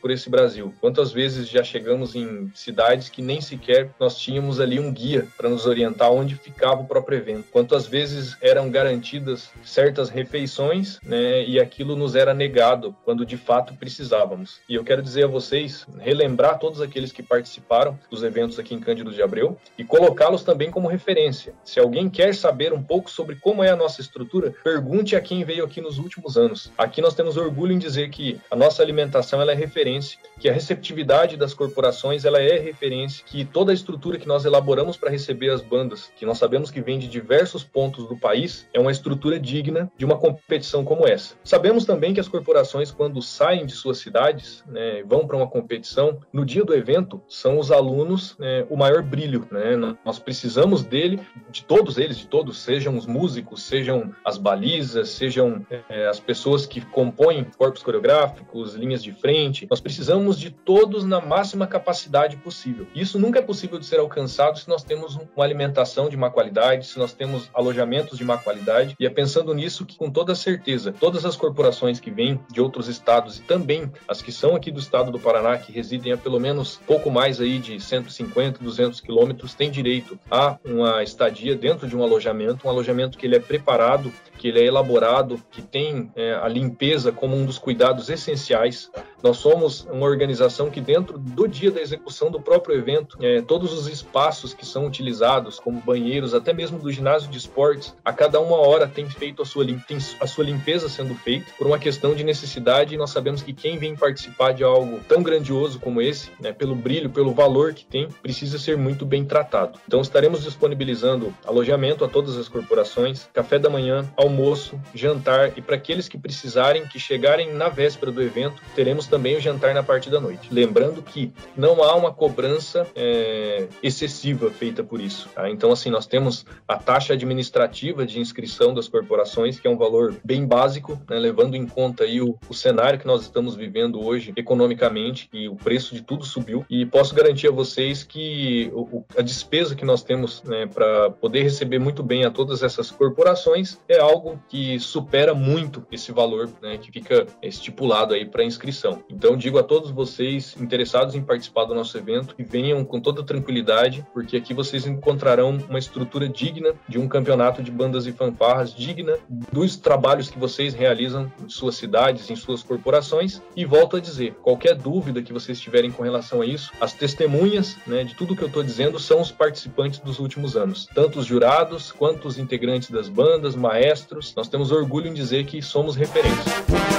por 0.00 0.10
esse 0.10 0.30
Brasil. 0.30 0.74
Quantas 0.80 1.12
vezes 1.12 1.48
já 1.48 1.62
chegamos 1.62 2.14
em 2.14 2.50
cidades 2.54 3.08
que 3.08 3.22
nem 3.22 3.40
sequer 3.40 3.90
nós 3.98 4.18
tínhamos 4.18 4.60
ali 4.60 4.78
um 4.78 4.92
guia 4.92 5.26
para 5.36 5.48
nos 5.48 5.66
orientar 5.66 6.10
onde 6.12 6.34
ficava 6.34 6.82
o 6.82 6.86
próprio 6.86 7.18
evento. 7.18 7.46
Quantas 7.50 7.86
vezes 7.86 8.36
eram 8.40 8.70
garantidas 8.70 9.50
certas 9.64 10.08
refeições, 10.08 10.98
né, 11.02 11.44
e 11.44 11.60
aquilo 11.60 11.96
nos 11.96 12.14
era 12.14 12.34
negado 12.34 12.94
quando 13.04 13.24
de 13.24 13.36
fato 13.36 13.74
precisávamos. 13.74 14.60
E 14.68 14.74
eu 14.74 14.84
quero 14.84 15.02
dizer 15.02 15.24
a 15.24 15.28
vocês, 15.28 15.86
relembrar 15.98 16.58
todos 16.58 16.80
aqueles 16.80 17.12
que 17.12 17.22
participaram 17.22 17.98
dos 18.10 18.22
eventos 18.22 18.58
aqui 18.58 18.74
em 18.74 18.80
Cândido 18.80 19.12
de 19.12 19.22
Abreu 19.22 19.56
e 19.76 19.84
colocá-los 19.84 20.42
também 20.42 20.70
como 20.70 20.88
referência. 20.88 21.54
Se 21.64 21.80
alguém 21.80 22.08
quer 22.08 22.34
saber 22.34 22.72
um 22.72 22.82
pouco 22.82 23.10
sobre 23.10 23.36
como 23.36 23.62
é 23.62 23.70
a 23.70 23.76
nossa 23.76 24.00
estrutura, 24.00 24.54
pergunte 24.62 25.16
a 25.16 25.20
quem 25.20 25.44
veio 25.44 25.64
aqui 25.64 25.80
nos 25.80 25.98
últimos 25.98 26.36
anos. 26.36 26.72
Aqui 26.76 27.00
nós 27.00 27.14
temos 27.14 27.36
orgulho 27.36 27.72
em 27.72 27.78
dizer 27.78 28.10
que 28.10 28.40
a 28.50 28.56
nossa 28.56 28.82
alimentação 28.82 29.37
ela 29.40 29.52
é 29.52 29.54
referência, 29.54 30.18
que 30.38 30.48
a 30.48 30.52
receptividade 30.52 31.36
das 31.36 31.54
corporações 31.54 32.24
ela 32.24 32.40
é 32.40 32.58
referência, 32.58 33.24
que 33.26 33.44
toda 33.44 33.72
a 33.72 33.74
estrutura 33.74 34.18
que 34.18 34.28
nós 34.28 34.44
elaboramos 34.44 34.96
para 34.96 35.10
receber 35.10 35.50
as 35.50 35.60
bandas, 35.60 36.10
que 36.16 36.26
nós 36.26 36.38
sabemos 36.38 36.70
que 36.70 36.80
vem 36.80 36.98
de 36.98 37.08
diversos 37.08 37.64
pontos 37.64 38.06
do 38.06 38.16
país, 38.16 38.68
é 38.72 38.80
uma 38.80 38.92
estrutura 38.92 39.38
digna 39.38 39.90
de 39.96 40.04
uma 40.04 40.16
competição 40.16 40.84
como 40.84 41.06
essa. 41.06 41.34
Sabemos 41.44 41.84
também 41.84 42.14
que 42.14 42.20
as 42.20 42.28
corporações, 42.28 42.90
quando 42.90 43.20
saem 43.22 43.66
de 43.66 43.72
suas 43.72 43.98
cidades, 43.98 44.62
né, 44.66 45.02
vão 45.04 45.26
para 45.26 45.36
uma 45.36 45.46
competição, 45.46 46.20
no 46.32 46.44
dia 46.44 46.64
do 46.64 46.74
evento, 46.74 47.20
são 47.28 47.58
os 47.58 47.70
alunos 47.70 48.36
né, 48.38 48.66
o 48.68 48.76
maior 48.76 49.02
brilho. 49.02 49.46
Né? 49.50 49.76
Nós 50.04 50.18
precisamos 50.18 50.84
dele, 50.84 51.20
de 51.50 51.64
todos 51.64 51.98
eles, 51.98 52.18
de 52.18 52.26
todos, 52.26 52.58
sejam 52.58 52.96
os 52.96 53.06
músicos, 53.06 53.62
sejam 53.62 54.12
as 54.24 54.38
balizas, 54.38 55.10
sejam 55.10 55.64
é, 55.70 56.06
as 56.06 56.20
pessoas 56.20 56.66
que 56.66 56.80
compõem 56.80 57.44
corpos 57.56 57.82
coreográficos, 57.82 58.74
linhas 58.74 59.02
de 59.02 59.12
frente. 59.20 59.66
Nós 59.70 59.80
precisamos 59.80 60.38
de 60.38 60.50
todos 60.50 61.04
na 61.04 61.20
máxima 61.20 61.66
capacidade 61.66 62.36
possível. 62.36 62.86
Isso 62.94 63.18
nunca 63.18 63.38
é 63.38 63.42
possível 63.42 63.78
de 63.78 63.86
ser 63.86 63.98
alcançado 63.98 64.58
se 64.58 64.68
nós 64.68 64.82
temos 64.82 65.16
uma 65.16 65.44
alimentação 65.44 66.08
de 66.08 66.16
má 66.16 66.30
qualidade, 66.30 66.86
se 66.86 66.98
nós 66.98 67.12
temos 67.12 67.50
alojamentos 67.52 68.18
de 68.18 68.24
má 68.24 68.38
qualidade. 68.38 68.96
E 68.98 69.06
é 69.06 69.10
pensando 69.10 69.52
nisso 69.54 69.84
que, 69.84 69.96
com 69.96 70.10
toda 70.10 70.34
certeza, 70.34 70.92
todas 70.92 71.24
as 71.24 71.36
corporações 71.36 72.00
que 72.00 72.10
vêm 72.10 72.40
de 72.50 72.60
outros 72.60 72.88
estados 72.88 73.38
e 73.38 73.42
também 73.42 73.90
as 74.06 74.22
que 74.22 74.32
são 74.32 74.54
aqui 74.54 74.70
do 74.70 74.80
estado 74.80 75.10
do 75.10 75.18
Paraná, 75.18 75.58
que 75.58 75.72
residem 75.72 76.12
a 76.12 76.16
pelo 76.16 76.40
menos 76.40 76.80
pouco 76.86 77.10
mais 77.10 77.40
aí 77.40 77.58
de 77.58 77.80
150, 77.80 78.62
200 78.62 79.00
quilômetros, 79.00 79.54
têm 79.54 79.70
direito 79.70 80.18
a 80.30 80.58
uma 80.64 81.02
estadia 81.02 81.56
dentro 81.56 81.86
de 81.86 81.96
um 81.96 82.02
alojamento, 82.02 82.66
um 82.66 82.70
alojamento 82.70 83.18
que 83.18 83.26
ele 83.26 83.36
é 83.36 83.40
preparado, 83.40 84.12
que 84.38 84.48
ele 84.48 84.60
é 84.60 84.66
elaborado, 84.66 85.42
que 85.50 85.60
tem 85.60 86.10
é, 86.14 86.34
a 86.34 86.48
limpeza 86.48 87.12
como 87.12 87.36
um 87.36 87.44
dos 87.44 87.58
cuidados 87.58 88.08
essenciais 88.08 88.90
Nós 89.22 89.38
somos 89.38 89.86
uma 89.90 90.06
organização 90.06 90.70
que, 90.70 90.80
dentro 90.80 91.18
do 91.18 91.48
dia 91.48 91.70
da 91.70 91.80
execução 91.80 92.30
do 92.30 92.40
próprio 92.40 92.76
evento, 92.76 93.18
é, 93.20 93.42
todos 93.42 93.72
os 93.72 93.88
espaços 93.88 94.54
que 94.54 94.64
são 94.64 94.86
utilizados, 94.86 95.58
como 95.58 95.80
banheiros, 95.80 96.34
até 96.34 96.52
mesmo 96.52 96.78
do 96.78 96.90
ginásio 96.92 97.28
de 97.28 97.38
esportes, 97.38 97.94
a 98.04 98.12
cada 98.12 98.40
uma 98.40 98.56
hora 98.56 98.86
tem 98.86 99.08
feito 99.08 99.42
a 99.42 99.44
sua, 99.44 99.66
tem 99.66 99.98
a 100.20 100.26
sua 100.26 100.44
limpeza 100.44 100.88
sendo 100.88 101.14
feita 101.14 101.46
por 101.58 101.66
uma 101.66 101.78
questão 101.78 102.14
de 102.14 102.22
necessidade. 102.22 102.94
E 102.94 102.98
nós 102.98 103.10
sabemos 103.10 103.42
que 103.42 103.52
quem 103.52 103.78
vem 103.78 103.96
participar 103.96 104.52
de 104.52 104.62
algo 104.62 105.00
tão 105.08 105.22
grandioso 105.22 105.80
como 105.80 106.00
esse, 106.00 106.30
né, 106.40 106.52
pelo 106.52 106.74
brilho, 106.74 107.10
pelo 107.10 107.32
valor 107.32 107.74
que 107.74 107.84
tem, 107.84 108.08
precisa 108.22 108.58
ser 108.58 108.76
muito 108.76 109.04
bem 109.04 109.24
tratado. 109.24 109.80
Então, 109.86 110.00
estaremos 110.00 110.44
disponibilizando 110.44 111.34
alojamento 111.44 112.04
a 112.04 112.08
todas 112.08 112.36
as 112.36 112.48
corporações, 112.48 113.28
café 113.32 113.58
da 113.58 113.68
manhã, 113.68 114.08
almoço, 114.16 114.78
jantar 114.94 115.52
e 115.56 115.62
para 115.62 115.76
aqueles 115.76 116.08
que 116.08 116.18
precisarem, 116.18 116.86
que 116.86 116.98
chegarem 116.98 117.52
na 117.52 117.68
véspera 117.68 118.12
do 118.12 118.22
evento, 118.22 118.62
teremos 118.74 119.07
também 119.08 119.36
o 119.36 119.40
jantar 119.40 119.74
na 119.74 119.82
parte 119.82 120.10
da 120.10 120.20
noite. 120.20 120.48
Lembrando 120.52 121.02
que 121.02 121.32
não 121.56 121.82
há 121.82 121.94
uma 121.94 122.12
cobrança 122.12 122.86
é, 122.94 123.66
excessiva 123.82 124.50
feita 124.50 124.84
por 124.84 125.00
isso. 125.00 125.28
Tá? 125.34 125.50
Então, 125.50 125.72
assim, 125.72 125.90
nós 125.90 126.06
temos 126.06 126.44
a 126.66 126.76
taxa 126.76 127.14
administrativa 127.14 128.06
de 128.06 128.20
inscrição 128.20 128.72
das 128.72 128.88
corporações, 128.88 129.58
que 129.58 129.66
é 129.66 129.70
um 129.70 129.76
valor 129.76 130.14
bem 130.24 130.46
básico, 130.46 131.00
né, 131.08 131.18
levando 131.18 131.54
em 131.56 131.66
conta 131.66 132.04
aí 132.04 132.20
o, 132.20 132.38
o 132.48 132.54
cenário 132.54 132.98
que 132.98 133.06
nós 133.06 133.22
estamos 133.22 133.56
vivendo 133.56 134.04
hoje 134.04 134.32
economicamente 134.36 135.28
e 135.32 135.48
o 135.48 135.56
preço 135.56 135.94
de 135.94 136.02
tudo 136.02 136.24
subiu. 136.24 136.64
E 136.68 136.84
posso 136.86 137.14
garantir 137.14 137.48
a 137.48 137.52
vocês 137.52 138.04
que 138.04 138.70
o, 138.74 139.04
a 139.16 139.22
despesa 139.22 139.74
que 139.74 139.84
nós 139.84 140.02
temos 140.02 140.42
né, 140.42 140.66
para 140.66 141.10
poder 141.10 141.42
receber 141.42 141.78
muito 141.78 142.02
bem 142.02 142.24
a 142.24 142.30
todas 142.30 142.62
essas 142.62 142.90
corporações 142.90 143.78
é 143.88 143.98
algo 143.98 144.40
que 144.48 144.78
supera 144.78 145.34
muito 145.34 145.86
esse 145.90 146.12
valor 146.12 146.48
né, 146.62 146.78
que 146.78 146.90
fica 146.90 147.26
estipulado 147.42 148.14
aí 148.14 148.24
para 148.24 148.44
inscrição. 148.44 148.97
Então 149.10 149.36
digo 149.36 149.58
a 149.58 149.62
todos 149.62 149.90
vocês 149.90 150.56
interessados 150.60 151.14
em 151.14 151.22
participar 151.22 151.64
do 151.64 151.74
nosso 151.74 151.96
evento 151.96 152.34
que 152.34 152.42
venham 152.42 152.84
com 152.84 153.00
toda 153.00 153.22
tranquilidade, 153.22 154.06
porque 154.12 154.36
aqui 154.36 154.54
vocês 154.54 154.86
encontrarão 154.86 155.58
uma 155.68 155.78
estrutura 155.78 156.28
digna 156.28 156.74
de 156.88 156.98
um 156.98 157.08
campeonato 157.08 157.62
de 157.62 157.70
bandas 157.70 158.06
e 158.06 158.12
fanfarras, 158.12 158.74
digna 158.74 159.16
dos 159.52 159.76
trabalhos 159.76 160.30
que 160.30 160.38
vocês 160.38 160.74
realizam 160.74 161.30
em 161.42 161.48
suas 161.48 161.76
cidades, 161.76 162.30
em 162.30 162.36
suas 162.36 162.62
corporações. 162.62 163.40
E 163.56 163.64
volto 163.64 163.96
a 163.96 164.00
dizer, 164.00 164.34
qualquer 164.42 164.74
dúvida 164.74 165.22
que 165.22 165.32
vocês 165.32 165.60
tiverem 165.60 165.90
com 165.90 166.02
relação 166.02 166.40
a 166.40 166.46
isso, 166.46 166.72
as 166.80 166.92
testemunhas 166.92 167.76
né, 167.86 168.04
de 168.04 168.14
tudo 168.14 168.36
que 168.36 168.42
eu 168.42 168.48
estou 168.48 168.62
dizendo 168.62 168.98
são 168.98 169.20
os 169.20 169.30
participantes 169.30 170.00
dos 170.00 170.18
últimos 170.18 170.56
anos, 170.56 170.88
tanto 170.94 171.18
os 171.18 171.26
jurados 171.26 171.92
quanto 171.92 172.28
os 172.28 172.38
integrantes 172.38 172.90
das 172.90 173.08
bandas, 173.08 173.54
maestros. 173.54 174.34
Nós 174.34 174.48
temos 174.48 174.70
orgulho 174.70 175.08
em 175.08 175.14
dizer 175.14 175.44
que 175.46 175.62
somos 175.62 175.96
referência. 175.96 176.97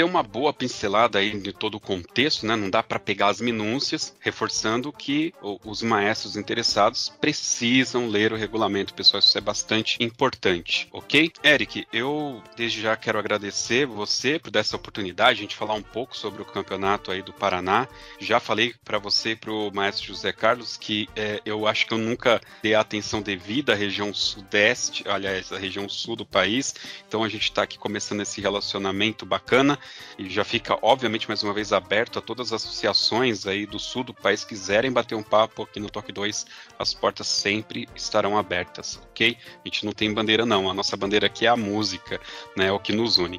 Deu 0.00 0.06
uma 0.06 0.22
boa 0.22 0.50
pincelada 0.50 1.18
aí 1.18 1.38
de 1.38 1.52
todo 1.52 1.74
o 1.74 1.80
contexto, 1.80 2.46
né? 2.46 2.56
Não 2.56 2.70
dá 2.70 2.82
para 2.82 2.98
pegar 2.98 3.28
as 3.28 3.38
minúcias, 3.38 4.16
reforçando 4.18 4.90
que 4.90 5.34
os 5.42 5.82
maestros 5.82 6.38
interessados 6.38 7.12
precisam 7.20 8.08
ler 8.08 8.32
o 8.32 8.36
regulamento, 8.36 8.94
pessoal. 8.94 9.18
Isso 9.18 9.36
é 9.36 9.42
bastante 9.42 10.02
importante, 10.02 10.88
ok? 10.90 11.30
Eric, 11.44 11.86
eu 11.92 12.42
desde 12.56 12.80
já 12.80 12.96
quero 12.96 13.18
agradecer 13.18 13.84
você 13.84 14.38
por 14.38 14.56
essa 14.56 14.74
oportunidade, 14.74 15.40
a 15.40 15.42
gente 15.42 15.54
falar 15.54 15.74
um 15.74 15.82
pouco 15.82 16.16
sobre 16.16 16.40
o 16.40 16.46
campeonato 16.46 17.10
aí 17.10 17.20
do 17.20 17.34
Paraná. 17.34 17.86
Já 18.18 18.40
falei 18.40 18.72
para 18.82 18.98
você, 18.98 19.36
para 19.36 19.52
o 19.52 19.70
maestro 19.70 20.06
José 20.06 20.32
Carlos, 20.32 20.78
que 20.78 21.10
é, 21.14 21.42
eu 21.44 21.66
acho 21.66 21.86
que 21.86 21.92
eu 21.92 21.98
nunca 21.98 22.40
dei 22.62 22.74
a 22.74 22.80
atenção 22.80 23.20
devida 23.20 23.74
à 23.74 23.76
região 23.76 24.14
sudeste, 24.14 25.06
aliás, 25.06 25.52
à 25.52 25.58
região 25.58 25.86
sul 25.90 26.16
do 26.16 26.24
país. 26.24 26.74
Então 27.06 27.22
a 27.22 27.28
gente 27.28 27.42
está 27.42 27.64
aqui 27.64 27.78
começando 27.78 28.22
esse 28.22 28.40
relacionamento 28.40 29.26
bacana 29.26 29.78
e 30.18 30.28
já 30.28 30.44
fica, 30.44 30.78
obviamente, 30.82 31.28
mais 31.28 31.42
uma 31.42 31.52
vez 31.52 31.72
aberto 31.72 32.18
a 32.18 32.22
todas 32.22 32.52
as 32.52 32.64
associações 32.64 33.46
aí 33.46 33.66
do 33.66 33.78
sul 33.78 34.04
do 34.04 34.14
país 34.14 34.44
quiserem 34.44 34.92
bater 34.92 35.14
um 35.14 35.22
papo 35.22 35.62
aqui 35.62 35.80
no 35.80 35.90
Toque 35.90 36.12
2, 36.12 36.46
as 36.78 36.92
portas 36.92 37.26
sempre 37.26 37.88
estarão 37.94 38.36
abertas, 38.36 39.00
ok? 39.10 39.36
A 39.64 39.68
gente 39.68 39.84
não 39.84 39.92
tem 39.92 40.12
bandeira 40.12 40.44
não, 40.44 40.70
a 40.70 40.74
nossa 40.74 40.96
bandeira 40.96 41.26
aqui 41.26 41.46
é 41.46 41.48
a 41.48 41.56
música, 41.56 42.20
né, 42.56 42.66
é 42.66 42.72
o 42.72 42.78
que 42.78 42.92
nos 42.92 43.18
une. 43.18 43.38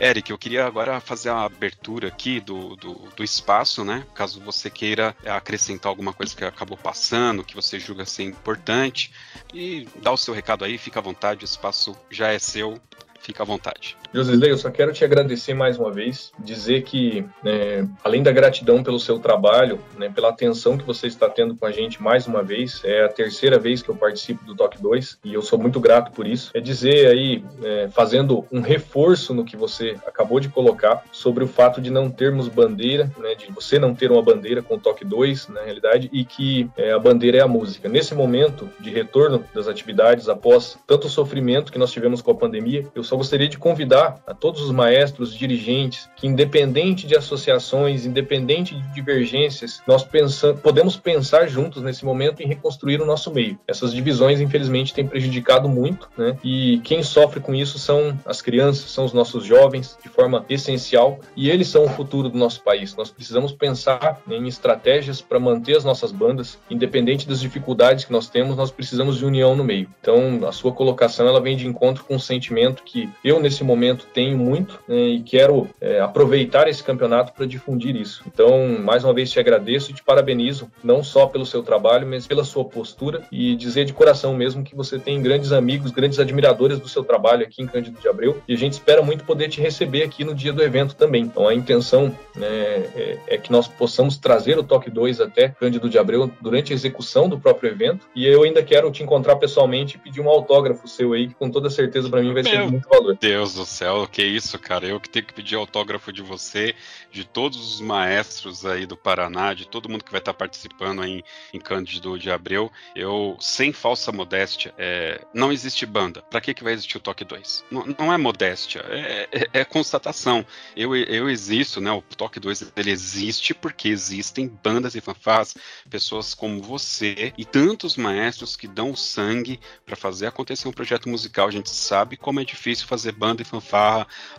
Eric, 0.00 0.30
eu 0.30 0.38
queria 0.38 0.64
agora 0.64 0.98
fazer 0.98 1.28
a 1.28 1.42
abertura 1.42 2.08
aqui 2.08 2.40
do, 2.40 2.74
do, 2.74 2.94
do, 3.14 3.22
espaço, 3.22 3.84
né? 3.84 4.06
Caso 4.14 4.40
você 4.40 4.70
queira 4.70 5.14
acrescentar 5.26 5.90
alguma 5.90 6.14
coisa 6.14 6.34
que 6.34 6.42
acabou 6.42 6.78
passando, 6.78 7.44
que 7.44 7.54
você 7.54 7.78
julga 7.78 8.06
ser 8.06 8.22
importante, 8.22 9.12
e 9.52 9.86
dá 9.96 10.10
o 10.10 10.16
seu 10.16 10.32
recado 10.32 10.64
aí, 10.64 10.78
fica 10.78 11.00
à 11.00 11.02
vontade, 11.02 11.44
o 11.44 11.46
espaço 11.46 11.94
já 12.10 12.28
é 12.28 12.38
seu, 12.38 12.80
fica 13.20 13.42
à 13.42 13.46
vontade. 13.46 13.94
Josisley, 14.12 14.50
eu 14.50 14.58
só 14.58 14.70
quero 14.70 14.92
te 14.92 15.04
agradecer 15.04 15.54
mais 15.54 15.78
uma 15.78 15.92
vez, 15.92 16.32
dizer 16.38 16.82
que, 16.82 17.24
né, 17.44 17.88
além 18.02 18.22
da 18.22 18.32
gratidão 18.32 18.82
pelo 18.82 18.98
seu 18.98 19.20
trabalho, 19.20 19.78
né, 19.96 20.10
pela 20.12 20.30
atenção 20.30 20.76
que 20.76 20.84
você 20.84 21.06
está 21.06 21.28
tendo 21.28 21.54
com 21.54 21.64
a 21.64 21.70
gente 21.70 22.02
mais 22.02 22.26
uma 22.26 22.42
vez, 22.42 22.80
é 22.84 23.04
a 23.04 23.08
terceira 23.08 23.58
vez 23.58 23.82
que 23.82 23.88
eu 23.88 23.94
participo 23.94 24.44
do 24.44 24.56
Toque 24.56 24.82
2 24.82 25.18
e 25.24 25.32
eu 25.32 25.42
sou 25.42 25.58
muito 25.58 25.78
grato 25.78 26.10
por 26.10 26.26
isso. 26.26 26.50
É 26.54 26.60
dizer 26.60 27.06
aí, 27.06 27.44
é, 27.62 27.88
fazendo 27.88 28.44
um 28.50 28.60
reforço 28.60 29.32
no 29.32 29.44
que 29.44 29.56
você 29.56 29.96
acabou 30.06 30.40
de 30.40 30.48
colocar 30.48 31.04
sobre 31.12 31.44
o 31.44 31.48
fato 31.48 31.80
de 31.80 31.90
não 31.90 32.10
termos 32.10 32.48
bandeira, 32.48 33.10
né, 33.16 33.36
de 33.36 33.52
você 33.52 33.78
não 33.78 33.94
ter 33.94 34.10
uma 34.10 34.22
bandeira 34.22 34.60
com 34.60 34.74
o 34.74 34.80
Toque 34.80 35.04
2, 35.04 35.48
na 35.48 35.62
realidade, 35.62 36.10
e 36.12 36.24
que 36.24 36.68
é, 36.76 36.92
a 36.92 36.98
bandeira 36.98 37.38
é 37.38 37.40
a 37.40 37.48
música. 37.48 37.88
Nesse 37.88 38.14
momento 38.14 38.68
de 38.80 38.90
retorno 38.90 39.44
das 39.54 39.68
atividades, 39.68 40.28
após 40.28 40.76
tanto 40.84 41.08
sofrimento 41.08 41.70
que 41.70 41.78
nós 41.78 41.92
tivemos 41.92 42.20
com 42.20 42.32
a 42.32 42.34
pandemia, 42.34 42.86
eu 42.92 43.04
só 43.04 43.16
gostaria 43.16 43.48
de 43.48 43.56
convidar 43.56 43.99
a 44.26 44.34
todos 44.34 44.62
os 44.62 44.70
maestros, 44.70 45.34
dirigentes, 45.34 46.08
que 46.16 46.26
independente 46.26 47.06
de 47.06 47.16
associações, 47.16 48.06
independente 48.06 48.74
de 48.74 48.94
divergências, 48.94 49.82
nós 49.86 50.04
pensamos, 50.04 50.60
podemos 50.60 50.96
pensar 50.96 51.48
juntos 51.48 51.82
nesse 51.82 52.04
momento 52.04 52.42
em 52.42 52.46
reconstruir 52.46 53.00
o 53.00 53.06
nosso 53.06 53.30
meio. 53.32 53.58
Essas 53.66 53.92
divisões, 53.92 54.40
infelizmente, 54.40 54.94
têm 54.94 55.06
prejudicado 55.06 55.68
muito, 55.68 56.08
né? 56.16 56.36
E 56.44 56.80
quem 56.84 57.02
sofre 57.02 57.40
com 57.40 57.54
isso 57.54 57.78
são 57.78 58.18
as 58.24 58.40
crianças, 58.40 58.90
são 58.90 59.04
os 59.04 59.12
nossos 59.12 59.44
jovens, 59.44 59.98
de 60.02 60.08
forma 60.08 60.44
essencial, 60.48 61.18
e 61.36 61.50
eles 61.50 61.68
são 61.68 61.84
o 61.84 61.88
futuro 61.88 62.28
do 62.28 62.38
nosso 62.38 62.62
país. 62.62 62.94
Nós 62.94 63.10
precisamos 63.10 63.52
pensar 63.52 64.20
em 64.28 64.46
estratégias 64.46 65.20
para 65.20 65.38
manter 65.38 65.76
as 65.76 65.84
nossas 65.84 66.12
bandas, 66.12 66.58
independente 66.70 67.28
das 67.28 67.40
dificuldades 67.40 68.04
que 68.04 68.12
nós 68.12 68.28
temos, 68.28 68.56
nós 68.56 68.70
precisamos 68.70 69.18
de 69.18 69.24
união 69.24 69.54
no 69.54 69.64
meio. 69.64 69.88
Então, 70.00 70.46
a 70.46 70.52
sua 70.52 70.72
colocação 70.72 71.26
ela 71.26 71.40
vem 71.40 71.56
de 71.56 71.66
encontro 71.66 72.04
com 72.04 72.14
um 72.14 72.18
sentimento 72.18 72.82
que 72.82 73.08
eu 73.24 73.40
nesse 73.40 73.64
momento 73.64 73.89
momento 73.90 74.06
tenho 74.12 74.38
muito 74.38 74.80
né, 74.86 74.96
e 74.96 75.22
quero 75.22 75.68
é, 75.80 76.00
aproveitar 76.00 76.68
esse 76.68 76.82
campeonato 76.82 77.32
para 77.32 77.46
difundir 77.46 77.96
isso. 77.96 78.22
Então, 78.26 78.78
mais 78.78 79.04
uma 79.04 79.12
vez 79.12 79.30
te 79.30 79.40
agradeço 79.40 79.90
e 79.90 79.94
te 79.94 80.02
parabenizo, 80.02 80.70
não 80.82 81.02
só 81.02 81.26
pelo 81.26 81.44
seu 81.44 81.62
trabalho, 81.62 82.06
mas 82.06 82.26
pela 82.26 82.44
sua 82.44 82.64
postura 82.64 83.22
e 83.30 83.56
dizer 83.56 83.84
de 83.84 83.92
coração 83.92 84.34
mesmo 84.34 84.62
que 84.62 84.74
você 84.74 84.98
tem 84.98 85.20
grandes 85.20 85.52
amigos, 85.52 85.90
grandes 85.90 86.18
admiradores 86.18 86.78
do 86.78 86.88
seu 86.88 87.02
trabalho 87.04 87.44
aqui 87.44 87.62
em 87.62 87.66
Cândido 87.66 88.00
de 88.00 88.08
Abreu 88.08 88.40
e 88.46 88.54
a 88.54 88.56
gente 88.56 88.74
espera 88.74 89.02
muito 89.02 89.24
poder 89.24 89.48
te 89.48 89.60
receber 89.60 90.02
aqui 90.02 90.24
no 90.24 90.34
dia 90.34 90.52
do 90.52 90.62
evento 90.62 90.94
também. 90.94 91.22
Então, 91.22 91.46
a 91.46 91.54
intenção 91.54 92.14
né, 92.34 92.46
é, 92.46 93.18
é, 93.26 93.38
que 93.38 93.50
nós 93.50 93.66
possamos 93.68 94.16
trazer 94.16 94.58
o 94.58 94.62
Toque 94.62 94.90
2 94.90 95.20
até 95.20 95.48
Cândido 95.48 95.88
de 95.88 95.98
Abreu 95.98 96.30
durante 96.40 96.72
a 96.72 96.76
execução 96.76 97.28
do 97.28 97.38
próprio 97.38 97.70
evento 97.70 98.06
e 98.14 98.26
eu 98.26 98.42
ainda 98.42 98.62
quero 98.62 98.90
te 98.90 99.02
encontrar 99.02 99.36
pessoalmente 99.36 99.96
e 99.96 99.98
pedir 99.98 100.20
um 100.20 100.28
autógrafo 100.28 100.86
seu 100.88 101.12
aí, 101.12 101.28
que 101.28 101.34
com 101.34 101.50
toda 101.50 101.70
certeza 101.70 102.08
para 102.08 102.20
mim 102.20 102.32
vai 102.32 102.42
Meu 102.42 102.52
ser 102.52 102.64
de 102.64 102.70
muito 102.70 102.88
valor. 102.88 103.16
Deus 103.20 103.54
do 103.54 103.64
céu 103.64 103.79
céu, 103.80 104.06
que 104.06 104.22
isso, 104.22 104.58
cara. 104.58 104.86
Eu 104.86 105.00
que 105.00 105.08
tenho 105.08 105.24
que 105.24 105.32
pedir 105.32 105.56
autógrafo 105.56 106.12
de 106.12 106.20
você, 106.20 106.74
de 107.10 107.24
todos 107.24 107.74
os 107.74 107.80
maestros 107.80 108.66
aí 108.66 108.84
do 108.84 108.96
Paraná, 108.96 109.54
de 109.54 109.66
todo 109.66 109.88
mundo 109.88 110.04
que 110.04 110.12
vai 110.12 110.20
estar 110.20 110.34
participando 110.34 111.00
aí 111.00 111.22
em, 111.52 111.58
Cândido 111.58 112.18
de 112.18 112.30
Abreu. 112.30 112.70
Eu, 112.94 113.38
sem 113.40 113.72
falsa 113.72 114.12
modéstia, 114.12 114.74
é, 114.76 115.24
não 115.32 115.50
existe 115.50 115.86
banda. 115.86 116.20
Pra 116.22 116.40
que, 116.40 116.52
que 116.52 116.62
vai 116.62 116.74
existir 116.74 116.98
o 116.98 117.00
Toque 117.00 117.24
2? 117.24 117.64
Não, 117.70 117.86
não 117.98 118.12
é 118.12 118.18
modéstia, 118.18 118.84
é, 118.88 119.28
é, 119.32 119.60
é, 119.60 119.64
constatação. 119.64 120.44
Eu, 120.76 120.94
eu 120.94 121.30
existo, 121.30 121.80
né? 121.80 121.90
O 121.90 122.02
Toque 122.02 122.38
2 122.38 122.72
ele 122.76 122.90
existe 122.90 123.54
porque 123.54 123.88
existem 123.88 124.46
bandas 124.46 124.94
e 124.94 125.00
fanfarras, 125.00 125.54
pessoas 125.88 126.34
como 126.34 126.62
você 126.62 127.32
e 127.38 127.44
tantos 127.46 127.96
maestros 127.96 128.56
que 128.56 128.68
dão 128.68 128.94
sangue 128.94 129.58
para 129.86 129.96
fazer 129.96 130.26
acontecer 130.26 130.68
um 130.68 130.72
projeto 130.72 131.08
musical. 131.08 131.48
A 131.48 131.52
gente 131.52 131.70
sabe 131.70 132.18
como 132.18 132.40
é 132.40 132.44
difícil 132.44 132.86
fazer 132.86 133.12
banda 133.12 133.40
e 133.40 133.44
fanfarra 133.44 133.69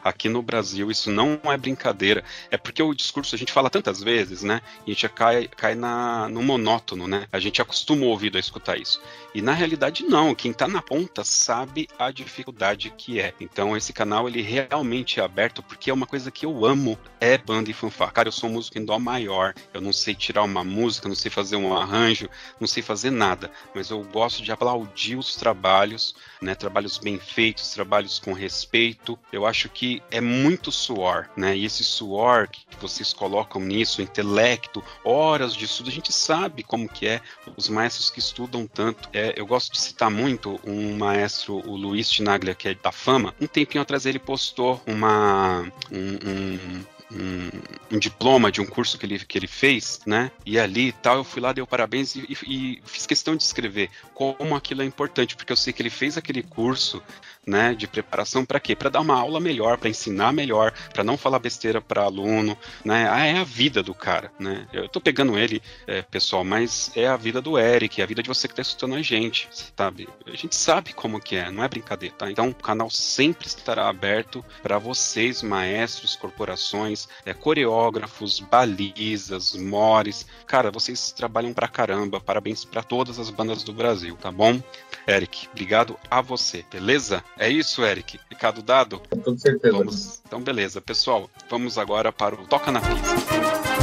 aqui 0.03 0.29
no 0.29 0.41
Brasil. 0.41 0.89
Isso 0.91 1.11
não 1.11 1.39
é 1.45 1.57
brincadeira. 1.57 2.23
É 2.49 2.57
porque 2.57 2.81
o 2.81 2.93
discurso 2.93 3.35
a 3.35 3.37
gente 3.37 3.51
fala 3.51 3.69
tantas 3.69 4.01
vezes, 4.01 4.43
né? 4.43 4.61
E 4.85 4.91
a 4.91 4.93
gente 4.93 5.09
cai, 5.09 5.47
cai 5.47 5.75
na, 5.75 6.27
no 6.29 6.41
monótono, 6.41 7.07
né? 7.07 7.27
A 7.31 7.39
gente 7.39 7.61
acostuma 7.61 8.05
o 8.05 8.09
ouvido 8.09 8.37
a 8.37 8.39
escutar 8.39 8.77
isso. 8.77 9.01
E 9.33 9.41
na 9.41 9.53
realidade, 9.53 10.03
não. 10.03 10.35
Quem 10.35 10.51
tá 10.51 10.67
na 10.67 10.81
ponta 10.81 11.23
sabe 11.23 11.87
a 11.97 12.11
dificuldade 12.11 12.93
que 12.97 13.19
é. 13.19 13.33
Então, 13.39 13.75
esse 13.77 13.93
canal, 13.93 14.27
ele 14.27 14.41
realmente 14.41 15.19
é 15.19 15.23
aberto 15.23 15.63
porque 15.63 15.89
é 15.89 15.93
uma 15.93 16.05
coisa 16.05 16.29
que 16.29 16.45
eu 16.45 16.65
amo, 16.65 16.97
é 17.19 17.37
banda 17.37 17.69
e 17.69 17.73
fanfarra. 17.73 18.11
Cara, 18.11 18.27
eu 18.27 18.33
sou 18.33 18.49
músico 18.49 18.77
em 18.77 18.85
dó 18.85 18.99
maior. 18.99 19.53
Eu 19.73 19.81
não 19.81 19.93
sei 19.93 20.13
tirar 20.13 20.43
uma 20.43 20.63
música, 20.63 21.07
não 21.07 21.15
sei 21.15 21.31
fazer 21.31 21.55
um 21.55 21.75
arranjo, 21.75 22.29
não 22.59 22.67
sei 22.67 22.83
fazer 22.83 23.11
nada. 23.11 23.51
Mas 23.73 23.89
eu 23.89 24.03
gosto 24.03 24.43
de 24.43 24.51
aplaudir 24.51 25.15
os 25.15 25.35
trabalhos, 25.35 26.15
né? 26.41 26.55
Trabalhos 26.55 26.97
bem 26.97 27.17
feitos, 27.17 27.71
trabalhos 27.71 28.19
com 28.19 28.33
respeito. 28.33 29.17
Eu 29.31 29.45
acho 29.45 29.69
que 29.69 30.01
é 30.11 30.19
muito 30.19 30.71
suor, 30.71 31.29
né? 31.35 31.55
E 31.55 31.65
esse 31.65 31.83
suor 31.83 32.47
que 32.47 32.65
vocês 32.79 33.13
colocam 33.13 33.61
nisso, 33.61 34.01
intelecto, 34.01 34.83
horas 35.03 35.53
de 35.53 35.65
estudo, 35.65 35.89
a 35.89 35.93
gente 35.93 36.11
sabe 36.11 36.63
como 36.63 36.89
que 36.89 37.07
é. 37.07 37.21
Os 37.55 37.69
maestros 37.69 38.09
que 38.09 38.19
estudam 38.19 38.67
tanto. 38.67 39.09
É, 39.13 39.33
eu 39.35 39.45
gosto 39.45 39.71
de 39.71 39.79
citar 39.79 40.11
muito 40.11 40.59
um 40.65 40.97
maestro, 40.97 41.57
o 41.67 41.75
Luiz 41.75 42.09
Tinaglia, 42.09 42.55
que 42.55 42.69
é 42.69 42.75
da 42.75 42.91
fama. 42.91 43.33
Um 43.39 43.47
tempinho 43.47 43.81
atrás 43.81 44.05
ele 44.05 44.19
postou 44.19 44.81
uma 44.85 45.61
um, 45.91 46.29
um, 46.29 46.85
um, 47.11 47.95
um, 47.95 47.99
diploma 47.99 48.51
de 48.51 48.61
um 48.61 48.65
curso 48.65 48.97
que 48.97 49.05
ele, 49.05 49.19
que 49.19 49.37
ele 49.37 49.47
fez, 49.47 50.01
né? 50.05 50.31
E 50.45 50.59
ali 50.59 50.87
e 50.87 50.91
tal, 50.91 51.17
eu 51.17 51.23
fui 51.23 51.41
lá, 51.41 51.51
dei 51.51 51.65
parabéns 51.65 52.15
e, 52.15 52.25
e, 52.47 52.81
fiz 52.85 53.05
questão 53.05 53.35
de 53.35 53.43
escrever 53.43 53.89
como 54.13 54.55
aquilo 54.55 54.81
é 54.81 54.85
importante, 54.85 55.35
porque 55.35 55.51
eu 55.51 55.57
sei 55.57 55.73
que 55.73 55.81
ele 55.81 55.89
fez 55.89 56.17
aquele 56.17 56.43
curso, 56.43 57.01
né, 57.45 57.73
de 57.73 57.87
preparação 57.87 58.45
para 58.45 58.59
quê? 58.59 58.75
Para 58.75 58.89
dar 58.89 59.01
uma 59.01 59.19
aula 59.19 59.39
melhor, 59.39 59.77
para 59.77 59.89
ensinar 59.89 60.31
melhor, 60.31 60.71
para 60.93 61.03
não 61.03 61.17
falar 61.17 61.39
besteira 61.39 61.81
para 61.81 62.03
aluno, 62.03 62.57
né? 62.85 63.09
Ah, 63.09 63.25
é 63.25 63.37
a 63.39 63.43
vida 63.43 63.81
do 63.81 63.93
cara, 63.93 64.31
né? 64.39 64.67
Eu 64.71 64.87
tô 64.87 65.01
pegando 65.01 65.37
ele, 65.37 65.61
é, 65.87 66.01
pessoal, 66.01 66.43
mas 66.43 66.91
é 66.95 67.07
a 67.07 67.17
vida 67.17 67.41
do 67.41 67.57
Eric, 67.57 67.99
é 67.99 68.03
a 68.03 68.07
vida 68.07 68.21
de 68.21 68.29
você 68.29 68.47
que 68.47 68.53
tá 68.53 68.61
escutando 68.61 68.95
a 68.95 69.01
gente, 69.01 69.49
sabe? 69.75 70.07
A 70.27 70.35
gente 70.35 70.55
sabe 70.55 70.93
como 70.93 71.19
que 71.19 71.35
é, 71.35 71.49
não 71.49 71.63
é 71.63 71.67
brincadeira, 71.67 72.15
tá? 72.15 72.29
Então 72.29 72.49
o 72.49 72.55
canal 72.55 72.89
sempre 72.89 73.47
estará 73.47 73.89
aberto 73.89 74.45
para 74.61 74.77
vocês, 74.77 75.41
maestros, 75.41 76.15
corporações, 76.15 77.00
é, 77.25 77.33
coreógrafos, 77.33 78.39
balizas, 78.39 79.53
mores. 79.53 80.25
Cara, 80.45 80.71
vocês 80.71 81.11
trabalham 81.11 81.53
pra 81.53 81.67
caramba. 81.67 82.19
Parabéns 82.19 82.65
para 82.65 82.83
todas 82.83 83.19
as 83.19 83.29
bandas 83.29 83.63
do 83.63 83.73
Brasil, 83.73 84.17
tá 84.17 84.31
bom? 84.31 84.61
Eric, 85.07 85.47
obrigado 85.51 85.97
a 86.09 86.21
você, 86.21 86.65
beleza? 86.71 87.23
É 87.37 87.49
isso, 87.49 87.83
Eric. 87.83 88.19
Recado 88.29 88.61
dado? 88.61 89.01
Com 89.23 89.37
certeza. 89.37 89.77
Vamos... 89.77 90.21
Então, 90.25 90.41
beleza. 90.41 90.81
Pessoal, 90.81 91.29
vamos 91.49 91.77
agora 91.77 92.11
para 92.11 92.35
o 92.35 92.45
Toca 92.45 92.71
na 92.71 92.81
Pista. 92.81 93.80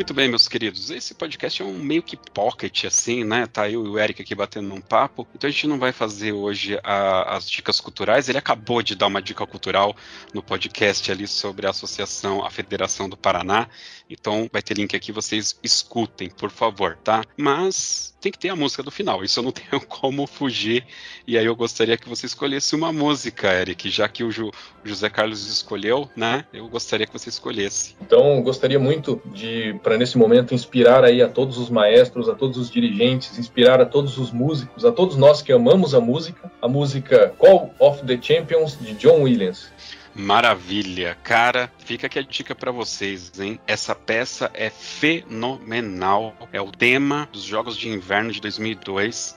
Muito 0.00 0.14
bem, 0.14 0.30
meus 0.30 0.48
queridos. 0.48 0.88
Esse 0.88 1.12
podcast 1.12 1.60
é 1.60 1.64
um 1.64 1.78
meio 1.78 2.02
que 2.02 2.16
pocket, 2.16 2.86
assim, 2.86 3.22
né? 3.22 3.46
Tá 3.46 3.68
eu 3.68 3.84
e 3.84 3.88
o 3.90 3.98
Eric 3.98 4.22
aqui 4.22 4.34
batendo 4.34 4.74
um 4.74 4.80
papo. 4.80 5.28
Então 5.34 5.46
a 5.46 5.50
gente 5.50 5.66
não 5.66 5.78
vai 5.78 5.92
fazer 5.92 6.32
hoje 6.32 6.80
a, 6.82 7.36
as 7.36 7.50
dicas 7.50 7.80
culturais. 7.80 8.26
Ele 8.26 8.38
acabou 8.38 8.82
de 8.82 8.94
dar 8.94 9.08
uma 9.08 9.20
dica 9.20 9.46
cultural 9.46 9.94
no 10.32 10.42
podcast 10.42 11.12
ali 11.12 11.26
sobre 11.26 11.66
a 11.66 11.70
associação, 11.70 12.42
a 12.42 12.48
Federação 12.48 13.10
do 13.10 13.16
Paraná. 13.16 13.68
Então 14.08 14.48
vai 14.50 14.62
ter 14.62 14.74
link 14.74 14.96
aqui, 14.96 15.12
vocês 15.12 15.56
escutem, 15.62 16.30
por 16.30 16.50
favor, 16.50 16.96
tá? 16.96 17.22
Mas 17.36 18.16
tem 18.20 18.32
que 18.32 18.38
ter 18.38 18.50
a 18.50 18.56
música 18.56 18.82
do 18.82 18.90
final, 18.90 19.24
isso 19.24 19.38
eu 19.38 19.44
não 19.44 19.52
tenho 19.52 19.80
como 19.86 20.26
fugir. 20.26 20.84
E 21.26 21.38
aí 21.38 21.46
eu 21.46 21.54
gostaria 21.54 21.96
que 21.96 22.08
você 22.08 22.26
escolhesse 22.26 22.74
uma 22.74 22.92
música, 22.92 23.52
Eric, 23.52 23.88
já 23.88 24.08
que 24.08 24.24
o, 24.24 24.30
Ju, 24.30 24.48
o 24.48 24.88
José 24.88 25.08
Carlos 25.08 25.46
escolheu, 25.46 26.08
né? 26.16 26.44
Eu 26.52 26.68
gostaria 26.68 27.06
que 27.06 27.12
você 27.12 27.28
escolhesse. 27.28 27.96
Então, 28.00 28.42
gostaria 28.42 28.78
muito 28.78 29.20
de 29.26 29.78
para 29.90 29.98
nesse 29.98 30.16
momento 30.16 30.54
inspirar 30.54 31.02
aí 31.02 31.20
a 31.20 31.26
todos 31.26 31.58
os 31.58 31.68
maestros, 31.68 32.28
a 32.28 32.32
todos 32.32 32.56
os 32.58 32.70
dirigentes, 32.70 33.36
inspirar 33.40 33.80
a 33.80 33.84
todos 33.84 34.18
os 34.18 34.30
músicos, 34.30 34.84
a 34.84 34.92
todos 34.92 35.16
nós 35.16 35.42
que 35.42 35.52
amamos 35.52 35.96
a 35.96 36.00
música, 36.00 36.48
a 36.62 36.68
música 36.68 37.34
Call 37.36 37.74
of 37.76 38.06
the 38.06 38.16
Champions 38.22 38.78
de 38.80 38.94
John 38.94 39.22
Williams. 39.22 39.66
Maravilha, 40.14 41.16
cara. 41.24 41.72
Fica 41.90 42.06
aqui 42.06 42.20
a 42.20 42.22
dica 42.22 42.54
para 42.54 42.70
vocês, 42.70 43.32
hein? 43.40 43.58
Essa 43.66 43.96
peça 43.96 44.48
é 44.54 44.70
fenomenal. 44.70 46.36
É 46.52 46.60
o 46.60 46.70
tema 46.70 47.28
dos 47.32 47.42
Jogos 47.42 47.76
de 47.76 47.88
Inverno 47.88 48.30
de 48.30 48.40
2002. 48.40 49.36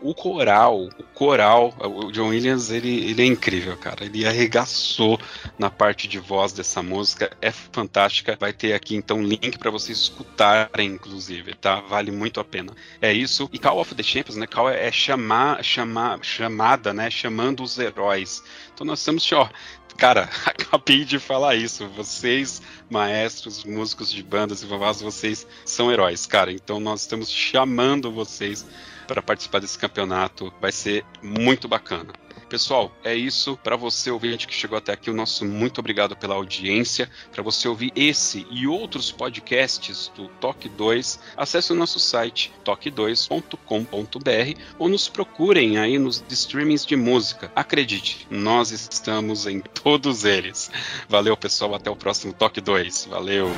O 0.00 0.14
coral, 0.14 0.84
o 0.84 1.02
coral, 1.12 1.74
o 1.80 2.12
John 2.12 2.28
Williams, 2.28 2.70
ele, 2.70 3.10
ele 3.10 3.22
é 3.22 3.26
incrível, 3.26 3.76
cara. 3.76 4.04
Ele 4.04 4.24
arregaçou 4.24 5.18
na 5.58 5.68
parte 5.68 6.06
de 6.06 6.20
voz 6.20 6.52
dessa 6.52 6.84
música. 6.84 7.36
É 7.42 7.50
fantástica. 7.50 8.36
Vai 8.38 8.52
ter 8.52 8.72
aqui 8.72 8.94
então 8.94 9.20
link 9.20 9.58
para 9.58 9.72
vocês 9.72 9.98
escutarem, 9.98 10.92
inclusive, 10.92 11.54
tá? 11.56 11.80
Vale 11.80 12.12
muito 12.12 12.38
a 12.38 12.44
pena. 12.44 12.72
É 13.02 13.12
isso. 13.12 13.50
E 13.52 13.58
Call 13.58 13.80
of 13.80 13.92
the 13.92 14.04
Champions, 14.04 14.36
né? 14.36 14.46
Call 14.46 14.70
é 14.70 14.92
chamar, 14.92 15.64
chamar, 15.64 16.20
chamada, 16.22 16.94
né? 16.94 17.10
Chamando 17.10 17.64
os 17.64 17.76
heróis. 17.76 18.40
Então 18.72 18.86
nós 18.86 19.04
temos, 19.04 19.30
ó, 19.32 19.50
cara, 19.96 20.28
acabei 20.46 21.04
de 21.04 21.18
falar 21.18 21.56
isso. 21.56 21.86
Vocês, 21.88 22.62
maestros, 22.88 23.64
músicos 23.64 24.10
de 24.10 24.22
bandas 24.22 24.62
e 24.62 24.66
vovás, 24.66 25.00
vocês 25.00 25.46
são 25.64 25.90
heróis, 25.90 26.26
cara. 26.26 26.52
Então 26.52 26.80
nós 26.80 27.02
estamos 27.02 27.30
chamando 27.30 28.10
vocês 28.10 28.66
para 29.10 29.20
participar 29.20 29.58
desse 29.58 29.76
campeonato. 29.76 30.52
Vai 30.60 30.70
ser 30.70 31.04
muito 31.20 31.66
bacana. 31.66 32.12
Pessoal, 32.48 32.92
é 33.02 33.12
isso. 33.14 33.56
Para 33.56 33.74
você 33.74 34.08
ouvinte 34.10 34.46
que 34.46 34.54
chegou 34.54 34.78
até 34.78 34.92
aqui, 34.92 35.10
o 35.10 35.14
nosso 35.14 35.44
muito 35.44 35.78
obrigado 35.78 36.16
pela 36.16 36.36
audiência. 36.36 37.10
Para 37.32 37.42
você 37.42 37.66
ouvir 37.66 37.92
esse 37.96 38.46
e 38.50 38.68
outros 38.68 39.10
podcasts 39.10 40.12
do 40.16 40.28
Toque 40.28 40.68
2, 40.68 41.20
acesse 41.36 41.72
o 41.72 41.76
nosso 41.76 41.98
site 41.98 42.52
toque2.com.br 42.64 44.60
ou 44.78 44.88
nos 44.88 45.08
procurem 45.08 45.78
aí 45.78 45.98
nos 45.98 46.24
streamings 46.28 46.86
de 46.86 46.94
música. 46.94 47.50
Acredite, 47.54 48.26
nós 48.30 48.70
estamos 48.70 49.46
em 49.46 49.60
todos 49.60 50.24
eles. 50.24 50.70
Valeu, 51.08 51.36
pessoal. 51.36 51.74
Até 51.74 51.90
o 51.90 51.96
próximo 51.96 52.32
Toque 52.32 52.60
2. 52.60 53.06
Valeu. 53.10 53.48